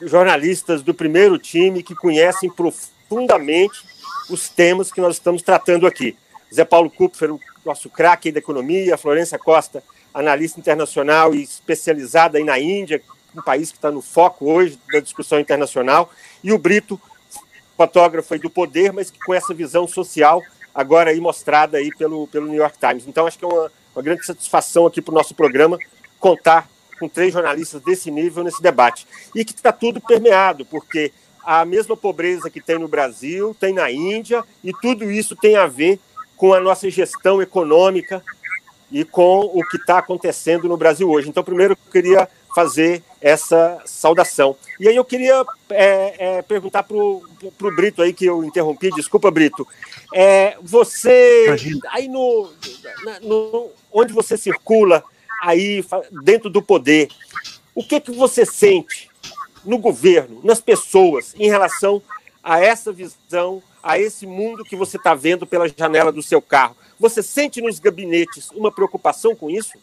jornalistas 0.00 0.82
do 0.82 0.94
primeiro 0.94 1.38
time 1.38 1.82
que 1.82 1.94
conhecem 1.94 2.48
profundamente 2.50 3.84
os 4.28 4.48
temas 4.48 4.92
que 4.92 5.00
nós 5.00 5.16
estamos 5.16 5.42
tratando 5.42 5.86
aqui. 5.86 6.16
Zé 6.52 6.64
Paulo 6.64 6.90
Kupfer, 6.90 7.34
nosso 7.64 7.90
craque 7.90 8.32
da 8.32 8.38
economia, 8.38 8.96
Florença 8.96 9.38
Costa, 9.38 9.82
analista 10.12 10.58
internacional 10.58 11.34
e 11.34 11.42
especializada 11.42 12.38
aí 12.38 12.44
na 12.44 12.58
Índia, 12.58 13.02
um 13.34 13.42
país 13.42 13.70
que 13.70 13.78
está 13.78 13.90
no 13.90 14.02
foco 14.02 14.50
hoje 14.50 14.78
da 14.92 15.00
discussão 15.00 15.38
internacional, 15.38 16.10
e 16.42 16.52
o 16.52 16.58
Brito, 16.58 17.00
fotógrafo 17.76 18.38
do 18.38 18.50
poder, 18.50 18.92
mas 18.92 19.10
que 19.10 19.18
com 19.20 19.32
essa 19.32 19.54
visão 19.54 19.86
social 19.86 20.42
agora 20.74 21.10
aí 21.10 21.20
mostrada 21.20 21.78
aí 21.78 21.90
pelo, 21.96 22.26
pelo 22.28 22.46
New 22.46 22.56
York 22.56 22.78
Times. 22.78 23.06
Então 23.06 23.26
acho 23.26 23.38
que 23.38 23.44
é 23.44 23.48
uma, 23.48 23.72
uma 23.94 24.02
grande 24.02 24.24
satisfação 24.24 24.86
aqui 24.86 25.00
para 25.00 25.12
o 25.12 25.14
nosso 25.14 25.34
programa 25.34 25.78
contar 26.18 26.68
com 26.98 27.08
três 27.08 27.32
jornalistas 27.32 27.82
desse 27.82 28.10
nível 28.10 28.44
nesse 28.44 28.62
debate. 28.62 29.06
E 29.34 29.44
que 29.44 29.52
está 29.52 29.72
tudo 29.72 30.00
permeado, 30.00 30.66
porque 30.66 31.12
a 31.42 31.64
mesma 31.64 31.96
pobreza 31.96 32.50
que 32.50 32.60
tem 32.60 32.78
no 32.78 32.86
Brasil, 32.86 33.56
tem 33.58 33.72
na 33.72 33.90
Índia, 33.90 34.44
e 34.62 34.72
tudo 34.72 35.10
isso 35.10 35.34
tem 35.34 35.56
a 35.56 35.66
ver 35.66 35.98
com 36.36 36.52
a 36.52 36.60
nossa 36.60 36.88
gestão 36.90 37.40
econômica 37.40 38.22
e 38.90 39.04
com 39.04 39.40
o 39.40 39.66
que 39.68 39.76
está 39.76 39.98
acontecendo 39.98 40.68
no 40.68 40.76
Brasil 40.76 41.08
hoje. 41.08 41.28
Então, 41.28 41.44
primeiro, 41.44 41.74
eu 41.74 41.92
queria 41.92 42.28
fazer 42.54 43.02
essa 43.20 43.80
saudação. 43.84 44.56
E 44.78 44.88
aí 44.88 44.96
eu 44.96 45.04
queria 45.04 45.44
é, 45.70 46.38
é, 46.38 46.42
perguntar 46.42 46.82
para 46.82 46.96
o 46.96 47.22
Brito 47.76 48.02
aí, 48.02 48.12
que 48.12 48.24
eu 48.24 48.42
interrompi, 48.42 48.90
desculpa, 48.90 49.30
Brito. 49.30 49.66
É, 50.12 50.56
você, 50.60 51.46
Imagina. 51.46 51.80
aí 51.90 52.08
no, 52.08 52.50
no, 53.22 53.70
onde 53.92 54.12
você 54.12 54.36
circula, 54.36 55.04
aí 55.42 55.84
dentro 56.24 56.50
do 56.50 56.60
poder, 56.60 57.08
o 57.74 57.84
que, 57.84 58.00
que 58.00 58.10
você 58.10 58.44
sente 58.44 59.08
no 59.64 59.78
governo, 59.78 60.40
nas 60.42 60.60
pessoas, 60.60 61.34
em 61.38 61.48
relação 61.48 62.02
a 62.42 62.60
essa 62.60 62.92
visão, 62.92 63.62
a 63.82 63.98
esse 63.98 64.26
mundo 64.26 64.64
que 64.64 64.76
você 64.76 64.96
está 64.96 65.14
vendo 65.14 65.46
pela 65.46 65.68
janela 65.68 66.10
do 66.10 66.22
seu 66.22 66.40
carro? 66.40 66.76
Você 66.98 67.22
sente 67.22 67.60
nos 67.60 67.78
gabinetes 67.78 68.50
uma 68.50 68.70
preocupação 68.70 69.34
com 69.34 69.50
isso? 69.50 69.78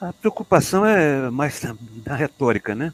A 0.00 0.12
preocupação 0.12 0.86
é 0.86 1.30
mais 1.30 1.60
na 2.06 2.14
retórica, 2.14 2.74
né? 2.74 2.92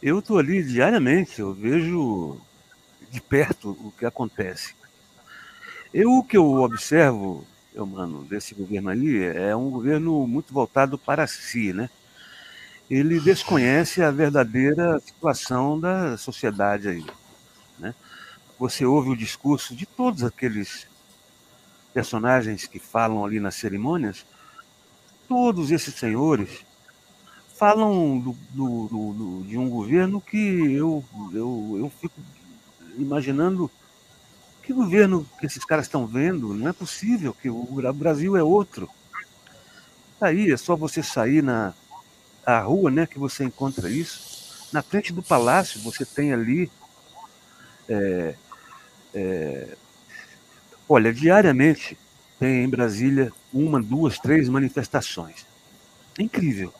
Eu 0.00 0.20
estou 0.20 0.38
ali 0.38 0.62
diariamente, 0.62 1.40
eu 1.40 1.52
vejo 1.52 2.40
de 3.10 3.20
perto 3.20 3.70
o 3.70 3.92
que 3.98 4.06
acontece. 4.06 4.74
Eu 5.92 6.12
o 6.12 6.24
que 6.24 6.36
eu 6.36 6.46
observo, 6.62 7.46
eu, 7.74 7.84
mano, 7.84 8.24
desse 8.24 8.54
governo 8.54 8.90
ali 8.90 9.22
é 9.24 9.54
um 9.54 9.70
governo 9.70 10.26
muito 10.26 10.52
voltado 10.52 10.96
para 10.96 11.26
si, 11.26 11.72
né? 11.72 11.90
Ele 12.90 13.20
desconhece 13.20 14.02
a 14.02 14.10
verdadeira 14.10 14.98
situação 15.00 15.78
da 15.78 16.16
sociedade 16.16 16.88
aí, 16.88 17.06
né? 17.78 17.94
Você 18.58 18.84
ouve 18.84 19.10
o 19.10 19.16
discurso 19.16 19.76
de 19.76 19.84
todos 19.84 20.24
aqueles 20.24 20.86
personagens 21.92 22.66
que 22.66 22.78
falam 22.78 23.24
ali 23.24 23.38
nas 23.40 23.54
cerimônias, 23.56 24.24
todos 25.28 25.70
esses 25.70 25.94
senhores 25.94 26.64
falam 27.58 28.20
do, 28.20 28.36
do, 28.50 28.88
do, 28.88 29.44
de 29.44 29.58
um 29.58 29.68
governo 29.68 30.20
que 30.20 30.36
eu, 30.36 31.04
eu, 31.32 31.76
eu 31.78 31.92
fico 32.00 32.14
imaginando 32.96 33.70
que 34.62 34.72
governo 34.72 35.26
que 35.40 35.46
esses 35.46 35.64
caras 35.64 35.86
estão 35.86 36.06
vendo, 36.06 36.54
não 36.54 36.68
é 36.68 36.72
possível 36.72 37.34
que 37.34 37.50
o 37.50 37.66
Brasil 37.94 38.36
é 38.36 38.42
outro. 38.42 38.88
Tá 40.20 40.28
aí 40.28 40.52
é 40.52 40.56
só 40.56 40.76
você 40.76 41.02
sair 41.02 41.42
na 41.42 41.74
a 42.56 42.60
rua, 42.60 42.90
né, 42.90 43.06
que 43.06 43.18
você 43.18 43.44
encontra 43.44 43.90
isso. 43.90 44.68
Na 44.72 44.82
frente 44.82 45.12
do 45.12 45.22
palácio 45.22 45.80
você 45.80 46.04
tem 46.04 46.32
ali, 46.32 46.70
é, 47.86 48.34
é, 49.14 49.76
olha, 50.88 51.12
diariamente 51.12 51.98
tem 52.38 52.64
em 52.64 52.68
Brasília 52.68 53.30
uma, 53.52 53.82
duas, 53.82 54.18
três 54.18 54.48
manifestações. 54.48 55.44
Incrível. 56.18 56.72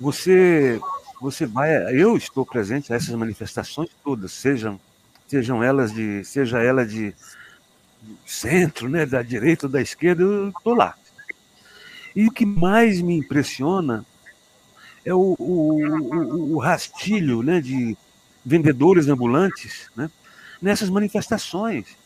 Você, 0.00 0.80
você 1.20 1.46
vai, 1.46 1.70
eu 1.94 2.16
estou 2.16 2.44
presente 2.44 2.92
a 2.92 2.96
essas 2.96 3.14
manifestações 3.14 3.90
todas, 4.02 4.32
sejam, 4.32 4.80
sejam 5.28 5.62
elas 5.62 5.92
de, 5.92 6.24
seja 6.24 6.58
ela 6.58 6.84
de 6.84 7.14
centro, 8.26 8.88
né, 8.88 9.06
da 9.06 9.22
direita 9.22 9.66
ou 9.66 9.72
da 9.72 9.80
esquerda, 9.80 10.22
eu 10.22 10.48
estou 10.48 10.74
lá. 10.74 10.96
E 12.16 12.26
o 12.26 12.32
que 12.32 12.44
mais 12.44 13.00
me 13.00 13.16
impressiona 13.16 14.04
é 15.04 15.14
o, 15.14 15.34
o, 15.38 15.84
o, 15.86 16.54
o 16.56 16.58
rastilho 16.58 17.42
né, 17.42 17.60
de 17.60 17.96
vendedores 18.44 19.08
ambulantes 19.08 19.90
né, 19.96 20.10
nessas 20.60 20.90
manifestações 20.90 21.96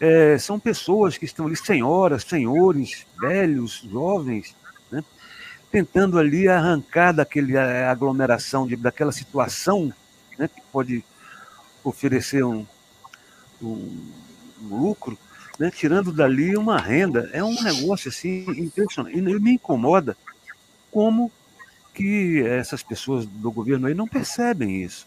é, 0.00 0.36
são 0.36 0.58
pessoas 0.58 1.16
que 1.16 1.24
estão 1.24 1.46
ali, 1.46 1.56
senhoras, 1.56 2.24
senhores, 2.24 3.06
velhos, 3.20 3.86
jovens, 3.88 4.56
né, 4.90 5.04
tentando 5.70 6.18
ali 6.18 6.48
arrancar 6.48 7.12
daquele 7.12 7.56
aglomeração, 7.56 8.66
de, 8.66 8.74
daquela 8.74 9.12
situação 9.12 9.92
né, 10.36 10.48
que 10.48 10.60
pode 10.72 11.04
oferecer 11.84 12.44
um, 12.44 12.66
um, 13.62 14.10
um 14.62 14.76
lucro, 14.76 15.16
né, 15.58 15.70
tirando 15.70 16.12
dali 16.12 16.56
uma 16.56 16.78
renda. 16.78 17.30
É 17.32 17.42
um 17.44 17.62
negócio 17.62 18.08
assim 18.08 18.44
impressionante. 18.58 19.16
E 19.16 19.22
me 19.22 19.52
incomoda 19.52 20.16
como 20.90 21.30
que 21.94 22.42
essas 22.42 22.82
pessoas 22.82 23.26
do 23.26 23.50
governo 23.50 23.86
aí 23.86 23.94
não 23.94 24.08
percebem 24.08 24.82
isso. 24.82 25.06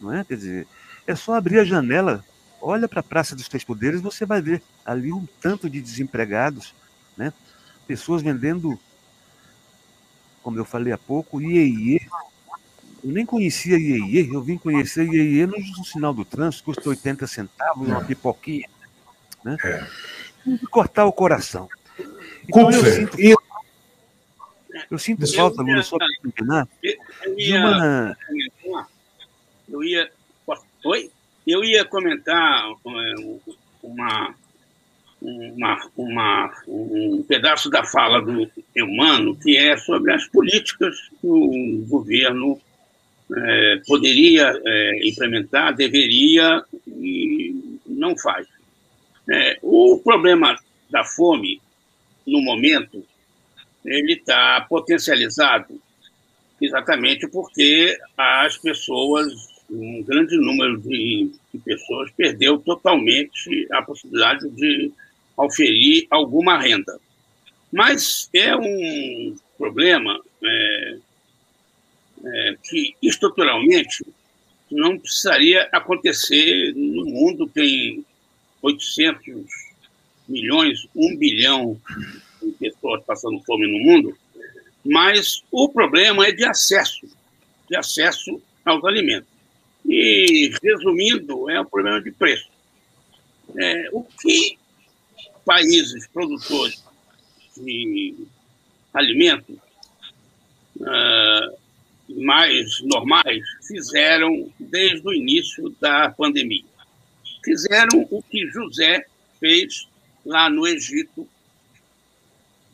Não 0.00 0.12
é? 0.12 0.24
Quer 0.24 0.36
dizer, 0.36 0.68
é 1.06 1.14
só 1.14 1.34
abrir 1.34 1.58
a 1.58 1.64
janela 1.64 2.24
olha 2.60 2.88
para 2.88 3.00
a 3.00 3.04
Praça 3.04 3.34
dos 3.34 3.48
Três 3.48 3.64
Poderes, 3.64 4.00
você 4.00 4.26
vai 4.26 4.42
ver 4.42 4.62
ali 4.84 5.12
um 5.12 5.26
tanto 5.40 5.68
de 5.68 5.80
desempregados, 5.80 6.74
né? 7.16 7.32
pessoas 7.86 8.22
vendendo, 8.22 8.78
como 10.42 10.58
eu 10.58 10.64
falei 10.64 10.92
há 10.92 10.98
pouco, 10.98 11.40
IEIE. 11.40 12.00
Eu 13.02 13.12
nem 13.12 13.24
conhecia 13.24 13.78
IEIE, 13.78 14.28
eu 14.32 14.42
vim 14.42 14.58
conhecer 14.58 15.06
IEIE 15.06 15.46
no, 15.46 15.56
no 15.56 15.84
sinal 15.84 16.12
do 16.12 16.24
trânsito, 16.24 16.64
custa 16.64 16.88
80 16.88 17.26
centavos, 17.26 17.88
uma 17.88 18.00
é. 18.00 18.04
pipoquinha. 18.04 18.68
Né? 19.44 19.56
É. 19.64 19.86
cortar 20.70 21.06
o 21.06 21.12
coração. 21.12 21.68
Então, 22.48 22.70
eu 22.70 22.84
sinto, 22.84 23.20
eu 24.90 24.98
sinto 24.98 25.32
falta, 25.34 25.62
Lula, 25.62 25.82
só 25.82 25.96
para 25.96 26.06
terminar, 26.34 26.68
uma... 28.64 28.88
Eu 29.68 29.82
ia... 29.82 30.10
Oi? 30.84 31.10
Eu 31.46 31.64
ia 31.64 31.84
comentar 31.84 32.70
é, 32.70 33.14
uma, 33.82 34.34
uma, 35.20 35.90
uma, 35.96 36.62
um 36.66 37.24
pedaço 37.26 37.70
da 37.70 37.84
fala 37.84 38.20
do 38.20 38.50
Eumano, 38.74 39.36
que 39.36 39.56
é 39.56 39.76
sobre 39.76 40.12
as 40.12 40.26
políticas 40.28 40.94
que 41.20 41.26
o 41.26 41.84
governo 41.88 42.60
é, 43.34 43.80
poderia 43.86 44.60
é, 44.64 45.08
implementar, 45.08 45.74
deveria 45.74 46.62
e 46.86 47.80
não 47.86 48.16
faz. 48.16 48.46
É, 49.30 49.58
o 49.62 50.00
problema 50.02 50.58
da 50.90 51.04
fome, 51.04 51.60
no 52.26 52.40
momento, 52.40 53.04
ele 53.88 54.14
está 54.14 54.64
potencializado 54.68 55.80
exatamente 56.60 57.28
porque 57.28 57.98
as 58.16 58.56
pessoas 58.58 59.58
um 59.70 60.02
grande 60.02 60.36
número 60.38 60.78
de, 60.80 61.30
de, 61.52 61.60
pessoas 61.60 62.10
perdeu 62.12 62.58
totalmente 62.58 63.68
a 63.70 63.82
possibilidade 63.82 64.48
de 64.50 64.90
oferir 65.36 66.06
alguma 66.10 66.58
renda. 66.58 66.98
Mas 67.70 68.30
é 68.32 68.56
um 68.56 69.36
problema 69.58 70.20
é, 70.42 70.98
é, 72.24 72.56
que 72.64 72.94
estruturalmente 73.02 74.06
não 74.70 74.98
precisaria 74.98 75.68
acontecer 75.72 76.72
no 76.74 77.04
mundo, 77.04 77.46
tem 77.46 78.04
800 78.62 79.44
milhões, 80.26 80.86
1 80.94 81.16
bilhão 81.16 81.80
pessoas 82.58 83.02
passando 83.04 83.40
fome 83.44 83.66
no 83.66 83.78
mundo, 83.84 84.16
mas 84.84 85.42
o 85.50 85.68
problema 85.68 86.26
é 86.26 86.32
de 86.32 86.44
acesso, 86.44 87.06
de 87.68 87.76
acesso 87.76 88.40
aos 88.64 88.84
alimentos. 88.84 89.28
E, 89.84 90.52
resumindo, 90.62 91.48
é 91.50 91.60
um 91.60 91.64
problema 91.64 92.00
de 92.00 92.10
preço. 92.10 92.48
É, 93.56 93.88
o 93.92 94.02
que 94.04 94.58
países 95.44 96.06
produtores 96.08 96.84
de 97.56 98.14
alimentos 98.92 99.56
uh, 100.76 101.58
mais 102.22 102.80
normais 102.82 103.42
fizeram 103.66 104.52
desde 104.58 105.06
o 105.06 105.14
início 105.14 105.74
da 105.80 106.10
pandemia. 106.10 106.64
Fizeram 107.42 108.06
o 108.10 108.22
que 108.22 108.46
José 108.48 109.06
fez 109.40 109.88
lá 110.24 110.50
no 110.50 110.66
Egito, 110.66 111.26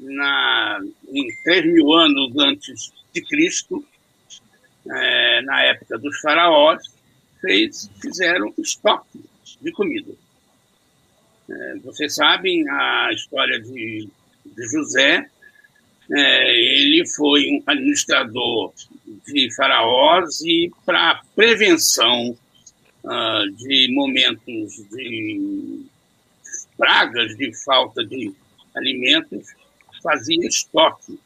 na, 0.04 0.80
em 1.08 1.26
3 1.42 1.66
mil 1.66 1.92
anos 1.92 2.36
antes 2.38 2.92
de 3.12 3.22
Cristo, 3.22 3.84
é, 4.90 5.42
na 5.42 5.62
época 5.62 5.98
dos 5.98 6.18
faraós, 6.20 6.82
fez, 7.40 7.90
fizeram 8.00 8.52
estoque 8.58 9.20
de 9.60 9.72
comida. 9.72 10.12
É, 11.48 11.76
vocês 11.84 12.14
sabem 12.14 12.68
a 12.68 13.10
história 13.12 13.60
de, 13.60 14.08
de 14.44 14.68
José, 14.70 15.28
é, 16.10 16.80
ele 16.80 17.06
foi 17.06 17.48
um 17.50 17.62
administrador 17.66 18.72
de 19.26 19.54
faraós 19.54 20.40
e 20.42 20.70
para 20.84 21.22
prevenção 21.34 22.36
uh, 23.04 23.50
de 23.56 23.92
momentos 23.92 24.76
de 24.90 25.86
pragas, 26.76 27.36
de 27.36 27.52
falta 27.64 28.04
de 28.04 28.32
alimentos, 28.76 29.46
fazia 30.04 30.46
estoque 30.46 31.18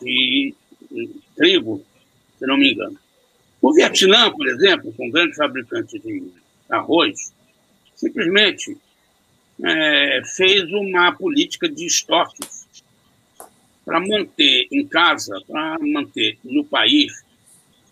de 0.00 0.54
trigo, 1.34 1.82
se 2.38 2.46
não 2.46 2.58
me 2.58 2.72
engano. 2.72 2.98
O 3.62 3.72
Vietnã, 3.72 4.30
por 4.30 4.46
exemplo, 4.46 4.92
com 4.92 5.08
um 5.08 5.10
grande 5.10 5.34
fabricante 5.34 5.98
de 5.98 6.30
arroz, 6.68 7.32
simplesmente 7.96 8.76
é, 9.64 10.22
fez 10.36 10.70
uma 10.70 11.10
política 11.12 11.68
de 11.68 11.86
estoques 11.86 12.68
para 13.84 13.98
manter 14.00 14.68
em 14.70 14.86
casa, 14.86 15.40
para 15.48 15.78
manter 15.80 16.38
no 16.44 16.62
país 16.62 17.24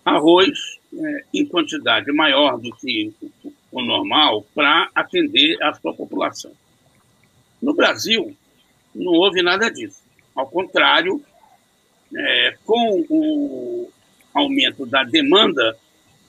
arroz 0.05 0.79
é, 0.95 1.25
em 1.35 1.47
quantidade 1.47 2.13
maior 2.13 2.61
do 2.61 2.71
que 2.77 3.13
o 3.73 3.83
normal 3.83 4.47
para 4.55 4.89
atender 4.95 5.61
a 5.63 5.75
sua 5.75 5.93
população. 5.93 6.53
No 7.61 7.75
Brasil, 7.75 8.37
não 8.97 9.13
houve 9.13 9.43
nada 9.43 9.71
disso. 9.71 10.03
Ao 10.35 10.47
contrário, 10.47 11.23
é, 12.15 12.57
com 12.65 13.05
o 13.09 13.91
aumento 14.35 14.87
da 14.87 15.03
demanda 15.05 15.77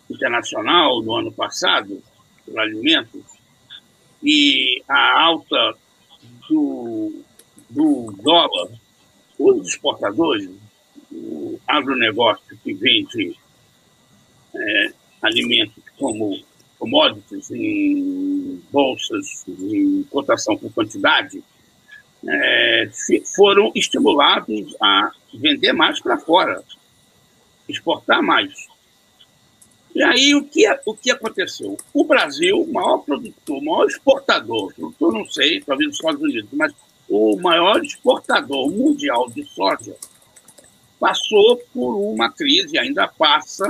internacional 0.09 1.01
no 1.01 1.15
ano 1.15 1.31
passado 1.31 2.01
por 2.45 2.59
alimentos 2.59 3.23
e 4.23 4.81
a 4.87 5.21
alta 5.21 5.75
do, 6.49 7.21
do 7.69 8.15
dólar, 8.21 8.69
os 9.37 9.67
exportadores, 9.67 10.49
o 11.11 11.59
agronegócio 11.67 12.57
que 12.63 12.73
vende 12.73 13.37
é, 14.55 14.93
alimentos 15.21 15.83
como 15.97 16.39
commodities 16.79 17.51
em 17.51 18.61
bolsas 18.71 19.45
em 19.47 20.03
cotação 20.03 20.57
por 20.57 20.71
quantidade, 20.73 21.43
é, 22.25 22.89
foram 23.35 23.71
estimulados 23.75 24.75
a 24.81 25.11
vender 25.33 25.73
mais 25.73 25.99
para 25.99 26.17
fora, 26.17 26.63
exportar 27.67 28.21
mais. 28.21 28.53
E 29.95 30.03
aí, 30.03 30.35
o 30.35 30.43
que, 30.43 30.63
o 30.85 30.93
que 30.93 31.09
aconteceu? 31.09 31.77
O 31.93 32.03
Brasil, 32.03 32.61
o 32.61 32.71
maior 32.71 32.99
produtor, 32.99 33.57
o 33.57 33.65
maior 33.65 33.87
exportador, 33.87 34.73
eu 34.77 35.11
não 35.11 35.25
sei, 35.25 35.61
talvez 35.61 35.89
os 35.89 35.95
Estados 35.95 36.21
Unidos, 36.21 36.49
mas 36.53 36.73
o 37.09 37.35
maior 37.37 37.83
exportador 37.83 38.69
mundial 38.69 39.29
de 39.29 39.43
soja, 39.45 39.95
passou 40.99 41.57
por 41.73 41.95
uma 41.95 42.31
crise, 42.31 42.77
ainda 42.77 43.07
passa, 43.07 43.67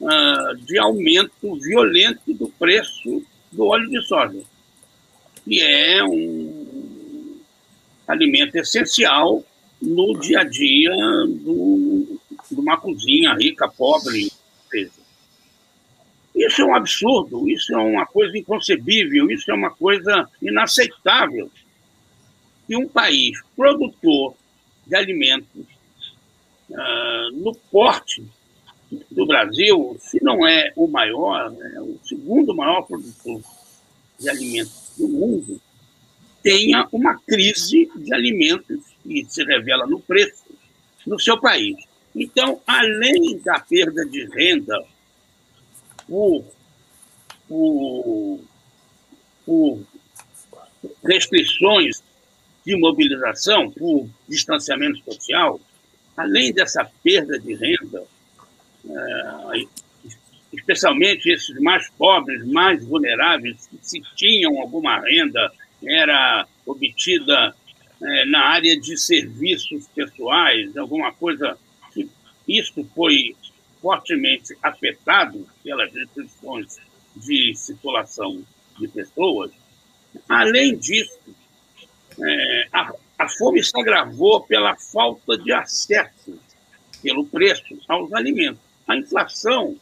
uh, 0.00 0.56
de 0.56 0.78
aumento 0.78 1.54
violento 1.56 2.34
do 2.34 2.48
preço 2.48 3.22
do 3.52 3.66
óleo 3.66 3.88
de 3.88 4.02
soja, 4.06 4.40
que 5.44 5.60
é 5.62 6.02
um 6.04 6.89
alimento 8.10 8.56
essencial 8.56 9.44
no 9.80 10.18
dia 10.18 10.40
a 10.40 10.44
dia 10.44 10.90
do, 11.28 12.20
de 12.50 12.60
uma 12.60 12.76
cozinha 12.76 13.34
rica, 13.34 13.68
pobre. 13.68 14.30
Isso 16.34 16.62
é 16.62 16.64
um 16.64 16.74
absurdo, 16.74 17.48
isso 17.48 17.72
é 17.72 17.78
uma 17.78 18.06
coisa 18.06 18.36
inconcebível, 18.36 19.30
isso 19.30 19.50
é 19.50 19.54
uma 19.54 19.70
coisa 19.70 20.28
inaceitável. 20.40 21.50
Que 22.66 22.76
um 22.76 22.88
país 22.88 23.38
produtor 23.56 24.34
de 24.86 24.94
alimentos 24.94 25.66
uh, 26.70 27.32
no 27.32 27.54
porte 27.70 28.24
do 29.10 29.26
Brasil, 29.26 29.96
se 30.00 30.22
não 30.22 30.46
é 30.46 30.72
o 30.76 30.86
maior, 30.86 31.54
é 31.74 31.80
o 31.80 31.98
segundo 32.04 32.54
maior 32.54 32.82
produtor 32.82 33.40
de 34.18 34.28
alimentos 34.28 34.92
do 34.96 35.08
mundo, 35.08 35.60
tenha 36.42 36.88
uma 36.92 37.18
crise 37.20 37.90
de 37.96 38.14
alimentos 38.14 38.80
que 39.02 39.26
se 39.28 39.44
revela 39.44 39.86
no 39.86 40.00
preço 40.00 40.44
no 41.06 41.18
seu 41.18 41.40
país. 41.40 41.76
Então, 42.14 42.60
além 42.66 43.38
da 43.38 43.58
perda 43.60 44.04
de 44.04 44.24
renda 44.26 44.84
por, 46.06 46.44
por, 47.48 48.40
por 49.46 49.82
restrições 51.04 52.02
de 52.64 52.76
mobilização, 52.76 53.70
por 53.70 54.08
distanciamento 54.28 55.02
social, 55.04 55.60
além 56.16 56.52
dessa 56.52 56.88
perda 57.02 57.38
de 57.38 57.54
renda, 57.54 58.04
é, 58.88 59.64
especialmente 60.52 61.30
esses 61.30 61.58
mais 61.60 61.88
pobres, 61.90 62.44
mais 62.46 62.84
vulneráveis, 62.84 63.66
que 63.68 63.78
se 63.82 64.02
tinham 64.16 64.60
alguma 64.60 64.98
renda, 65.00 65.52
era 65.86 66.46
obtida 66.66 67.54
é, 68.02 68.24
na 68.26 68.40
área 68.46 68.78
de 68.78 68.96
serviços 68.96 69.86
pessoais, 69.88 70.76
alguma 70.76 71.12
coisa. 71.12 71.58
Isso 72.48 72.84
foi 72.94 73.36
fortemente 73.80 74.56
afetado 74.62 75.46
pelas 75.62 75.92
restrições 75.92 76.76
de 77.16 77.54
circulação 77.54 78.42
de 78.78 78.88
pessoas. 78.88 79.52
Além 80.28 80.76
disso, 80.76 81.18
é, 82.20 82.68
a, 82.72 82.92
a 83.18 83.28
fome 83.28 83.62
se 83.62 83.78
agravou 83.78 84.42
pela 84.42 84.76
falta 84.76 85.36
de 85.38 85.52
acesso, 85.52 86.38
pelo 87.02 87.26
preço 87.26 87.78
aos 87.88 88.12
alimentos. 88.12 88.60
A 88.86 88.96
inflação 88.96 89.76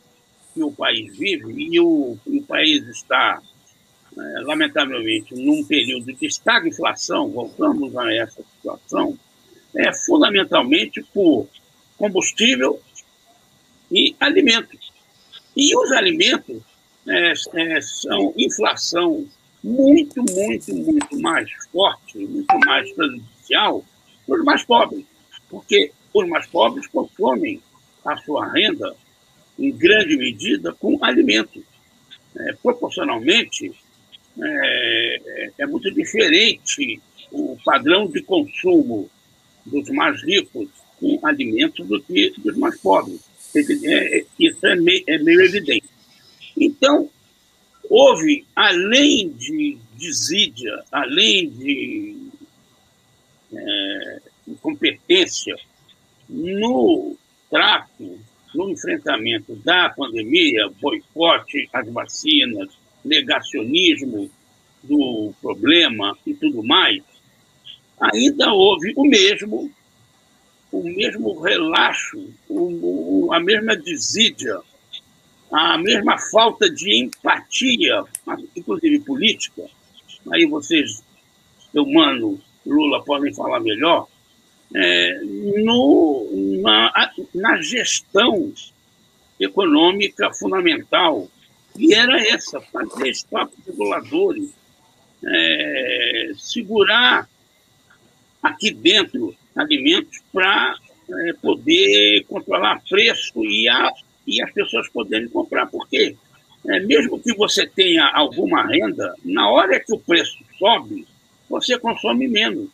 que 0.54 0.62
o 0.62 0.72
país 0.72 1.16
vive, 1.16 1.52
e 1.56 1.80
o, 1.80 2.18
o 2.26 2.42
país 2.42 2.86
está, 2.88 3.40
lamentavelmente, 4.42 5.34
num 5.34 5.64
período 5.64 6.12
de 6.12 6.26
estagflação, 6.26 7.28
voltamos 7.30 7.96
a 7.96 8.12
essa 8.14 8.42
situação, 8.42 9.18
é 9.74 9.92
fundamentalmente 9.92 11.02
por 11.14 11.46
combustível 11.96 12.80
e 13.90 14.14
alimentos. 14.18 14.92
E 15.56 15.76
os 15.76 15.92
alimentos 15.92 16.62
é, 17.06 17.32
é, 17.32 17.80
são 17.80 18.32
inflação 18.36 19.26
muito, 19.62 20.22
muito, 20.30 20.74
muito 20.74 21.20
mais 21.20 21.50
forte, 21.72 22.18
muito 22.18 22.58
mais 22.64 22.90
prejudicial 22.92 23.84
para 24.26 24.38
os 24.38 24.44
mais 24.44 24.64
pobres, 24.64 25.04
porque 25.48 25.92
os 26.14 26.28
mais 26.28 26.46
pobres 26.46 26.86
consomem 26.86 27.60
a 28.04 28.16
sua 28.18 28.46
renda, 28.52 28.94
em 29.58 29.72
grande 29.72 30.16
medida, 30.16 30.72
com 30.74 30.98
alimentos. 31.02 31.62
É, 32.36 32.52
proporcionalmente, 32.62 33.72
é, 34.42 35.50
é 35.58 35.66
muito 35.66 35.90
diferente 35.92 37.00
o 37.30 37.56
padrão 37.64 38.08
de 38.08 38.22
consumo 38.22 39.10
dos 39.64 39.88
mais 39.90 40.22
ricos 40.22 40.68
com 40.98 41.18
alimentos 41.24 41.86
do 41.86 42.00
que 42.02 42.32
dos 42.38 42.56
mais 42.56 42.78
pobres. 42.80 43.28
É, 43.54 44.24
isso 44.38 44.66
é 44.66 44.76
meio, 44.76 45.04
é 45.06 45.18
meio 45.18 45.40
evidente. 45.42 45.88
Então, 46.56 47.08
houve, 47.88 48.44
além 48.54 49.30
de 49.30 49.78
desídia, 49.96 50.82
além 50.92 51.48
de 51.50 52.16
é, 53.52 54.20
incompetência 54.46 55.56
no 56.28 57.16
trato, 57.50 58.18
no 58.54 58.70
enfrentamento 58.70 59.54
da 59.56 59.90
pandemia, 59.90 60.68
boicote 60.80 61.68
às 61.72 61.88
vacinas, 61.90 62.68
negacionismo 63.04 64.30
do 64.82 65.32
problema 65.40 66.16
e 66.26 66.34
tudo 66.34 66.62
mais, 66.62 67.02
ainda 68.00 68.52
houve 68.52 68.92
o 68.96 69.04
mesmo 69.04 69.70
o 70.70 70.82
mesmo 70.82 71.40
relaxo, 71.40 72.28
o, 72.48 73.30
a 73.32 73.40
mesma 73.40 73.74
desídia, 73.74 74.60
a 75.50 75.78
mesma 75.78 76.18
falta 76.30 76.68
de 76.68 77.04
empatia, 77.04 78.04
inclusive 78.54 79.00
política. 79.00 79.64
Aí 80.30 80.44
vocês, 80.44 81.02
seu 81.72 81.86
mano 81.86 82.38
Lula, 82.66 83.02
podem 83.02 83.32
falar 83.32 83.60
melhor, 83.60 84.06
é, 84.74 85.20
no, 85.64 86.28
na, 86.60 87.12
na 87.34 87.62
gestão 87.62 88.52
econômica 89.40 90.30
fundamental, 90.34 91.28
e 91.78 91.94
era 91.94 92.20
essa, 92.28 92.60
fazer 92.60 93.08
estoques 93.08 93.56
reguladores, 93.64 94.50
é, 95.24 96.32
segurar 96.36 97.28
aqui 98.42 98.72
dentro 98.72 99.34
alimentos 99.54 100.18
para 100.32 100.74
é, 101.10 101.32
poder 101.34 102.24
controlar 102.28 102.82
preço 102.88 103.44
e, 103.44 103.68
a, 103.68 103.92
e 104.26 104.42
as 104.42 104.50
pessoas 104.52 104.88
poderem 104.88 105.28
comprar. 105.28 105.66
Porque 105.66 106.16
é, 106.66 106.80
mesmo 106.80 107.20
que 107.20 107.32
você 107.34 107.66
tenha 107.66 108.06
alguma 108.06 108.66
renda, 108.66 109.14
na 109.24 109.48
hora 109.48 109.78
que 109.78 109.92
o 109.92 109.98
preço 109.98 110.38
sobe, 110.58 111.06
você 111.48 111.78
consome 111.78 112.26
menos. 112.26 112.68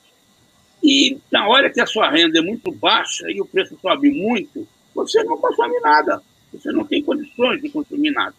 E 0.83 1.19
na 1.31 1.47
hora 1.47 1.71
que 1.71 1.81
a 1.81 1.87
sua 1.87 2.11
renda 2.11 2.39
é 2.39 2.43
muito 2.43 2.73
baixa 2.73 3.31
e 3.31 3.41
o 3.41 3.47
preço 3.47 3.79
sobe 3.81 4.11
muito, 4.11 4.67
você 4.95 5.23
não 5.25 5.37
consome 5.39 5.79
nada. 5.81 6.23
Você 6.53 6.71
não 6.73 6.85
tem 6.85 7.03
condições 7.03 7.61
de 7.61 7.69
consumir 7.69 8.11
nada. 8.11 8.35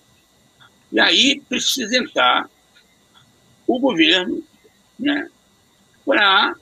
E 0.91 0.99
aí 0.99 1.41
precisa 1.47 1.97
entrar 1.97 2.49
o 3.67 3.79
governo 3.79 4.43
né, 4.99 5.27
para 6.05 6.55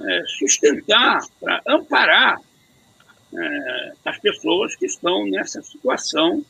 é, 0.00 0.22
sustentar, 0.38 1.20
para 1.40 1.62
amparar 1.66 2.40
é, 3.34 3.92
as 4.04 4.18
pessoas 4.18 4.76
que 4.76 4.86
estão 4.86 5.26
nessa 5.26 5.62
situação 5.62 6.44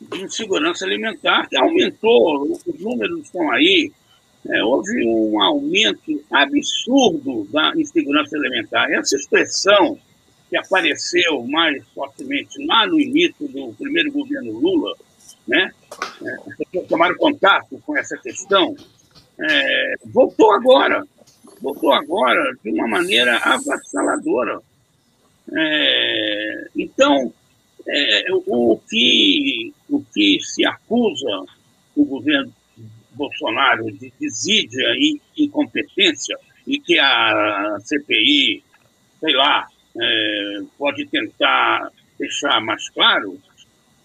de 0.00 0.22
insegurança 0.22 0.84
alimentar, 0.84 1.48
que 1.48 1.56
aumentou, 1.56 2.42
os 2.50 2.80
números 2.80 3.20
estão 3.22 3.50
aí, 3.50 3.92
é, 4.48 4.64
houve 4.64 5.06
um 5.06 5.40
aumento 5.40 6.24
absurdo 6.30 7.46
da 7.52 7.72
insegurança 7.76 8.36
alimentar. 8.36 8.90
Essa 8.90 9.16
expressão 9.16 9.98
que 10.50 10.56
apareceu 10.56 11.44
mais 11.46 11.82
fortemente 11.94 12.64
lá 12.66 12.86
no 12.86 13.00
início 13.00 13.48
do 13.48 13.72
primeiro 13.74 14.10
governo 14.10 14.52
Lula, 14.52 14.96
né? 15.46 15.70
É, 16.74 16.80
tomaram 16.82 17.16
contato 17.16 17.80
com 17.84 17.96
essa 17.96 18.16
questão, 18.16 18.74
é, 19.40 19.94
voltou 20.06 20.52
agora, 20.52 21.04
voltou 21.60 21.92
agora 21.92 22.56
de 22.62 22.70
uma 22.70 22.88
maneira 22.88 23.36
avassaladora. 23.38 24.60
É, 25.54 26.68
então, 26.76 27.32
é, 27.86 28.24
o, 28.46 28.80
que, 28.88 29.74
o 29.90 30.02
que 30.14 30.38
se 30.40 30.64
acusa 30.64 31.44
o 31.96 32.04
governo 32.04 32.52
Bolsonaro 33.12 33.90
de 33.92 34.12
desídia 34.18 34.94
e 34.96 35.20
incompetência 35.36 36.38
e 36.66 36.78
que 36.78 36.98
a 36.98 37.76
CPI, 37.80 38.62
sei 39.20 39.34
lá, 39.34 39.66
é, 40.00 40.60
pode 40.78 41.06
tentar 41.06 41.90
deixar 42.18 42.60
mais 42.60 42.88
claro, 42.90 43.38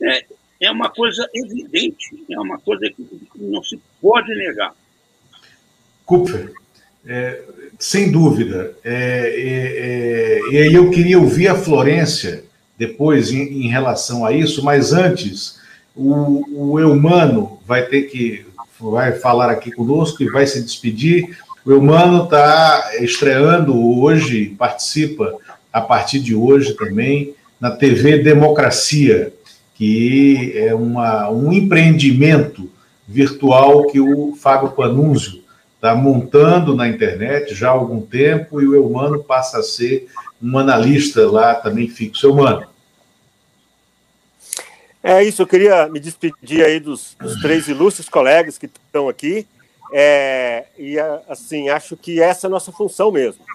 é, 0.02 0.26
é 0.60 0.72
uma 0.72 0.90
coisa 0.90 1.28
evidente, 1.34 2.26
é 2.30 2.40
uma 2.40 2.58
coisa 2.60 2.90
que 2.90 3.06
não 3.36 3.64
se 3.64 3.80
pode 4.02 4.34
negar. 4.36 4.74
Kupfer, 6.06 6.54
é, 7.06 7.42
sem 7.78 8.12
dúvida. 8.12 8.76
É, 8.84 8.94
é, 8.94 9.78
é, 9.78 10.40
e 10.52 10.58
aí 10.58 10.74
eu 10.74 10.90
queria 10.90 11.20
ouvir 11.20 11.48
a 11.48 11.56
Florência 11.56 12.44
depois 12.78 13.32
em, 13.32 13.66
em 13.66 13.68
relação 13.68 14.26
a 14.26 14.32
isso, 14.32 14.64
mas 14.64 14.94
antes, 14.94 15.60
o, 15.96 16.72
o 16.74 16.80
Eumano 16.80 17.60
vai 17.66 17.86
ter 17.86 18.04
que 18.04 18.46
vai 18.80 19.14
falar 19.14 19.50
aqui 19.50 19.72
conosco 19.72 20.22
e 20.22 20.30
vai 20.30 20.46
se 20.46 20.62
despedir. 20.62 21.38
O 21.66 21.72
Eumano 21.72 22.26
está 22.26 22.92
estreando 23.02 24.00
hoje, 24.00 24.56
participa 24.58 25.36
a 25.74 25.82
partir 25.82 26.20
de 26.20 26.36
hoje 26.36 26.74
também 26.76 27.34
na 27.60 27.72
TV 27.72 28.20
Democracia, 28.20 29.34
que 29.78 30.54
é 30.56 30.74
uma, 30.74 31.30
um 31.30 31.54
empreendimento 31.54 32.70
virtual 33.08 33.86
que 33.88 34.00
o 34.00 34.36
Fábio 34.36 34.72
Panunzio 34.72 35.44
está 35.76 35.94
montando 35.94 36.76
na 36.76 36.88
internet 36.88 37.54
já 37.54 37.70
há 37.70 37.72
algum 37.72 38.02
tempo 38.02 38.60
e 38.60 38.68
o 38.68 38.74
Eumano 38.74 39.24
passa 39.24 39.60
a 39.60 39.64
ser 39.64 40.08
um 40.42 40.58
analista 40.58 41.30
lá 41.30 41.54
também 41.54 41.88
fixo. 41.88 42.26
Eumano. 42.26 42.68
É 45.04 45.24
isso, 45.24 45.44
eu 45.44 45.48
queria 45.48 45.88
me 45.88 46.00
despedir 46.00 46.66
aí 46.66 46.80
dos, 46.80 47.16
dos 47.20 47.40
três 47.40 47.68
ilustres 47.68 48.10
colegas 48.10 48.58
que 48.58 48.66
estão 48.66 49.08
aqui. 49.08 49.48
É, 49.94 50.66
e 50.78 50.98
assim, 51.30 51.70
acho 51.70 51.96
que 51.96 52.20
essa 52.20 52.48
é 52.48 52.50
a 52.50 52.52
nossa 52.52 52.72
função 52.72 53.12
mesmo. 53.12 53.46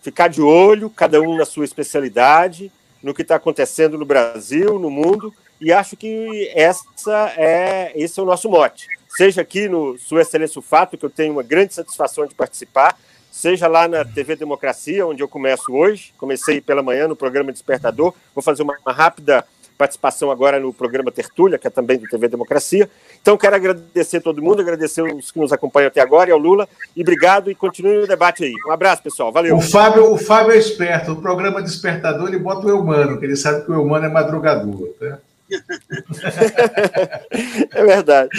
Ficar 0.00 0.28
de 0.28 0.40
olho, 0.40 0.88
cada 0.88 1.20
um 1.20 1.36
na 1.36 1.44
sua 1.44 1.64
especialidade, 1.64 2.70
no 3.02 3.12
que 3.12 3.22
está 3.22 3.34
acontecendo 3.34 3.98
no 3.98 4.06
Brasil, 4.06 4.78
no 4.78 4.88
mundo, 4.88 5.34
e 5.62 5.72
acho 5.72 5.96
que 5.96 6.50
essa 6.54 7.32
é, 7.36 7.92
esse 7.94 8.18
é 8.18 8.22
o 8.22 8.26
nosso 8.26 8.48
mote 8.50 8.88
seja 9.16 9.42
aqui 9.42 9.68
no 9.68 9.98
Sua 9.98 10.22
Excelência 10.22 10.58
o 10.58 10.62
Fato, 10.62 10.96
que 10.96 11.04
eu 11.04 11.10
tenho 11.10 11.32
uma 11.32 11.42
grande 11.42 11.74
satisfação 11.74 12.26
de 12.26 12.34
participar, 12.34 12.96
seja 13.30 13.68
lá 13.68 13.86
na 13.86 14.04
TV 14.04 14.36
Democracia, 14.36 15.06
onde 15.06 15.22
eu 15.22 15.28
começo 15.28 15.72
hoje. 15.72 16.12
Comecei 16.18 16.60
pela 16.60 16.82
manhã 16.82 17.06
no 17.06 17.16
programa 17.16 17.52
Despertador. 17.52 18.14
Vou 18.34 18.42
fazer 18.42 18.62
uma, 18.62 18.74
uma 18.84 18.92
rápida 18.92 19.44
participação 19.76 20.30
agora 20.30 20.60
no 20.60 20.72
programa 20.72 21.10
Tertúlia, 21.10 21.58
que 21.58 21.66
é 21.66 21.70
também 21.70 21.98
do 21.98 22.06
TV 22.06 22.28
Democracia. 22.28 22.88
Então, 23.20 23.36
quero 23.36 23.56
agradecer 23.56 24.20
todo 24.20 24.40
mundo, 24.40 24.60
agradecer 24.60 25.02
os 25.02 25.32
que 25.32 25.40
nos 25.40 25.52
acompanham 25.52 25.88
até 25.88 26.00
agora 26.00 26.30
e 26.30 26.32
ao 26.32 26.38
Lula. 26.38 26.68
E 26.94 27.02
obrigado 27.02 27.50
e 27.50 27.54
continue 27.54 28.04
o 28.04 28.06
debate 28.06 28.44
aí. 28.44 28.54
Um 28.66 28.70
abraço, 28.70 29.02
pessoal. 29.02 29.32
Valeu. 29.32 29.56
O 29.56 29.60
Fábio, 29.60 30.12
o 30.12 30.18
Fábio 30.18 30.52
é 30.52 30.58
esperto. 30.58 31.12
O 31.12 31.20
programa 31.20 31.60
Despertador, 31.60 32.28
ele 32.28 32.38
bota 32.38 32.66
o 32.66 32.70
Eumano, 32.70 33.18
que 33.18 33.24
ele 33.24 33.36
sabe 33.36 33.64
que 33.64 33.72
o 33.72 33.74
Eumano 33.74 34.06
é 34.06 34.08
madrugador. 34.08 34.88
Tá? 35.00 35.18
é 37.72 37.84
verdade. 37.84 38.30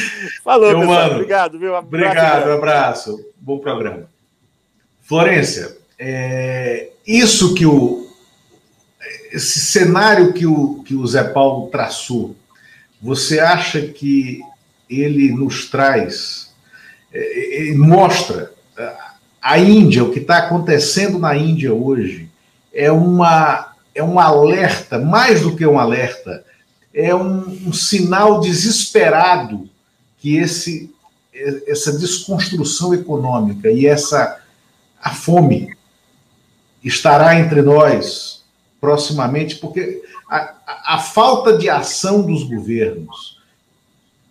Falou, 0.44 0.70
Meu 0.70 0.80
pessoal. 0.80 1.02
Mano, 1.02 1.16
obrigado, 1.16 1.60
viu? 1.60 1.76
Abraço, 1.76 2.06
obrigado, 2.06 2.48
um 2.48 2.54
abraço. 2.54 3.26
Bom 3.38 3.60
programa. 3.60 4.10
Florência, 5.02 5.76
é, 6.00 6.92
isso 7.06 7.54
que 7.54 7.66
o. 7.66 8.02
Esse 9.32 9.60
cenário 9.60 10.32
que 10.32 10.46
o, 10.46 10.82
que 10.84 10.96
o 10.96 11.06
Zé 11.08 11.24
Paulo 11.24 11.70
traçou, 11.70 12.36
você 13.02 13.40
acha 13.40 13.82
que 13.82 14.42
ele 14.90 15.32
nos 15.32 15.70
traz, 15.70 16.54
é, 17.12 17.70
é 17.70 17.74
mostra 17.74 18.54
a 19.44 19.60
Índia, 19.60 20.06
o 20.06 20.12
que 20.12 20.20
está 20.20 20.38
acontecendo 20.38 21.20
na 21.20 21.36
Índia 21.36 21.74
hoje, 21.74 22.30
é, 22.74 22.90
uma, 22.90 23.74
é 23.94 24.02
um 24.02 24.18
alerta, 24.18 24.98
mais 24.98 25.42
do 25.42 25.54
que 25.54 25.66
um 25.66 25.78
alerta, 25.78 26.46
é 26.94 27.14
um, 27.14 27.68
um 27.68 27.74
sinal 27.74 28.40
desesperado 28.40 29.70
que 30.20 30.38
esse, 30.38 30.94
essa 31.68 31.98
desconstrução 31.98 32.94
econômica 32.94 33.70
e 33.70 33.88
essa 33.88 34.40
a 35.02 35.10
fome 35.10 35.76
estará 36.84 37.38
entre 37.40 37.62
nós 37.62 38.44
proximamente, 38.80 39.56
porque 39.56 40.02
a, 40.30 40.38
a, 40.66 40.96
a 40.96 41.00
falta 41.00 41.58
de 41.58 41.70
ação 41.70 42.22
dos 42.22 42.44
governos 42.44 43.42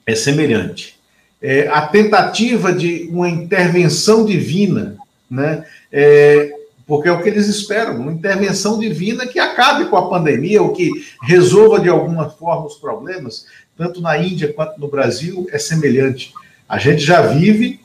é 0.06 0.14
semelhante. 0.14 0.98
É, 1.40 1.68
a 1.68 1.86
tentativa 1.86 2.72
de 2.72 3.08
uma 3.10 3.28
intervenção 3.28 4.24
divina, 4.24 4.96
né, 5.30 5.66
é, 5.90 6.54
porque 6.92 7.08
é 7.08 7.12
o 7.12 7.22
que 7.22 7.28
eles 7.30 7.48
esperam, 7.48 7.98
uma 7.98 8.12
intervenção 8.12 8.78
divina 8.78 9.26
que 9.26 9.38
acabe 9.38 9.86
com 9.86 9.96
a 9.96 10.10
pandemia, 10.10 10.60
ou 10.60 10.74
que 10.74 10.90
resolva 11.22 11.80
de 11.80 11.88
alguma 11.88 12.28
forma 12.28 12.66
os 12.66 12.74
problemas, 12.74 13.46
tanto 13.78 14.02
na 14.02 14.18
Índia 14.18 14.52
quanto 14.52 14.78
no 14.78 14.88
Brasil, 14.88 15.46
é 15.50 15.58
semelhante. 15.58 16.34
A 16.68 16.76
gente 16.76 17.00
já 17.00 17.22
vive 17.22 17.80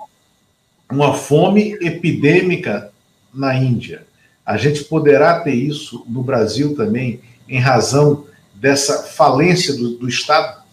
uma 0.91 1.13
fome 1.13 1.77
epidêmica 1.79 2.91
na 3.33 3.55
Índia. 3.55 4.05
A 4.45 4.57
gente 4.57 4.83
poderá 4.83 5.39
ter 5.39 5.55
isso 5.55 6.03
no 6.05 6.21
Brasil 6.21 6.75
também, 6.75 7.21
em 7.47 7.59
razão 7.59 8.25
dessa 8.55 9.03
falência 9.03 9.73
do, 9.73 9.91
do 9.91 10.09
Estado? 10.09 10.63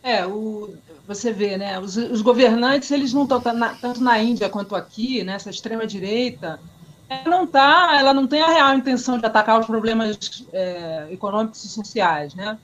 É, 0.00 0.24
o, 0.24 0.74
você 1.08 1.32
vê, 1.32 1.58
né? 1.58 1.76
Os, 1.80 1.96
os 1.96 2.22
governantes, 2.22 2.88
eles 2.92 3.12
não 3.12 3.24
estão 3.24 3.40
tanto 3.40 4.00
na 4.00 4.22
Índia 4.22 4.48
quanto 4.48 4.76
aqui, 4.76 5.24
nessa 5.24 5.48
né, 5.48 5.52
extrema-direita, 5.52 6.50
ela 6.50 6.79
não 7.26 7.46
tá, 7.46 7.96
ela 7.98 8.14
não 8.14 8.26
tem 8.26 8.40
a 8.40 8.48
real 8.48 8.74
intenção 8.76 9.18
de 9.18 9.26
atacar 9.26 9.58
os 9.58 9.66
problemas 9.66 10.46
é, 10.52 11.08
econômicos 11.10 11.64
e 11.64 11.68
sociais, 11.68 12.34
né? 12.34 12.58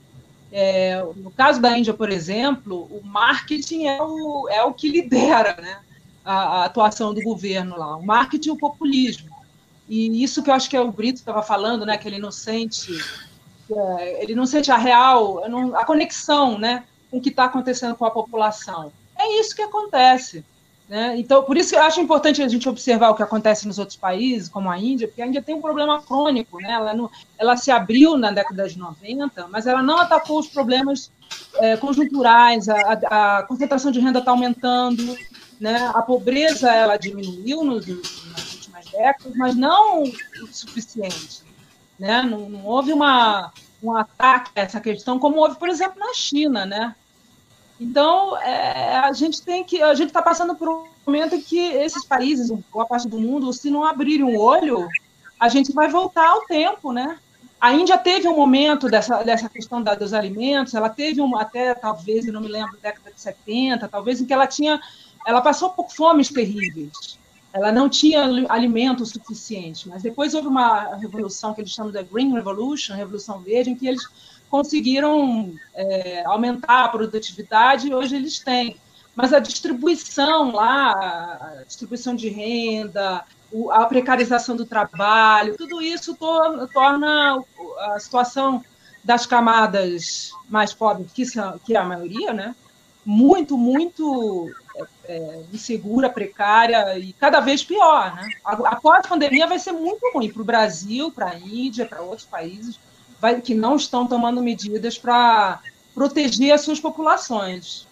É, 0.51 1.03
no 1.17 1.29
caso 1.31 1.59
da 1.59 1.77
Índia, 1.77 1.93
por 1.93 2.09
exemplo, 2.09 2.87
o 2.89 3.01
marketing 3.05 3.87
é 3.87 4.01
o, 4.01 4.47
é 4.49 4.63
o 4.63 4.73
que 4.73 4.89
lidera 4.89 5.57
né, 5.61 5.79
a, 6.23 6.61
a 6.61 6.65
atuação 6.65 7.13
do 7.13 7.21
governo 7.21 7.77
lá, 7.77 7.97
o 7.97 8.05
marketing 8.05 8.49
e 8.49 8.51
o 8.53 8.57
populismo. 8.57 9.29
E 9.89 10.23
isso 10.23 10.41
que 10.41 10.49
eu 10.49 10.53
acho 10.53 10.69
que 10.69 10.77
é 10.77 10.81
o 10.81 10.91
Brito 10.91 11.19
estava 11.19 11.43
falando, 11.43 11.85
né, 11.85 11.97
que 11.97 12.07
ele 12.07 12.19
não 12.19 12.31
sente, 12.31 12.91
é, 13.69 14.23
ele 14.23 14.35
não 14.35 14.45
sente 14.45 14.71
a 14.71 14.77
real, 14.77 15.43
a 15.75 15.85
conexão 15.85 16.57
né, 16.57 16.85
com 17.11 17.17
o 17.17 17.21
que 17.21 17.29
está 17.29 17.45
acontecendo 17.45 17.95
com 17.95 18.05
a 18.05 18.11
população. 18.11 18.91
É 19.17 19.39
isso 19.39 19.55
que 19.55 19.61
acontece. 19.61 20.45
Né? 20.87 21.17
Então, 21.17 21.43
por 21.43 21.57
isso 21.57 21.71
que 21.71 21.75
eu 21.75 21.81
acho 21.83 21.99
importante 21.99 22.41
a 22.41 22.47
gente 22.47 22.69
observar 22.69 23.09
o 23.09 23.15
que 23.15 23.23
acontece 23.23 23.67
nos 23.67 23.77
outros 23.77 23.97
países, 23.97 24.47
como 24.47 24.69
a 24.69 24.79
Índia, 24.79 25.07
porque 25.07 25.21
a 25.21 25.27
Índia 25.27 25.41
tem 25.41 25.53
um 25.53 25.61
problema 25.61 26.01
crônico. 26.01 26.59
Né? 26.61 26.71
Ela, 26.71 26.93
não, 26.93 27.11
ela 27.37 27.57
se 27.57 27.69
abriu 27.69 28.17
na 28.17 28.31
década 28.31 28.69
de 28.69 28.79
90, 28.79 29.47
mas 29.49 29.67
ela 29.67 29.83
não 29.83 29.97
atacou 29.97 30.39
os 30.39 30.47
problemas 30.47 31.11
é, 31.55 31.75
conjunturais, 31.75 32.69
a, 32.69 33.37
a, 33.37 33.43
concentração 33.43 33.91
de 33.91 33.99
renda 33.99 34.19
está 34.19 34.31
aumentando, 34.31 35.17
né? 35.59 35.91
a 35.93 36.01
pobreza 36.01 36.71
ela 36.71 36.95
diminuiu 36.95 37.65
nos, 37.65 37.85
nas 37.85 38.53
últimas 38.53 38.85
décadas, 38.85 39.35
mas 39.35 39.55
não 39.55 40.03
o 40.03 40.47
suficiente. 40.49 41.41
Né? 41.99 42.21
Não, 42.21 42.47
não 42.47 42.65
houve 42.65 42.93
uma, 42.93 43.51
um 43.83 43.93
ataque 43.93 44.51
a 44.55 44.61
essa 44.61 44.79
questão, 44.79 45.19
como 45.19 45.37
houve, 45.37 45.57
por 45.57 45.67
exemplo, 45.67 45.99
na 45.99 46.13
China. 46.13 46.65
Né? 46.65 46.95
Então, 47.79 48.37
é, 48.37 48.97
a 48.97 49.13
gente 49.13 49.41
tem 49.41 49.63
que. 49.63 49.81
A 49.81 49.93
gente 49.93 50.07
está 50.07 50.21
passando 50.21 50.55
por 50.55 50.67
um 50.67 50.85
momento 51.05 51.35
em 51.35 51.41
que 51.41 51.59
esses 51.59 52.03
países, 52.03 52.51
boa 52.71 52.85
parte 52.85 53.07
do 53.07 53.19
mundo, 53.19 53.53
se 53.53 53.69
não 53.69 53.83
abrirem 53.83 54.23
o 54.23 54.39
olho, 54.39 54.87
a 55.39 55.47
gente 55.47 55.71
vai 55.71 55.87
voltar 55.87 56.27
ao 56.27 56.41
tempo, 56.45 56.91
né? 56.91 57.19
A 57.59 57.73
Índia 57.73 57.97
teve 57.97 58.27
um 58.27 58.35
momento 58.35 58.87
dessa, 58.87 59.23
dessa 59.23 59.49
questão 59.49 59.81
da, 59.81 59.95
dos 59.95 60.13
alimentos, 60.13 60.75
ela 60.75 60.89
teve 60.89 61.21
um, 61.21 61.35
até, 61.37 61.73
talvez, 61.73 62.25
eu 62.25 62.33
não 62.33 62.41
me 62.41 62.47
lembro, 62.47 62.77
década 62.81 63.11
de 63.11 63.19
70, 63.19 63.87
talvez, 63.87 64.21
em 64.21 64.25
que 64.25 64.33
ela 64.33 64.47
tinha. 64.47 64.79
Ela 65.25 65.41
passou 65.41 65.71
por 65.71 65.91
fomes 65.91 66.29
terríveis. 66.29 67.17
Ela 67.51 67.71
não 67.71 67.89
tinha 67.89 68.23
alimento 68.49 69.05
suficiente. 69.05 69.89
Mas 69.89 70.03
depois 70.03 70.33
houve 70.33 70.47
uma 70.47 70.95
revolução 70.95 71.53
que 71.53 71.61
eles 71.61 71.71
chamam 71.71 71.91
de 71.91 72.03
Green 72.03 72.31
Revolution, 72.33 72.95
Revolução 72.95 73.39
Verde, 73.39 73.71
em 73.71 73.75
que 73.75 73.87
eles 73.87 74.07
conseguiram 74.49 75.53
é, 75.73 76.23
aumentar 76.25 76.85
a 76.85 76.89
produtividade 76.89 77.87
e 77.87 77.93
hoje 77.93 78.15
eles 78.15 78.39
têm. 78.39 78.77
Mas 79.15 79.33
a 79.33 79.39
distribuição 79.39 80.51
lá, 80.51 80.91
a 81.59 81.63
distribuição 81.65 82.15
de 82.15 82.29
renda, 82.29 83.23
a 83.71 83.85
precarização 83.85 84.55
do 84.55 84.65
trabalho, 84.65 85.57
tudo 85.57 85.81
isso 85.81 86.15
torna, 86.15 86.67
torna 86.67 87.43
a 87.79 87.99
situação 87.99 88.63
das 89.03 89.25
camadas 89.25 90.31
mais 90.49 90.73
pobres, 90.73 91.11
que, 91.13 91.25
são, 91.25 91.57
que 91.59 91.75
é 91.75 91.79
a 91.79 91.83
maioria, 91.83 92.33
né, 92.33 92.55
muito, 93.05 93.57
muito 93.57 94.53
é, 94.75 95.15
é 95.15 95.43
insegura, 95.53 96.09
precária 96.09 96.99
e 96.99 97.13
cada 97.13 97.39
vez 97.39 97.63
pior. 97.63 98.13
Né? 98.15 98.29
Após 98.43 99.05
a 99.05 99.07
pandemia 99.07 99.47
vai 99.47 99.57
ser 99.59 99.71
muito 99.71 100.01
ruim 100.13 100.31
para 100.31 100.41
o 100.41 100.45
Brasil, 100.45 101.09
para 101.09 101.29
a 101.29 101.39
Índia, 101.39 101.85
para 101.85 102.01
outros 102.01 102.27
países, 102.27 102.77
vai, 103.21 103.41
que 103.41 103.53
não 103.53 103.75
estão 103.75 104.07
tomando 104.07 104.41
medidas 104.41 104.97
para 104.97 105.59
proteger 105.93 106.51
as 106.51 106.61
suas 106.61 106.79
populações. 106.79 107.87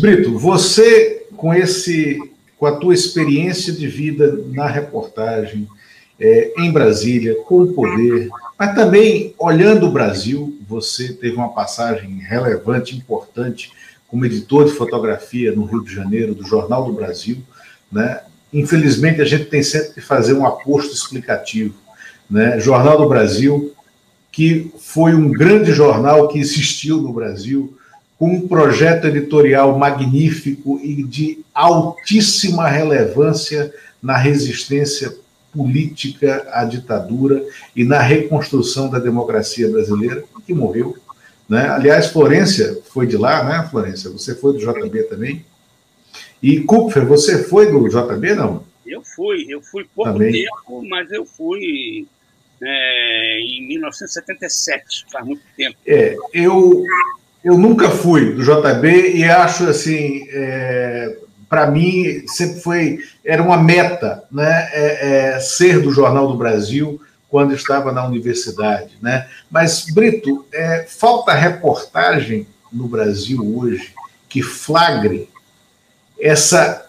Brito, 0.00 0.38
você 0.38 1.26
com 1.36 1.52
esse, 1.54 2.18
com 2.58 2.66
a 2.66 2.76
tua 2.76 2.94
experiência 2.94 3.72
de 3.72 3.86
vida 3.86 4.40
na 4.48 4.66
reportagem 4.66 5.68
é, 6.20 6.52
em 6.58 6.70
Brasília, 6.70 7.36
com 7.44 7.62
o 7.62 7.72
poder, 7.72 8.28
mas 8.58 8.74
também 8.74 9.34
olhando 9.38 9.86
o 9.86 9.90
Brasil, 9.90 10.56
você 10.68 11.12
teve 11.12 11.34
uma 11.34 11.52
passagem 11.52 12.18
relevante, 12.18 12.96
importante, 12.96 13.72
como 14.06 14.24
editor 14.24 14.66
de 14.66 14.72
fotografia 14.72 15.52
no 15.52 15.64
Rio 15.64 15.82
de 15.82 15.92
Janeiro, 15.92 16.34
do 16.34 16.46
Jornal 16.46 16.84
do 16.84 16.92
Brasil, 16.92 17.38
né? 17.90 18.20
Infelizmente, 18.52 19.22
a 19.22 19.24
gente 19.24 19.46
tem 19.46 19.62
sempre 19.62 19.94
que 19.94 20.00
fazer 20.00 20.34
um 20.34 20.46
aposto 20.46 20.92
explicativo 20.92 21.74
né? 22.32 22.58
Jornal 22.58 22.96
do 22.96 23.08
Brasil, 23.08 23.74
que 24.32 24.72
foi 24.78 25.14
um 25.14 25.30
grande 25.30 25.70
jornal 25.72 26.28
que 26.28 26.38
existiu 26.38 26.96
no 26.96 27.12
Brasil, 27.12 27.76
com 28.18 28.30
um 28.30 28.48
projeto 28.48 29.06
editorial 29.06 29.78
magnífico 29.78 30.80
e 30.82 31.02
de 31.02 31.44
altíssima 31.52 32.66
relevância 32.68 33.72
na 34.02 34.16
resistência 34.16 35.14
política 35.52 36.48
à 36.52 36.64
ditadura 36.64 37.44
e 37.76 37.84
na 37.84 38.00
reconstrução 38.00 38.88
da 38.88 38.98
democracia 38.98 39.68
brasileira, 39.68 40.24
que 40.46 40.54
morreu. 40.54 40.96
Né? 41.46 41.68
Aliás, 41.68 42.06
Florência 42.06 42.78
foi 42.94 43.06
de 43.06 43.18
lá, 43.18 43.44
né, 43.44 43.68
Florência? 43.70 44.08
Você 44.08 44.34
foi 44.34 44.54
do 44.54 44.58
JB 44.58 45.02
também? 45.02 45.44
E 46.42 46.60
Kupfer, 46.60 47.04
você 47.04 47.44
foi 47.44 47.70
do 47.70 47.86
JB, 47.86 48.34
não? 48.34 48.64
Eu 48.86 49.02
fui, 49.02 49.44
eu 49.48 49.60
fui 49.60 49.86
pouco 49.94 50.12
também. 50.12 50.32
tempo, 50.32 50.82
mas 50.88 51.10
eu 51.12 51.26
fui 51.26 52.06
é, 52.62 53.40
em 53.40 53.66
1977, 53.66 55.06
faz 55.10 55.26
muito 55.26 55.42
tempo. 55.56 55.76
É, 55.86 56.16
eu, 56.32 56.84
eu 57.44 57.58
nunca 57.58 57.90
fui 57.90 58.32
do 58.32 58.42
JB 58.42 59.16
e 59.16 59.24
acho 59.24 59.68
assim, 59.68 60.24
é, 60.30 61.18
para 61.48 61.70
mim 61.70 62.26
sempre 62.28 62.60
foi, 62.60 62.98
era 63.24 63.42
uma 63.42 63.56
meta, 63.56 64.24
né, 64.30 64.68
é, 64.72 65.34
é, 65.34 65.40
ser 65.40 65.80
do 65.80 65.90
Jornal 65.90 66.28
do 66.28 66.36
Brasil 66.38 67.00
quando 67.28 67.54
estava 67.54 67.90
na 67.92 68.06
universidade, 68.06 68.98
né? 69.00 69.26
Mas 69.50 69.86
Brito, 69.86 70.44
é, 70.52 70.84
falta 70.86 71.32
reportagem 71.32 72.46
no 72.70 72.86
Brasil 72.86 73.56
hoje 73.56 73.94
que 74.28 74.42
flagre 74.42 75.30
essa 76.20 76.86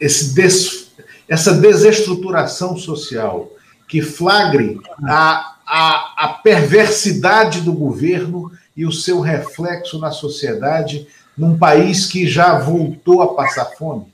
esse 0.00 0.34
des, 0.34 0.92
essa 1.28 1.52
desestruturação 1.52 2.76
social, 2.76 3.53
que 3.88 4.02
flagre 4.02 4.80
a, 5.04 5.56
a, 5.66 6.24
a 6.24 6.28
perversidade 6.42 7.60
do 7.60 7.72
governo 7.72 8.50
e 8.76 8.84
o 8.84 8.92
seu 8.92 9.20
reflexo 9.20 9.98
na 9.98 10.10
sociedade 10.10 11.06
num 11.36 11.58
país 11.58 12.06
que 12.06 12.26
já 12.26 12.58
voltou 12.58 13.22
a 13.22 13.34
passar 13.34 13.66
fome? 13.76 14.12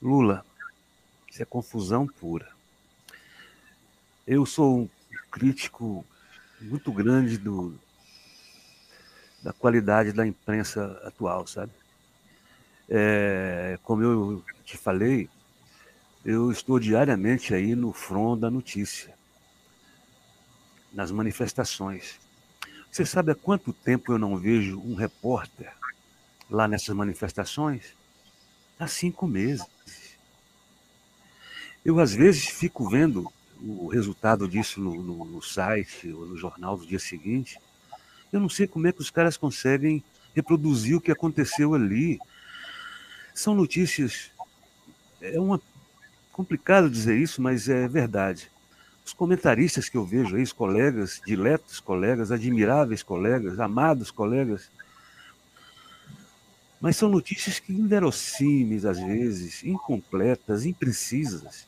Lula, 0.00 0.44
isso 1.30 1.42
é 1.42 1.44
confusão 1.44 2.06
pura. 2.06 2.48
Eu 4.26 4.44
sou 4.46 4.78
um 4.80 4.88
crítico 5.30 6.04
muito 6.60 6.90
grande 6.92 7.38
do, 7.38 7.74
da 9.42 9.52
qualidade 9.52 10.12
da 10.12 10.26
imprensa 10.26 11.00
atual, 11.04 11.46
sabe? 11.46 11.72
É, 12.88 13.78
como 13.82 14.02
eu 14.02 14.44
te 14.64 14.76
falei, 14.76 15.28
eu 16.26 16.50
estou 16.50 16.80
diariamente 16.80 17.54
aí 17.54 17.76
no 17.76 17.92
front 17.92 18.40
da 18.40 18.50
notícia, 18.50 19.14
nas 20.92 21.12
manifestações. 21.12 22.18
Você 22.90 23.06
sabe 23.06 23.30
há 23.30 23.34
quanto 23.36 23.72
tempo 23.72 24.12
eu 24.12 24.18
não 24.18 24.36
vejo 24.36 24.80
um 24.80 24.96
repórter 24.96 25.72
lá 26.50 26.66
nessas 26.66 26.96
manifestações? 26.96 27.94
Há 28.76 28.88
cinco 28.88 29.28
meses. 29.28 29.64
Eu, 31.84 32.00
às 32.00 32.12
vezes, 32.12 32.46
fico 32.48 32.90
vendo 32.90 33.32
o 33.62 33.86
resultado 33.86 34.48
disso 34.48 34.80
no, 34.80 35.00
no, 35.00 35.24
no 35.24 35.40
site 35.40 36.12
ou 36.12 36.26
no 36.26 36.36
jornal 36.36 36.76
do 36.76 36.84
dia 36.84 36.98
seguinte. 36.98 37.56
Eu 38.32 38.40
não 38.40 38.48
sei 38.48 38.66
como 38.66 38.88
é 38.88 38.92
que 38.92 39.00
os 39.00 39.10
caras 39.10 39.36
conseguem 39.36 40.02
reproduzir 40.34 40.96
o 40.96 41.00
que 41.00 41.12
aconteceu 41.12 41.72
ali. 41.72 42.18
São 43.32 43.54
notícias. 43.54 44.32
É 45.20 45.38
uma 45.38 45.62
complicado 46.36 46.90
dizer 46.90 47.16
isso, 47.16 47.40
mas 47.40 47.66
é 47.66 47.88
verdade. 47.88 48.50
Os 49.06 49.14
comentaristas 49.14 49.88
que 49.88 49.96
eu 49.96 50.04
vejo 50.04 50.36
os 50.36 50.52
colegas, 50.52 51.18
diletos 51.24 51.80
colegas, 51.80 52.30
admiráveis 52.30 53.02
colegas, 53.02 53.58
amados 53.58 54.10
colegas, 54.10 54.70
mas 56.78 56.94
são 56.96 57.08
notícias 57.08 57.58
que 57.58 57.72
inverossímeis 57.72 58.84
às 58.84 58.98
vezes, 58.98 59.64
incompletas, 59.64 60.66
imprecisas. 60.66 61.66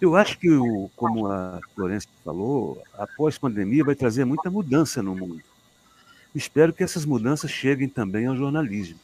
Eu 0.00 0.14
acho 0.14 0.38
que, 0.38 0.48
como 0.94 1.26
a 1.26 1.58
Florença 1.74 2.06
falou, 2.24 2.80
após 2.94 3.38
pandemia 3.38 3.82
vai 3.82 3.96
trazer 3.96 4.24
muita 4.24 4.48
mudança 4.48 5.02
no 5.02 5.16
mundo. 5.16 5.42
Espero 6.32 6.72
que 6.72 6.84
essas 6.84 7.04
mudanças 7.04 7.50
cheguem 7.50 7.88
também 7.88 8.26
ao 8.26 8.36
jornalismo. 8.36 9.00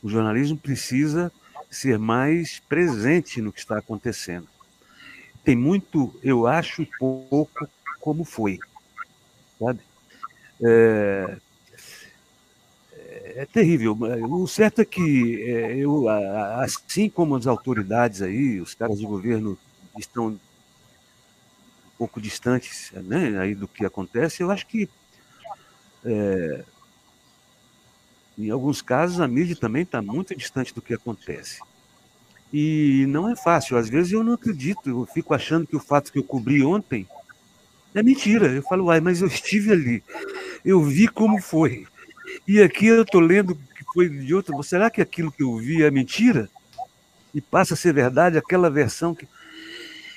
O 0.00 0.08
jornalismo 0.08 0.56
precisa 0.56 1.32
ser 1.70 1.98
mais 1.98 2.60
presente 2.60 3.40
no 3.40 3.52
que 3.52 3.60
está 3.60 3.78
acontecendo. 3.78 4.48
Tem 5.44 5.56
muito, 5.56 6.18
eu 6.22 6.46
acho, 6.46 6.86
pouco 6.98 7.68
como 8.00 8.24
foi. 8.24 8.58
Sabe? 9.58 9.80
É, 10.62 11.36
é 13.36 13.46
terrível. 13.46 13.96
O 14.28 14.46
certo 14.46 14.80
é 14.80 14.84
que 14.84 15.42
é, 15.42 15.76
eu, 15.76 16.08
assim 16.08 17.08
como 17.08 17.36
as 17.36 17.46
autoridades 17.46 18.22
aí, 18.22 18.60
os 18.60 18.74
caras 18.74 19.00
do 19.00 19.06
governo 19.06 19.58
estão 19.98 20.28
um 20.28 20.38
pouco 21.98 22.20
distantes 22.20 22.92
né, 22.92 23.38
aí 23.38 23.54
do 23.54 23.68
que 23.68 23.84
acontece, 23.84 24.42
eu 24.42 24.50
acho 24.50 24.66
que 24.66 24.88
é, 26.04 26.64
em 28.36 28.50
alguns 28.50 28.82
casos, 28.82 29.20
a 29.20 29.28
mídia 29.28 29.56
também 29.56 29.82
está 29.82 30.02
muito 30.02 30.34
distante 30.34 30.74
do 30.74 30.82
que 30.82 30.94
acontece. 30.94 31.60
E 32.52 33.04
não 33.08 33.28
é 33.28 33.36
fácil. 33.36 33.76
Às 33.76 33.88
vezes 33.88 34.12
eu 34.12 34.22
não 34.22 34.34
acredito. 34.34 34.88
Eu 34.88 35.06
fico 35.06 35.34
achando 35.34 35.66
que 35.66 35.76
o 35.76 35.80
fato 35.80 36.12
que 36.12 36.18
eu 36.18 36.24
cobri 36.24 36.62
ontem 36.62 37.06
é 37.94 38.02
mentira. 38.02 38.46
Eu 38.46 38.62
falo, 38.62 38.86
uai, 38.86 39.00
mas 39.00 39.20
eu 39.20 39.28
estive 39.28 39.72
ali. 39.72 40.02
Eu 40.64 40.82
vi 40.82 41.08
como 41.08 41.40
foi. 41.40 41.86
E 42.46 42.60
aqui 42.60 42.86
eu 42.86 43.02
estou 43.02 43.20
lendo 43.20 43.54
que 43.54 43.84
foi 43.92 44.08
de 44.08 44.34
outro. 44.34 44.60
Será 44.62 44.90
que 44.90 45.00
aquilo 45.00 45.32
que 45.32 45.42
eu 45.42 45.56
vi 45.56 45.82
é 45.82 45.90
mentira? 45.90 46.48
E 47.32 47.40
passa 47.40 47.74
a 47.74 47.76
ser 47.76 47.92
verdade 47.92 48.38
aquela 48.38 48.70
versão 48.70 49.14
que. 49.14 49.28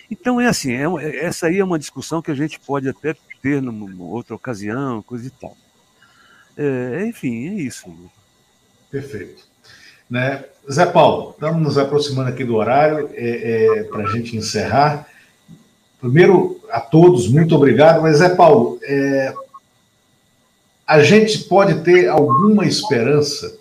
Então 0.10 0.40
é 0.40 0.48
assim, 0.48 0.72
é, 0.72 1.26
essa 1.26 1.48
aí 1.48 1.60
é 1.60 1.64
uma 1.64 1.78
discussão 1.78 2.22
que 2.22 2.32
a 2.32 2.36
gente 2.36 2.60
pode 2.60 2.88
até 2.88 3.16
ter 3.42 3.62
numa 3.62 4.04
outra 4.04 4.36
ocasião, 4.36 5.02
coisa 5.02 5.28
e 5.28 5.30
tal. 5.30 5.58
É, 6.58 7.06
enfim, 7.06 7.50
é 7.50 7.62
isso. 7.62 7.94
Perfeito. 8.90 9.44
Né? 10.10 10.44
Zé 10.72 10.86
Paulo, 10.86 11.32
estamos 11.32 11.62
nos 11.62 11.78
aproximando 11.78 12.30
aqui 12.30 12.44
do 12.44 12.56
horário 12.56 13.10
é, 13.14 13.78
é 13.80 13.84
para 13.84 14.04
a 14.04 14.12
gente 14.12 14.36
encerrar. 14.36 15.08
Primeiro, 16.00 16.62
a 16.70 16.80
todos, 16.80 17.28
muito 17.28 17.56
obrigado. 17.56 18.02
Mas, 18.02 18.18
Zé 18.18 18.30
Paulo, 18.30 18.80
é, 18.84 19.34
a 20.86 21.02
gente 21.02 21.40
pode 21.46 21.84
ter 21.84 22.08
alguma 22.08 22.66
esperança 22.66 23.58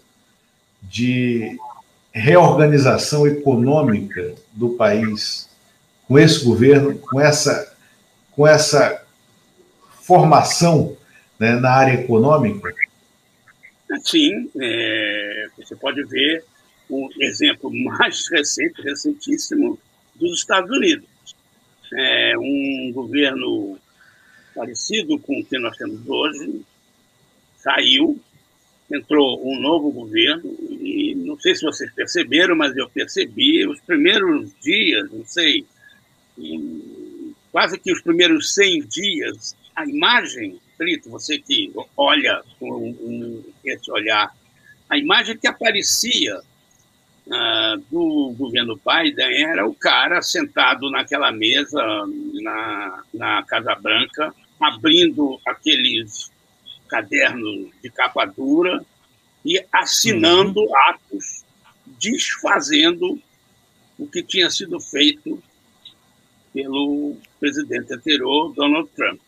de 0.83 1.59
reorganização 2.13 3.27
econômica 3.27 4.35
do 4.53 4.71
país 4.71 5.49
com 6.07 6.19
esse 6.19 6.45
governo, 6.45 6.97
com 6.97 7.21
essa, 7.21 7.75
com 8.33 8.47
essa 8.47 9.03
formação 10.03 10.97
né, 11.39 11.57
na 11.57 11.71
área 11.71 11.95
econômica? 11.95 12.73
Sim, 14.03 14.51
é, 14.61 15.47
você 15.57 15.77
pode 15.77 16.03
ver 16.05 16.45
o 16.89 17.09
exemplo 17.21 17.71
mais 17.73 18.29
recente, 18.29 18.83
recentíssimo, 18.83 19.79
dos 20.15 20.39
Estados 20.39 20.71
Unidos. 20.71 21.07
É 21.93 22.35
um 22.39 22.91
governo 22.93 23.79
parecido 24.55 25.19
com 25.19 25.39
o 25.39 25.45
que 25.45 25.59
nós 25.59 25.77
temos 25.77 26.01
hoje, 26.09 26.63
saiu, 27.59 28.19
entrou 28.91 29.47
um 29.47 29.61
novo 29.61 29.91
governo, 29.91 30.57
e 30.71 31.15
não 31.15 31.39
sei 31.39 31.55
se 31.55 31.63
vocês 31.63 31.93
perceberam, 31.93 32.57
mas 32.57 32.77
eu 32.77 32.89
percebi 32.89 33.67
os 33.67 33.81
primeiros 33.81 34.51
dias, 34.61 35.11
não 35.11 35.27
sei, 35.27 35.67
quase 37.53 37.79
que 37.79 37.93
os 37.93 38.01
primeiros 38.01 38.55
100 38.55 38.87
dias, 38.87 39.57
a 39.75 39.85
imagem, 39.87 40.59
Você 41.11 41.39
que 41.39 41.73
olha 41.97 42.43
com 42.59 42.91
um, 42.91 43.45
esse 43.65 43.91
olhar, 43.91 44.35
a 44.89 44.99
imagem 44.99 45.37
que 45.37 45.47
aparecia 45.47 46.39
uh, 47.27 47.77
do 47.91 48.35
governo 48.37 48.79
Biden 48.85 49.43
era 49.45 49.67
o 49.67 49.75
cara 49.75 50.21
sentado 50.23 50.91
naquela 50.91 51.33
mesa 51.33 51.83
na, 52.43 53.03
na 53.13 53.43
Casa 53.45 53.75
Branca, 53.75 54.35
abrindo 54.61 55.41
aqueles 55.47 56.31
cadernos 56.89 57.71
de 57.83 57.91
capa 57.91 58.25
dura 58.25 58.85
e 59.45 59.65
assinando 59.73 60.61
uhum. 60.61 60.77
atos 60.89 61.45
desfazendo 61.99 63.21
o 63.99 64.07
que 64.07 64.23
tinha 64.23 64.51
sido 64.51 64.79
feito 64.81 65.43
pelo 66.53 67.17
presidente 67.39 67.95
anterior, 67.95 68.53
Donald 68.55 68.89
Trump. 68.95 69.21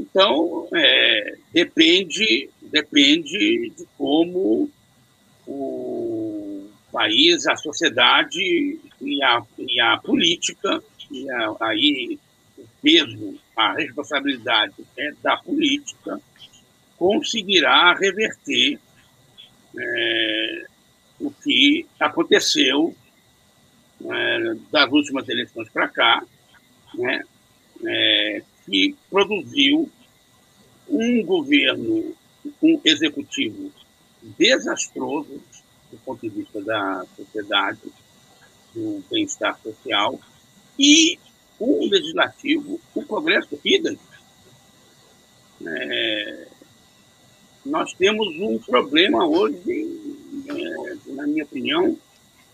Então, 0.00 0.66
é, 0.74 1.34
depende, 1.52 2.48
depende 2.62 3.70
de 3.76 3.86
como 3.98 4.70
o 5.46 6.70
país, 6.90 7.46
a 7.46 7.54
sociedade 7.54 8.40
e 9.00 9.22
a, 9.22 9.42
e 9.58 9.80
a 9.80 9.98
política, 9.98 10.82
e 11.10 11.30
a, 11.30 11.54
aí 11.60 12.18
o 12.56 12.64
peso, 12.80 13.38
a 13.54 13.74
responsabilidade 13.74 14.74
é 14.96 15.12
da 15.22 15.36
política, 15.36 16.18
conseguirá 16.96 17.94
reverter 17.94 18.78
é, 19.78 20.64
o 21.20 21.30
que 21.30 21.86
aconteceu 21.98 22.96
é, 24.02 24.54
das 24.72 24.90
últimas 24.90 25.28
eleições 25.28 25.68
para 25.68 25.88
cá, 25.88 26.24
né, 26.94 27.22
é, 27.84 28.42
que 28.70 28.94
produziu 29.10 29.90
um 30.88 31.24
governo, 31.24 32.14
um 32.62 32.80
executivo 32.84 33.72
desastroso 34.22 35.42
do 35.90 35.98
ponto 36.04 36.20
de 36.20 36.28
vista 36.28 36.62
da 36.62 37.04
sociedade, 37.16 37.80
do 38.72 39.02
bem-estar 39.10 39.58
social, 39.60 40.20
e 40.78 41.18
um 41.60 41.88
legislativo, 41.88 42.80
o 42.94 43.04
Congresso 43.04 43.58
idem. 43.64 43.98
É, 45.66 46.46
nós 47.66 47.92
temos 47.94 48.28
um 48.40 48.56
problema 48.58 49.26
hoje, 49.26 49.58
é, 50.48 51.12
na 51.12 51.26
minha 51.26 51.44
opinião, 51.44 51.98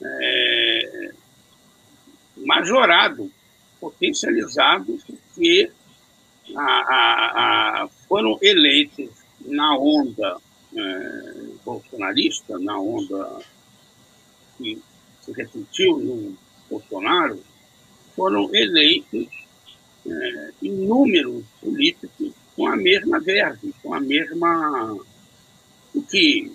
é, 0.02 1.12
majorado, 2.38 3.30
potencializado, 3.78 4.98
porque 5.06 5.70
a, 6.54 6.62
a, 6.62 7.82
a, 7.82 7.88
foram 8.08 8.38
eleitos 8.40 9.10
na 9.40 9.76
onda 9.76 10.38
é, 10.74 11.32
bolsonarista, 11.64 12.58
na 12.58 12.78
onda 12.78 13.40
que 14.58 14.80
se 15.20 15.32
ressentiu 15.32 15.98
no 15.98 16.36
Bolsonaro, 16.70 17.42
foram 18.14 18.48
eleitos 18.54 19.26
é, 20.06 20.50
inúmeros 20.62 21.44
políticos 21.60 22.32
com 22.54 22.66
a 22.66 22.76
mesma 22.76 23.20
verve, 23.20 23.74
com 23.82 23.92
a 23.92 24.00
mesma. 24.00 24.96
o 25.94 26.02
que 26.02 26.52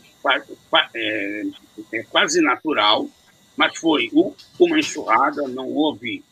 é, 0.96 1.44
é 1.94 2.04
quase 2.04 2.42
natural, 2.42 3.08
mas 3.56 3.78
foi 3.78 4.10
uma 4.60 4.80
enxurrada, 4.80 5.48
não 5.48 5.68
houve 5.70 6.24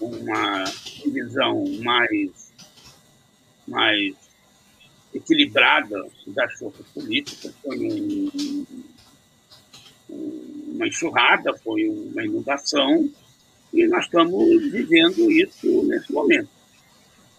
uma 0.00 0.64
divisão 1.02 1.64
mais, 1.82 2.52
mais 3.66 4.14
equilibrada 5.14 6.04
das 6.26 6.52
forças 6.58 6.86
políticas, 6.88 7.54
foi 7.62 7.78
um, 7.78 8.66
uma 10.74 10.88
enxurrada, 10.88 11.56
foi 11.58 11.88
uma 11.88 12.24
inundação, 12.24 13.08
e 13.72 13.86
nós 13.86 14.04
estamos 14.04 14.70
vivendo 14.70 15.30
isso 15.30 15.84
nesse 15.84 16.12
momento. 16.12 16.48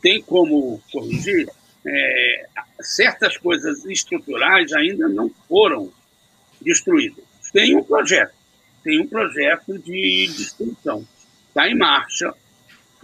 Tem 0.02 0.22
como 0.22 0.82
corrigir? 0.92 1.50
É, 1.88 2.48
certas 2.82 3.38
coisas 3.38 3.86
estruturais 3.86 4.74
ainda 4.74 5.08
não 5.08 5.30
foram 5.48 5.92
destruídas. 6.62 7.24
Tem 7.52 7.76
um 7.76 7.84
projeto, 7.84 8.34
tem 8.84 9.02
um 9.02 9.08
projeto 9.08 9.78
de 9.78 10.28
destruição 10.36 11.06
está 11.56 11.70
em 11.70 11.78
marcha. 11.78 12.34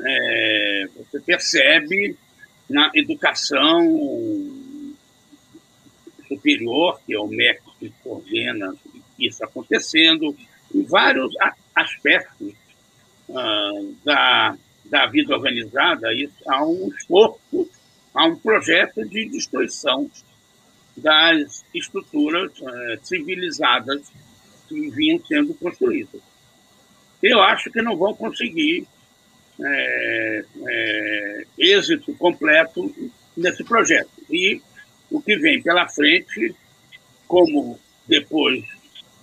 É, 0.03 0.89
você 0.95 1.19
percebe 1.21 2.17
na 2.69 2.91
educação 2.93 3.81
superior, 6.27 6.99
que 7.05 7.13
é 7.13 7.19
o 7.19 7.27
MEC 7.27 7.61
que 7.79 7.93
coordena 8.03 8.73
isso 9.17 9.43
acontecendo, 9.43 10.35
em 10.73 10.83
vários 10.83 11.33
aspectos 11.75 12.53
uh, 13.29 13.95
da, 14.03 14.57
da 14.85 15.05
vida 15.07 15.35
organizada, 15.35 16.13
isso, 16.13 16.33
há 16.47 16.65
um 16.65 16.87
esforço, 16.95 17.69
há 18.13 18.25
um 18.25 18.35
projeto 18.37 19.07
de 19.07 19.29
destruição 19.29 20.09
das 20.97 21.63
estruturas 21.73 22.51
uh, 22.59 22.99
civilizadas 23.03 24.11
que 24.67 24.89
vinham 24.89 25.23
sendo 25.25 25.53
construídas 25.53 26.30
eu 27.21 27.41
acho 27.41 27.71
que 27.71 27.81
não 27.81 27.95
vão 27.97 28.13
conseguir 28.13 28.87
é, 29.63 30.45
é, 30.67 31.43
êxito 31.57 32.13
completo 32.15 32.93
nesse 33.37 33.63
projeto. 33.63 34.09
E 34.29 34.61
o 35.09 35.21
que 35.21 35.37
vem 35.37 35.61
pela 35.61 35.87
frente, 35.87 36.55
como 37.27 37.79
depois 38.07 38.63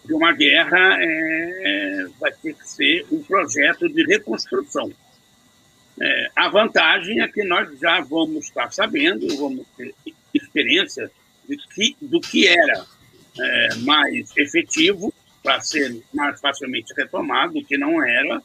de 0.04 0.14
uma 0.14 0.32
guerra, 0.32 0.96
é, 1.00 2.06
vai 2.20 2.32
ter 2.32 2.54
que 2.54 2.68
ser 2.68 3.06
um 3.10 3.22
projeto 3.22 3.88
de 3.88 4.04
reconstrução. 4.04 4.92
É, 6.00 6.30
a 6.36 6.48
vantagem 6.48 7.20
é 7.20 7.28
que 7.28 7.42
nós 7.42 7.68
já 7.80 8.00
vamos 8.00 8.46
estar 8.46 8.72
sabendo, 8.72 9.26
vamos 9.36 9.66
ter 9.76 9.94
experiência 10.32 11.10
de 11.48 11.56
que, 11.56 11.96
do 12.00 12.20
que 12.20 12.46
era 12.46 12.86
é, 13.38 13.74
mais 13.76 14.36
efetivo 14.36 15.12
para 15.42 15.60
ser 15.60 16.02
mais 16.12 16.40
facilmente 16.40 16.92
retomado, 16.94 17.64
que 17.64 17.78
não 17.78 18.02
era, 18.02 18.42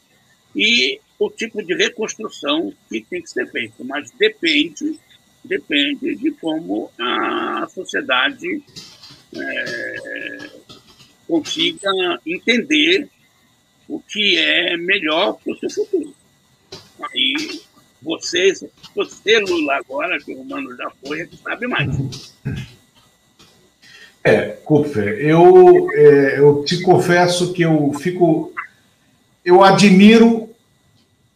e 0.56 1.00
o 1.20 1.30
tipo 1.30 1.64
de 1.64 1.74
reconstrução 1.74 2.74
que 2.90 3.02
tem 3.02 3.22
que 3.22 3.30
ser 3.30 3.50
feito. 3.50 3.84
Mas 3.84 4.12
depende, 4.12 5.00
depende 5.44 6.16
de 6.16 6.32
como 6.32 6.92
a 7.00 7.68
sociedade 7.74 8.64
é, 9.36 10.50
consiga 11.28 11.90
entender 12.26 13.10
o 13.88 14.00
que 14.00 14.38
é 14.38 14.78
melhor 14.78 15.34
para 15.34 15.54
o 15.54 15.58
seu 15.58 15.70
futuro. 15.70 16.16
Aí 17.02 17.62
vocês, 18.02 18.64
você, 18.96 19.40
Lula, 19.40 19.78
agora, 19.78 20.20
que 20.20 20.34
o 20.34 20.44
Mano 20.44 20.76
já 20.76 20.90
foi, 21.04 21.28
sabe 21.42 21.68
mais. 21.68 22.36
É, 24.24 24.56
Kupfer, 24.64 25.20
eu, 25.20 25.90
é, 25.92 26.40
eu 26.40 26.64
te 26.64 26.82
confesso 26.82 27.52
que 27.52 27.64
eu 27.64 27.92
fico. 28.00 28.54
Eu 29.44 29.62
admiro 29.62 30.50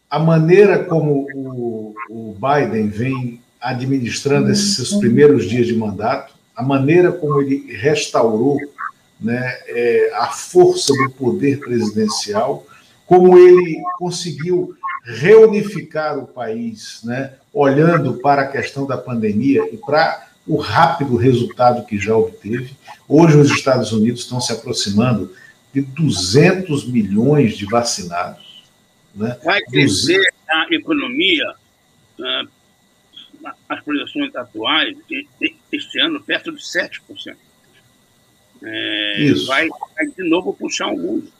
a 0.10 0.18
maneira 0.18 0.86
como 0.86 1.28
o, 1.36 1.94
o 2.10 2.36
Biden 2.40 2.88
vem 2.88 3.42
administrando 3.60 4.50
esses 4.50 4.76
seus 4.76 4.94
primeiros 4.96 5.50
dias 5.50 5.68
de 5.68 5.76
mandato, 5.76 6.34
a 6.56 6.64
maneira 6.64 7.12
como 7.12 7.42
ele 7.42 7.76
restaurou 7.76 8.58
né, 9.20 9.58
é, 9.68 10.12
a 10.16 10.28
força 10.28 10.94
do 10.94 11.12
poder 11.12 11.60
presidencial, 11.60 12.66
como 13.06 13.38
ele 13.38 13.82
conseguiu 13.98 14.76
reunificar 15.04 16.18
o 16.18 16.28
país, 16.28 17.02
né, 17.04 17.34
olhando 17.54 18.16
para 18.16 18.44
a 18.44 18.48
questão 18.48 18.86
da 18.86 18.98
pandemia 18.98 19.68
e 19.74 19.78
para 19.78 20.27
o 20.48 20.58
rápido 20.58 21.16
resultado 21.18 21.86
que 21.86 21.98
já 21.98 22.16
obteve. 22.16 22.72
Hoje, 23.08 23.38
os 23.38 23.52
Estados 23.52 23.92
Unidos 23.92 24.22
estão 24.22 24.40
se 24.40 24.54
aproximando 24.54 25.34
de 25.74 25.82
200 25.82 26.88
milhões 26.88 27.58
de 27.58 27.66
vacinados. 27.66 28.64
Né? 29.14 29.38
Vai 29.44 29.62
crescer 29.62 30.22
a 30.50 30.66
economia, 30.72 31.54
ah, 32.22 32.44
as 33.68 33.84
projeções 33.84 34.34
atuais, 34.36 34.96
este 35.72 36.00
ano, 36.00 36.22
perto 36.22 36.52
de 36.52 36.62
7%. 36.62 37.36
É, 38.64 39.22
Isso. 39.22 39.46
Vai, 39.48 39.68
vai 39.68 40.08
de 40.08 40.30
novo 40.30 40.54
puxar 40.54 40.88
o 40.88 40.98
mundo. 40.98 41.32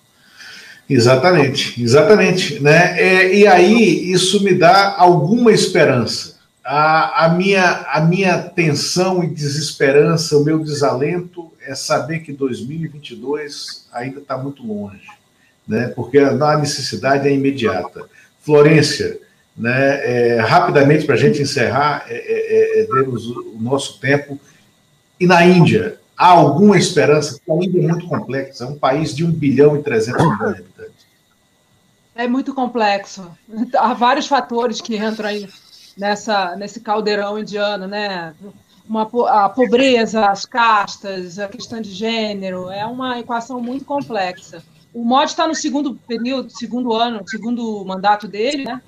Exatamente, 0.90 1.82
exatamente. 1.82 2.60
Né? 2.62 3.00
É, 3.00 3.36
e 3.36 3.48
aí 3.48 4.12
isso 4.12 4.44
me 4.44 4.54
dá 4.54 4.96
alguma 4.98 5.52
esperança. 5.52 6.37
A, 6.70 7.24
a, 7.24 7.30
minha, 7.30 7.64
a 7.94 8.02
minha 8.02 8.44
tensão 8.44 9.24
e 9.24 9.28
desesperança, 9.28 10.36
o 10.36 10.44
meu 10.44 10.60
desalento 10.60 11.50
é 11.62 11.74
saber 11.74 12.20
que 12.20 12.34
2022 12.34 13.88
ainda 13.94 14.20
está 14.20 14.38
muito 14.38 14.68
longe, 14.68 15.08
né? 15.66 15.88
porque 15.96 16.20
a 16.20 16.58
necessidade 16.58 17.26
é 17.26 17.32
imediata. 17.32 18.10
Florência, 18.42 19.18
né? 19.56 20.36
É, 20.36 20.40
rapidamente 20.42 21.06
para 21.06 21.16
a 21.16 21.18
gente 21.18 21.42
encerrar, 21.42 22.06
é, 22.10 22.16
é, 22.16 22.82
é, 22.82 22.84
é 22.84 23.02
o 23.02 23.58
nosso 23.62 24.02
tempo. 24.02 24.38
E 25.18 25.26
na 25.26 25.46
Índia, 25.46 25.98
há 26.18 26.28
alguma 26.28 26.78
esperança? 26.78 27.40
Porque 27.46 27.50
a 27.50 27.66
Índia 27.66 27.80
é 27.80 27.88
muito 27.88 28.08
complexa, 28.08 28.66
é 28.66 28.68
um 28.68 28.78
país 28.78 29.16
de 29.16 29.24
1 29.24 29.32
bilhão 29.32 29.78
e 29.78 29.84
300 29.84 30.22
milhões 30.22 30.56
de 30.56 30.62
habitantes. 30.64 31.08
É 32.14 32.28
muito 32.28 32.54
complexo. 32.54 33.32
Há 33.74 33.94
vários 33.94 34.28
fatores 34.28 34.82
que 34.82 34.98
entram 34.98 35.30
aí 35.30 35.48
nessa, 35.98 36.56
nesse 36.56 36.80
caldeirão 36.80 37.40
indiano, 37.40 37.88
né? 37.88 38.34
Uma, 38.88 39.10
a 39.30 39.50
pobreza, 39.50 40.28
as 40.28 40.46
castas, 40.46 41.38
a 41.40 41.48
questão 41.48 41.82
de 41.82 41.92
gênero, 41.92 42.70
é 42.70 42.86
uma 42.86 43.20
equação 43.20 43.60
muito 43.60 43.84
complexa. 43.84 44.64
O 44.94 45.04
Modi 45.04 45.32
está 45.32 45.48
no 45.48 45.56
segundo 45.56 45.96
período, 46.08 46.50
segundo 46.50 46.94
ano, 46.94 47.28
segundo 47.28 47.84
mandato 47.86 48.28
dele, 48.28 48.64
né? 48.64 48.82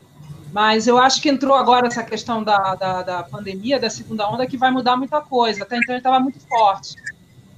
Mas 0.52 0.88
eu 0.88 0.98
acho 0.98 1.22
que 1.22 1.30
entrou 1.30 1.56
agora 1.56 1.88
essa 1.88 2.04
questão 2.04 2.44
da, 2.44 2.76
da, 2.76 3.04
da 3.04 3.24
pandemia, 3.24 3.80
da 3.80 3.90
segunda 3.90 4.28
onda, 4.30 4.48
que 4.48 4.58
vai 4.58 4.72
mudar 4.72 4.98
muita 4.98 5.22
coisa. 5.22 5.64
Até 5.64 5.78
então 5.78 5.94
ele 5.94 6.00
estava 6.00 6.20
muito 6.20 6.40
forte. 6.48 6.96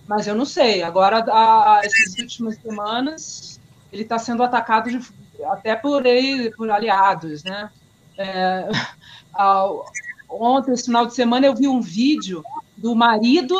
Mas 0.07 0.27
eu 0.27 0.35
não 0.35 0.43
sei. 0.45 0.83
Agora, 0.83 1.19
a, 1.19 1.77
a, 1.77 1.81
essas 1.85 2.17
últimas 2.19 2.55
semanas, 2.57 3.61
ele 3.93 4.03
está 4.03 4.17
sendo 4.19 4.43
atacado 4.43 4.89
de, 4.89 4.99
até 5.45 5.75
por, 5.75 6.03
por 6.57 6.69
aliados, 6.69 7.43
né? 7.43 7.69
É, 8.17 8.67
ontem, 10.29 10.73
esse 10.73 10.86
final 10.86 11.05
de 11.05 11.13
semana, 11.13 11.45
eu 11.45 11.55
vi 11.55 11.67
um 11.67 11.82
vídeo 11.82 12.43
do 12.77 12.95
marido 12.95 13.55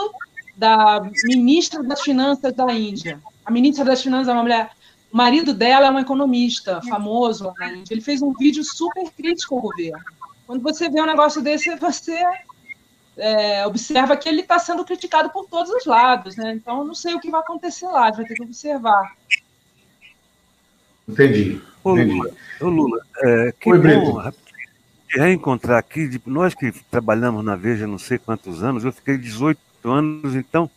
da 0.56 1.02
ministra 1.26 1.84
das 1.84 2.02
Finanças 2.02 2.54
da 2.54 2.72
Índia. 2.74 3.20
A 3.46 3.52
ministra 3.52 3.84
das 3.86 4.02
Finanças 4.02 4.28
é 4.28 4.34
uma 4.34 4.44
mulher. 4.44 4.72
O 5.12 5.18
marido 5.18 5.54
dela 5.54 5.88
é 5.88 5.92
um 5.92 6.00
economista 6.00 6.82
famoso 6.82 7.46
lá 7.46 7.54
na 7.60 7.74
Índia. 7.74 7.94
Ele 7.94 8.02
fez 8.02 8.22
um 8.22 8.34
vídeo 8.34 8.64
super 8.64 9.10
crítico 9.12 9.56
ao 9.56 9.62
governo. 9.62 10.04
Quando 10.46 10.62
você 10.62 10.90
vê 10.90 11.02
um 11.02 11.06
negócio 11.06 11.42
desse, 11.42 11.74
você 11.76 12.22
é, 13.18 13.66
observa 13.66 14.16
que 14.16 14.28
ele 14.28 14.42
está 14.42 14.60
sendo 14.60 14.84
criticado 14.86 15.30
por 15.30 15.46
todos 15.48 15.72
os 15.72 15.86
lados, 15.86 16.36
né? 16.36 16.54
Então, 16.54 16.84
não 16.84 16.96
sei 16.96 17.14
o 17.14 17.20
que 17.20 17.30
vai 17.30 17.42
acontecer 17.42 17.88
lá, 17.88 18.04
a 18.04 18.08
gente 18.08 18.18
vai 18.18 18.26
ter 18.26 18.36
que 18.36 18.44
observar. 18.44 19.16
Entendi. 21.08 21.62
Ô, 21.84 21.94
Lula, 21.96 22.32
ô, 22.62 22.68
Lula 22.68 23.00
é, 23.24 23.54
que 23.60 23.70
Oi, 23.70 23.80
bom 25.16 25.24
reencontrar 25.24 25.78
aqui, 25.78 26.22
nós 26.26 26.54
que 26.54 26.72
trabalhamos 26.90 27.44
na 27.44 27.56
Veja 27.56 27.88
não 27.88 28.00
sei 28.00 28.18
quantos 28.18 28.64
anos, 28.64 28.84
eu 28.84 28.92
fiquei 28.92 29.18
18 29.18 29.60
anos, 29.84 30.36
então 30.36 30.70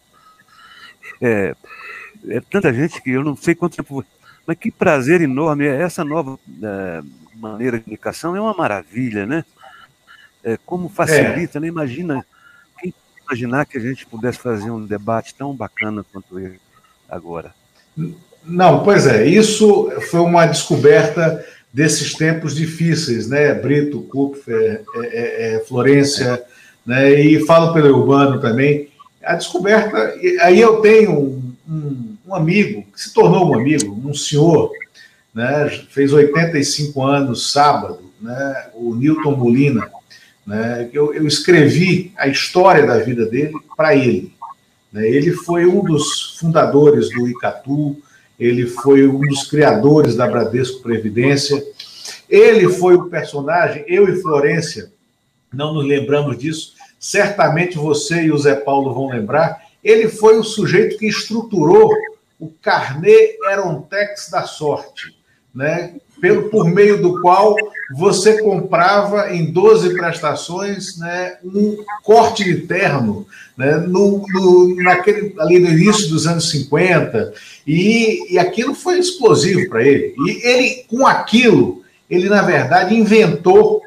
é, 1.21 1.55
é 2.29 2.41
tanta 2.41 2.73
gente 2.73 3.01
que 3.03 3.11
eu 3.11 3.23
não 3.23 3.37
sei 3.37 3.55
quanto 3.55 3.77
tempo. 3.77 4.05
Mas 4.47 4.59
que 4.59 4.71
prazer 4.71 5.23
enorme, 5.23 5.67
essa 5.67 6.05
nova 6.05 6.39
é, 6.63 7.03
maneira 7.35 7.79
de 7.79 7.85
comunicação 7.85 8.37
é 8.37 8.41
uma 8.41 8.55
maravilha, 8.55 9.27
né? 9.27 9.45
É, 10.43 10.59
como 10.67 10.89
facilita, 10.89 11.59
é. 11.59 11.61
né? 11.61 11.69
Imagina, 11.69 12.25
quem 12.79 12.93
imaginar 13.27 13.65
que 13.65 13.79
a 13.79 13.81
gente 13.81 14.05
pudesse 14.05 14.39
fazer 14.39 14.71
um 14.71 14.85
debate 14.85 15.35
tão 15.35 15.55
bacana 15.55 16.05
quanto 16.13 16.39
ele 16.39 16.61
agora. 17.09 17.55
Não, 18.45 18.85
pois 18.85 19.07
é, 19.07 19.27
isso 19.27 19.91
foi 20.11 20.21
uma 20.21 20.45
descoberta 20.45 21.43
desses 21.75 22.15
tempos 22.15 22.55
difíceis, 22.55 23.29
né? 23.29 23.53
Brito, 23.53 24.03
Kupfer, 24.03 24.85
é, 24.95 25.01
é, 25.03 25.55
é, 25.57 25.65
Florência, 25.67 26.41
né? 26.87 27.13
E 27.21 27.45
falo 27.45 27.75
pelo 27.75 27.99
Urbano 27.99 28.41
também. 28.41 28.89
A 29.25 29.35
descoberta, 29.35 30.15
aí 30.43 30.61
eu 30.61 30.77
tenho 30.77 31.11
um, 31.19 31.53
um, 31.69 32.17
um 32.29 32.35
amigo 32.35 32.85
que 32.93 33.01
se 33.01 33.13
tornou 33.13 33.51
um 33.51 33.59
amigo, 33.59 34.01
um 34.05 34.15
senhor, 34.15 34.71
né? 35.35 35.69
Fez 35.91 36.13
85 36.13 37.03
anos 37.03 37.51
sábado, 37.51 37.99
né? 38.21 38.67
O 38.75 38.95
Newton 38.95 39.33
Molina, 39.33 39.91
né? 40.47 40.89
Eu, 40.93 41.13
eu 41.13 41.27
escrevi 41.27 42.13
a 42.17 42.29
história 42.29 42.87
da 42.87 42.99
vida 42.99 43.27
dele 43.27 43.55
para 43.77 43.97
ele. 43.97 44.33
Né? 44.93 45.09
Ele 45.09 45.33
foi 45.33 45.67
um 45.67 45.83
dos 45.83 46.37
fundadores 46.39 47.11
do 47.11 47.27
Icatu, 47.27 48.01
ele 48.39 48.67
foi 48.67 49.07
um 49.07 49.21
dos 49.21 49.47
criadores 49.49 50.17
da 50.17 50.27
Bradesco 50.27 50.83
Previdência, 50.83 51.65
ele 52.29 52.69
foi 52.69 52.95
o 52.95 53.09
personagem, 53.09 53.85
eu 53.87 54.09
e 54.09 54.21
Florência, 54.21 54.93
não 55.53 55.73
nos 55.73 55.87
lembramos 55.87 56.37
disso, 56.39 56.75
certamente 56.99 57.77
você 57.77 58.25
e 58.25 58.33
o 58.33 58.39
Zé 58.39 58.55
Paulo 58.55 58.93
vão 58.93 59.09
lembrar, 59.09 59.63
ele 59.83 60.09
foi 60.09 60.39
o 60.39 60.45
sujeito 60.45 60.99
que 60.99 61.07
estruturou 61.07 61.91
o 62.41 62.51
carnê 62.61 63.37
Erontex 63.51 64.29
da 64.31 64.43
sorte, 64.43 65.17
né? 65.55 65.95
pelo, 66.25 66.49
por 66.49 66.67
meio 66.71 67.03
do 67.03 67.21
qual 67.21 67.55
você 67.95 68.41
comprava 68.41 69.35
em 69.35 69.51
12 69.51 69.95
prestações 69.95 70.99
né, 70.99 71.37
um 71.45 71.85
corte 72.03 72.43
de 72.43 72.67
terno 72.67 73.27
né, 73.57 73.77
no, 73.77 74.25
no, 74.27 74.75
naquele, 74.83 75.35
ali 75.39 75.59
no 75.59 75.69
início 75.69 76.09
dos 76.09 76.27
anos 76.27 76.51
50, 76.51 77.35
e, 77.67 78.33
e 78.33 78.39
aquilo 78.39 78.75
foi 78.75 78.99
explosivo 78.99 79.69
para 79.69 79.83
ele. 79.83 80.15
E 80.27 80.47
ele, 80.47 80.85
com 80.89 81.07
aquilo, 81.07 81.83
ele, 82.09 82.29
na 82.29 82.41
verdade, 82.41 82.95
inventou 82.95 83.83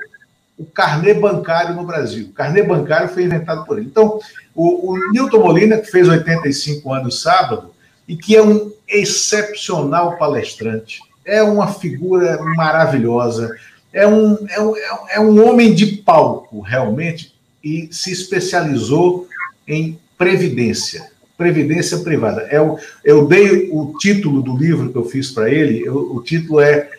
o 0.57 0.65
carnê 0.65 1.14
bancário 1.14 1.76
no 1.76 1.85
Brasil. 1.85 2.27
O 2.27 2.34
carnê 2.34 2.64
bancário 2.64 3.10
foi 3.10 3.23
inventado 3.23 3.65
por 3.65 3.77
ele. 3.77 3.88
Então, 3.88 4.19
o, 4.56 4.94
o 4.94 5.11
Newton 5.11 5.39
Molina, 5.39 5.77
que 5.77 5.91
fez 5.91 6.07
85 6.07 6.94
anos 6.94 7.22
sábado, 7.22 7.72
e 8.07 8.15
que 8.15 8.35
é 8.35 8.41
um 8.41 8.72
excepcional 8.88 10.18
palestrante, 10.18 11.02
é 11.27 11.43
uma 11.43 11.67
figura 11.67 12.41
maravilhosa, 12.55 13.53
é 13.91 14.07
um, 14.07 14.47
é 14.49 14.61
um, 14.61 14.73
é 15.09 15.19
um 15.19 15.45
homem 15.45 15.75
de 15.75 15.97
palco, 15.97 16.61
realmente, 16.61 17.35
e 17.63 17.89
se 17.91 18.11
especializou 18.11 19.27
em 19.67 19.99
previdência, 20.17 21.11
previdência 21.37 21.99
privada. 21.99 22.47
Eu, 22.49 22.79
eu 23.03 23.27
dei 23.27 23.69
o 23.71 23.93
título 23.99 24.41
do 24.41 24.55
livro 24.55 24.89
que 24.89 24.97
eu 24.97 25.05
fiz 25.05 25.29
para 25.29 25.51
ele, 25.51 25.85
eu, 25.85 25.97
o 26.15 26.23
título 26.23 26.61
é 26.61 26.89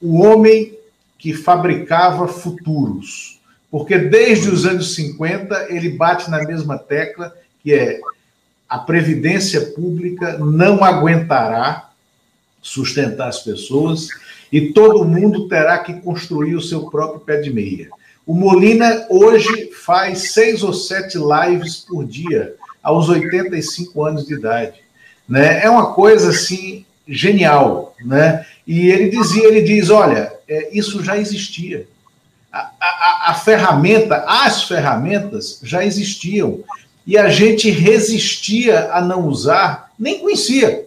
O 0.00 0.20
Homem 0.20 0.78
que 1.18 1.32
Fabricava 1.32 2.28
Futuros, 2.28 3.40
porque 3.70 3.96
desde 3.98 4.50
os 4.50 4.66
anos 4.66 4.94
50 4.94 5.68
ele 5.70 5.88
bate 5.88 6.30
na 6.30 6.44
mesma 6.44 6.78
tecla, 6.78 7.34
que 7.62 7.72
é 7.72 7.98
a 8.68 8.78
previdência 8.78 9.60
pública 9.72 10.36
não 10.38 10.84
aguentará 10.84 11.93
sustentar 12.64 13.28
as 13.28 13.40
pessoas 13.40 14.08
e 14.50 14.72
todo 14.72 15.04
mundo 15.04 15.46
terá 15.48 15.78
que 15.78 16.00
construir 16.00 16.54
o 16.54 16.62
seu 16.62 16.88
próprio 16.90 17.20
pé 17.20 17.36
de 17.40 17.52
meia. 17.52 17.90
O 18.26 18.32
Molina 18.32 19.06
hoje 19.10 19.70
faz 19.72 20.32
seis 20.32 20.62
ou 20.62 20.72
sete 20.72 21.18
lives 21.18 21.80
por 21.80 22.06
dia, 22.06 22.54
aos 22.82 23.08
85 23.08 24.02
anos 24.02 24.26
de 24.26 24.34
idade. 24.34 24.80
Né? 25.28 25.62
É 25.62 25.68
uma 25.68 25.92
coisa 25.92 26.30
assim 26.30 26.86
genial, 27.06 27.94
né? 28.02 28.46
E 28.66 28.88
ele 28.88 29.10
dizia, 29.10 29.46
ele 29.46 29.60
diz, 29.60 29.90
olha, 29.90 30.32
é, 30.48 30.70
isso 30.72 31.04
já 31.04 31.18
existia. 31.18 31.86
A, 32.50 32.70
a, 32.80 33.30
a 33.30 33.34
ferramenta, 33.34 34.24
as 34.26 34.62
ferramentas 34.64 35.60
já 35.62 35.84
existiam. 35.84 36.60
e 37.06 37.18
a 37.18 37.28
gente 37.28 37.70
resistia 37.70 38.90
a 38.90 39.02
não 39.02 39.28
usar, 39.28 39.90
nem 39.98 40.20
conhecia. 40.20 40.83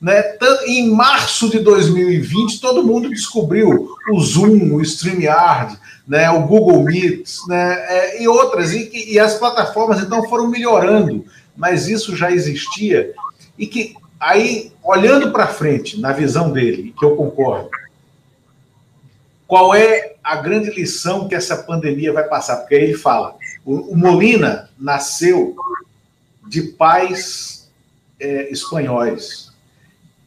Né? 0.00 0.22
Em 0.66 0.90
março 0.90 1.50
de 1.50 1.58
2020, 1.58 2.60
todo 2.60 2.84
mundo 2.84 3.10
descobriu 3.10 3.90
o 4.10 4.20
Zoom, 4.20 4.74
o 4.74 4.82
StreamYard, 4.82 5.76
né? 6.06 6.30
o 6.30 6.46
Google 6.46 6.84
Meet 6.84 7.28
né? 7.48 7.74
É, 7.88 8.22
e 8.22 8.28
outras. 8.28 8.72
E, 8.72 9.12
e 9.12 9.18
as 9.18 9.34
plataformas, 9.34 10.00
então, 10.00 10.28
foram 10.28 10.48
melhorando, 10.48 11.24
mas 11.56 11.88
isso 11.88 12.16
já 12.16 12.30
existia. 12.30 13.12
E 13.58 13.66
que, 13.66 13.94
aí, 14.20 14.72
olhando 14.82 15.32
para 15.32 15.48
frente, 15.48 16.00
na 16.00 16.12
visão 16.12 16.52
dele, 16.52 16.94
que 16.96 17.04
eu 17.04 17.16
concordo, 17.16 17.68
qual 19.48 19.74
é 19.74 20.16
a 20.22 20.36
grande 20.36 20.70
lição 20.70 21.26
que 21.26 21.34
essa 21.34 21.56
pandemia 21.56 22.12
vai 22.12 22.24
passar? 22.24 22.58
Porque 22.58 22.74
aí 22.74 22.84
ele 22.84 22.94
fala: 22.94 23.34
o, 23.64 23.96
Molina 23.96 24.68
nasceu 24.78 25.56
de 26.46 26.62
pais 26.62 27.68
é, 28.20 28.52
espanhóis, 28.52 29.47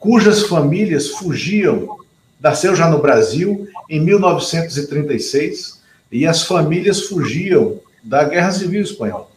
cujas 0.02 0.48
famílias 0.48 1.10
fugiam, 1.10 1.96
nasceu 2.40 2.76
já 2.76 2.90
no 2.90 2.98
Brasil 2.98 3.68
em 3.88 4.00
1936, 4.00 5.80
e 6.12 6.26
as 6.26 6.42
famílias 6.42 7.04
fugiam 7.04 7.80
da 8.04 8.24
Guerra 8.24 8.52
Civil 8.52 8.82
Espanhola. 8.82 9.30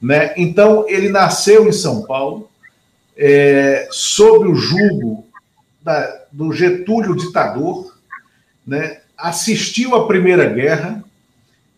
Né? 0.00 0.32
Então, 0.36 0.88
ele 0.88 1.08
nasceu 1.08 1.68
em 1.68 1.72
São 1.72 2.02
Paulo, 2.02 2.48
é, 3.16 3.88
sob 3.90 4.46
o 4.46 4.54
jugo 4.54 5.26
da, 5.82 6.26
do 6.30 6.52
Getúlio 6.52 7.16
ditador, 7.16 7.98
né? 8.64 9.00
assistiu 9.16 9.96
à 9.96 10.06
Primeira 10.06 10.48
Guerra, 10.48 11.02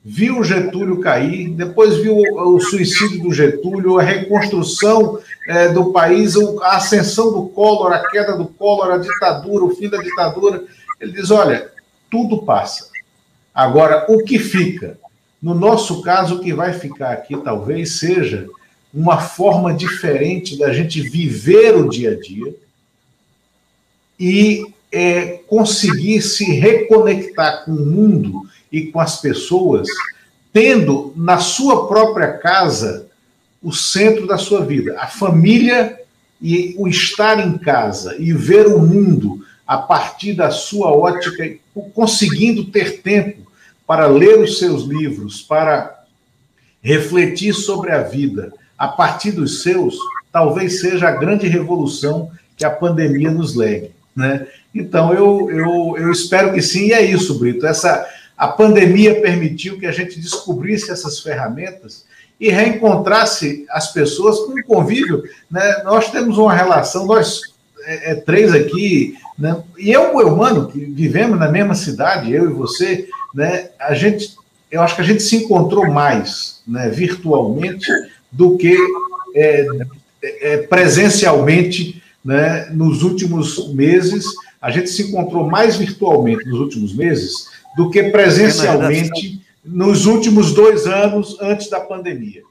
viu 0.05 0.43
Getúlio 0.43 1.01
cair, 1.01 1.51
depois 1.51 1.98
viu 1.98 2.16
o, 2.16 2.60
suicídio 2.60 3.22
do 3.22 3.32
Getúlio, 3.32 3.98
a 3.98 4.02
reconstrução 4.02 5.18
é, 5.47 5.68
do 5.68 5.93
país, 5.93 6.35
a 6.62 6.77
ascensão 6.77 7.32
do 7.32 7.48
Collor, 7.51 7.93
a 7.93 8.09
queda 8.10 8.36
do 8.36 8.47
Collor, 8.47 8.90
a 8.93 8.98
ditadura, 8.98 9.64
o 9.64 9.77
fim 9.77 9.89
da 9.89 9.98
ditadura. 9.98 10.64
Ele 11.01 11.12
diz: 11.12 11.31
olha, 11.31 11.70
tudo 12.10 12.43
passa. 12.43 12.89
Agora, 13.55 14.06
o 14.09 14.24
que 14.24 14.39
fica? 14.39 14.98
No 15.43 15.55
nosso 15.55 16.02
caso, 16.02 16.36
o 16.36 16.40
que 16.40 16.52
vai 16.52 16.72
ficar 16.72 17.12
aqui 17.12 17.36
talvez 17.36 17.98
seja 17.98 18.47
uma 18.93 19.18
forma 19.20 19.72
diferente 19.72 20.59
da 20.59 20.72
gente 20.72 21.01
viver 21.01 21.77
o 21.77 21.89
dia 21.89 22.12
a 22.12 22.20
dia 22.20 22.55
e 24.18 24.66
é, 24.93 25.39
conseguir 25.47 26.20
se 26.20 26.44
reconectar 26.44 27.64
com 27.64 27.72
o 27.72 27.86
mundo 27.86 28.43
e 28.70 28.86
com 28.86 29.01
as 29.01 29.20
pessoas, 29.20 29.88
tendo 30.52 31.12
na 31.16 31.38
sua 31.38 31.86
própria 31.86 32.32
casa 32.38 33.09
o 33.62 33.72
centro 33.72 34.26
da 34.26 34.38
sua 34.38 34.64
vida, 34.64 34.97
a 34.98 35.06
família 35.06 36.01
e 36.40 36.74
o 36.78 36.88
estar 36.88 37.38
em 37.38 37.59
casa 37.59 38.16
e 38.18 38.32
ver 38.32 38.66
o 38.66 38.78
mundo 38.78 39.44
a 39.66 39.78
partir 39.78 40.32
da 40.32 40.51
sua 40.51 40.90
ótica, 40.90 41.56
conseguindo 41.94 42.64
ter 42.64 43.02
tempo 43.02 43.51
para 43.86 44.06
ler 44.06 44.38
os 44.38 44.59
seus 44.59 44.84
livros, 44.84 45.42
para 45.42 46.05
refletir 46.82 47.55
sobre 47.55 47.92
a 47.92 48.02
vida 48.02 48.52
a 48.78 48.88
partir 48.88 49.32
dos 49.32 49.62
seus, 49.62 49.94
talvez 50.32 50.80
seja 50.80 51.09
a 51.09 51.16
grande 51.16 51.47
revolução 51.47 52.30
que 52.56 52.64
a 52.64 52.70
pandemia 52.70 53.30
nos 53.30 53.55
leve. 53.55 53.90
Né? 54.16 54.47
Então, 54.74 55.12
eu, 55.12 55.51
eu, 55.51 55.94
eu 55.98 56.10
espero 56.10 56.52
que 56.52 56.62
sim, 56.62 56.86
e 56.86 56.92
é 56.92 57.05
isso, 57.05 57.38
Brito. 57.38 57.66
Essa, 57.66 58.06
a 58.40 58.48
pandemia 58.48 59.20
permitiu 59.20 59.78
que 59.78 59.84
a 59.84 59.92
gente 59.92 60.18
descobrisse 60.18 60.90
essas 60.90 61.20
ferramentas 61.20 62.06
e 62.40 62.48
reencontrasse 62.48 63.66
as 63.68 63.92
pessoas 63.92 64.38
com 64.38 64.58
um 64.58 64.62
convívio. 64.62 65.22
Né? 65.50 65.82
Nós 65.84 66.10
temos 66.10 66.38
uma 66.38 66.54
relação, 66.54 67.04
nós 67.04 67.42
é, 67.84 68.12
é, 68.12 68.14
três 68.14 68.54
aqui, 68.54 69.14
né? 69.38 69.62
e 69.78 69.92
eu, 69.92 70.16
meu 70.16 70.34
mano, 70.34 70.68
que 70.68 70.78
vivemos 70.86 71.38
na 71.38 71.50
mesma 71.50 71.74
cidade, 71.74 72.32
eu 72.32 72.48
e 72.48 72.54
você, 72.54 73.06
né? 73.34 73.68
a 73.78 73.92
gente, 73.92 74.34
eu 74.70 74.80
acho 74.80 74.96
que 74.96 75.02
a 75.02 75.04
gente 75.04 75.22
se 75.22 75.36
encontrou 75.36 75.90
mais 75.90 76.62
né, 76.66 76.88
virtualmente 76.88 77.92
do 78.32 78.56
que 78.56 78.74
é, 79.34 79.66
é, 80.22 80.56
presencialmente 80.56 82.02
né, 82.24 82.70
nos 82.72 83.02
últimos 83.02 83.70
meses. 83.74 84.24
A 84.62 84.70
gente 84.70 84.88
se 84.88 85.02
encontrou 85.02 85.46
mais 85.46 85.76
virtualmente 85.76 86.46
nos 86.46 86.58
últimos 86.58 86.94
meses 86.94 87.60
do 87.76 87.90
que 87.90 88.05
presencialmente 88.05 89.40
nos 89.64 90.06
últimos 90.06 90.55
dois 90.55 90.86
anos 90.86 91.36
antes 91.40 91.68
da 91.68 91.80
pandemia. 91.80 92.42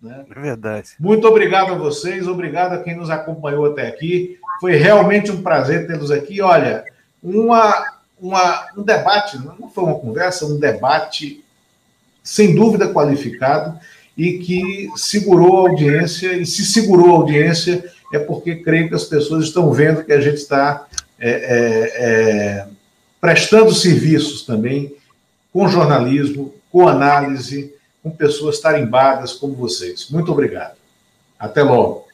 Né? 0.00 0.24
É 0.30 0.40
verdade. 0.40 0.90
Muito 0.98 1.26
obrigado 1.26 1.72
a 1.72 1.76
vocês, 1.76 2.28
obrigado 2.28 2.74
a 2.74 2.82
quem 2.82 2.96
nos 2.96 3.10
acompanhou 3.10 3.66
até 3.66 3.88
aqui. 3.88 4.38
Foi 4.60 4.76
realmente 4.76 5.30
um 5.30 5.42
prazer 5.42 5.86
tê-los 5.86 6.10
aqui. 6.10 6.40
Olha, 6.40 6.84
uma, 7.22 7.84
uma, 8.20 8.68
um 8.76 8.82
debate, 8.82 9.38
não 9.38 9.68
foi 9.68 9.84
uma 9.84 9.98
conversa, 9.98 10.46
um 10.46 10.58
debate 10.58 11.42
sem 12.22 12.54
dúvida 12.54 12.92
qualificado 12.92 13.78
e 14.16 14.38
que 14.38 14.90
segurou 14.96 15.58
a 15.58 15.70
audiência, 15.70 16.32
e 16.32 16.44
se 16.44 16.64
segurou 16.64 17.14
a 17.14 17.18
audiência 17.18 17.84
é 18.12 18.18
porque 18.18 18.56
creio 18.56 18.88
que 18.88 18.94
as 18.94 19.04
pessoas 19.04 19.44
estão 19.44 19.70
vendo 19.72 20.04
que 20.04 20.12
a 20.12 20.20
gente 20.20 20.36
está 20.36 20.86
é, 21.20 21.30
é, 21.30 21.92
é, 21.96 22.66
prestando 23.20 23.74
serviços 23.74 24.42
também 24.42 24.94
com 25.52 25.68
jornalismo, 25.68 26.54
com 26.70 26.86
análise, 26.86 27.74
com 28.02 28.10
pessoas 28.10 28.60
tarimbadas 28.60 29.32
como 29.32 29.54
vocês. 29.54 30.08
Muito 30.10 30.30
obrigado. 30.30 30.76
Até 31.38 31.62
logo. 31.62 32.07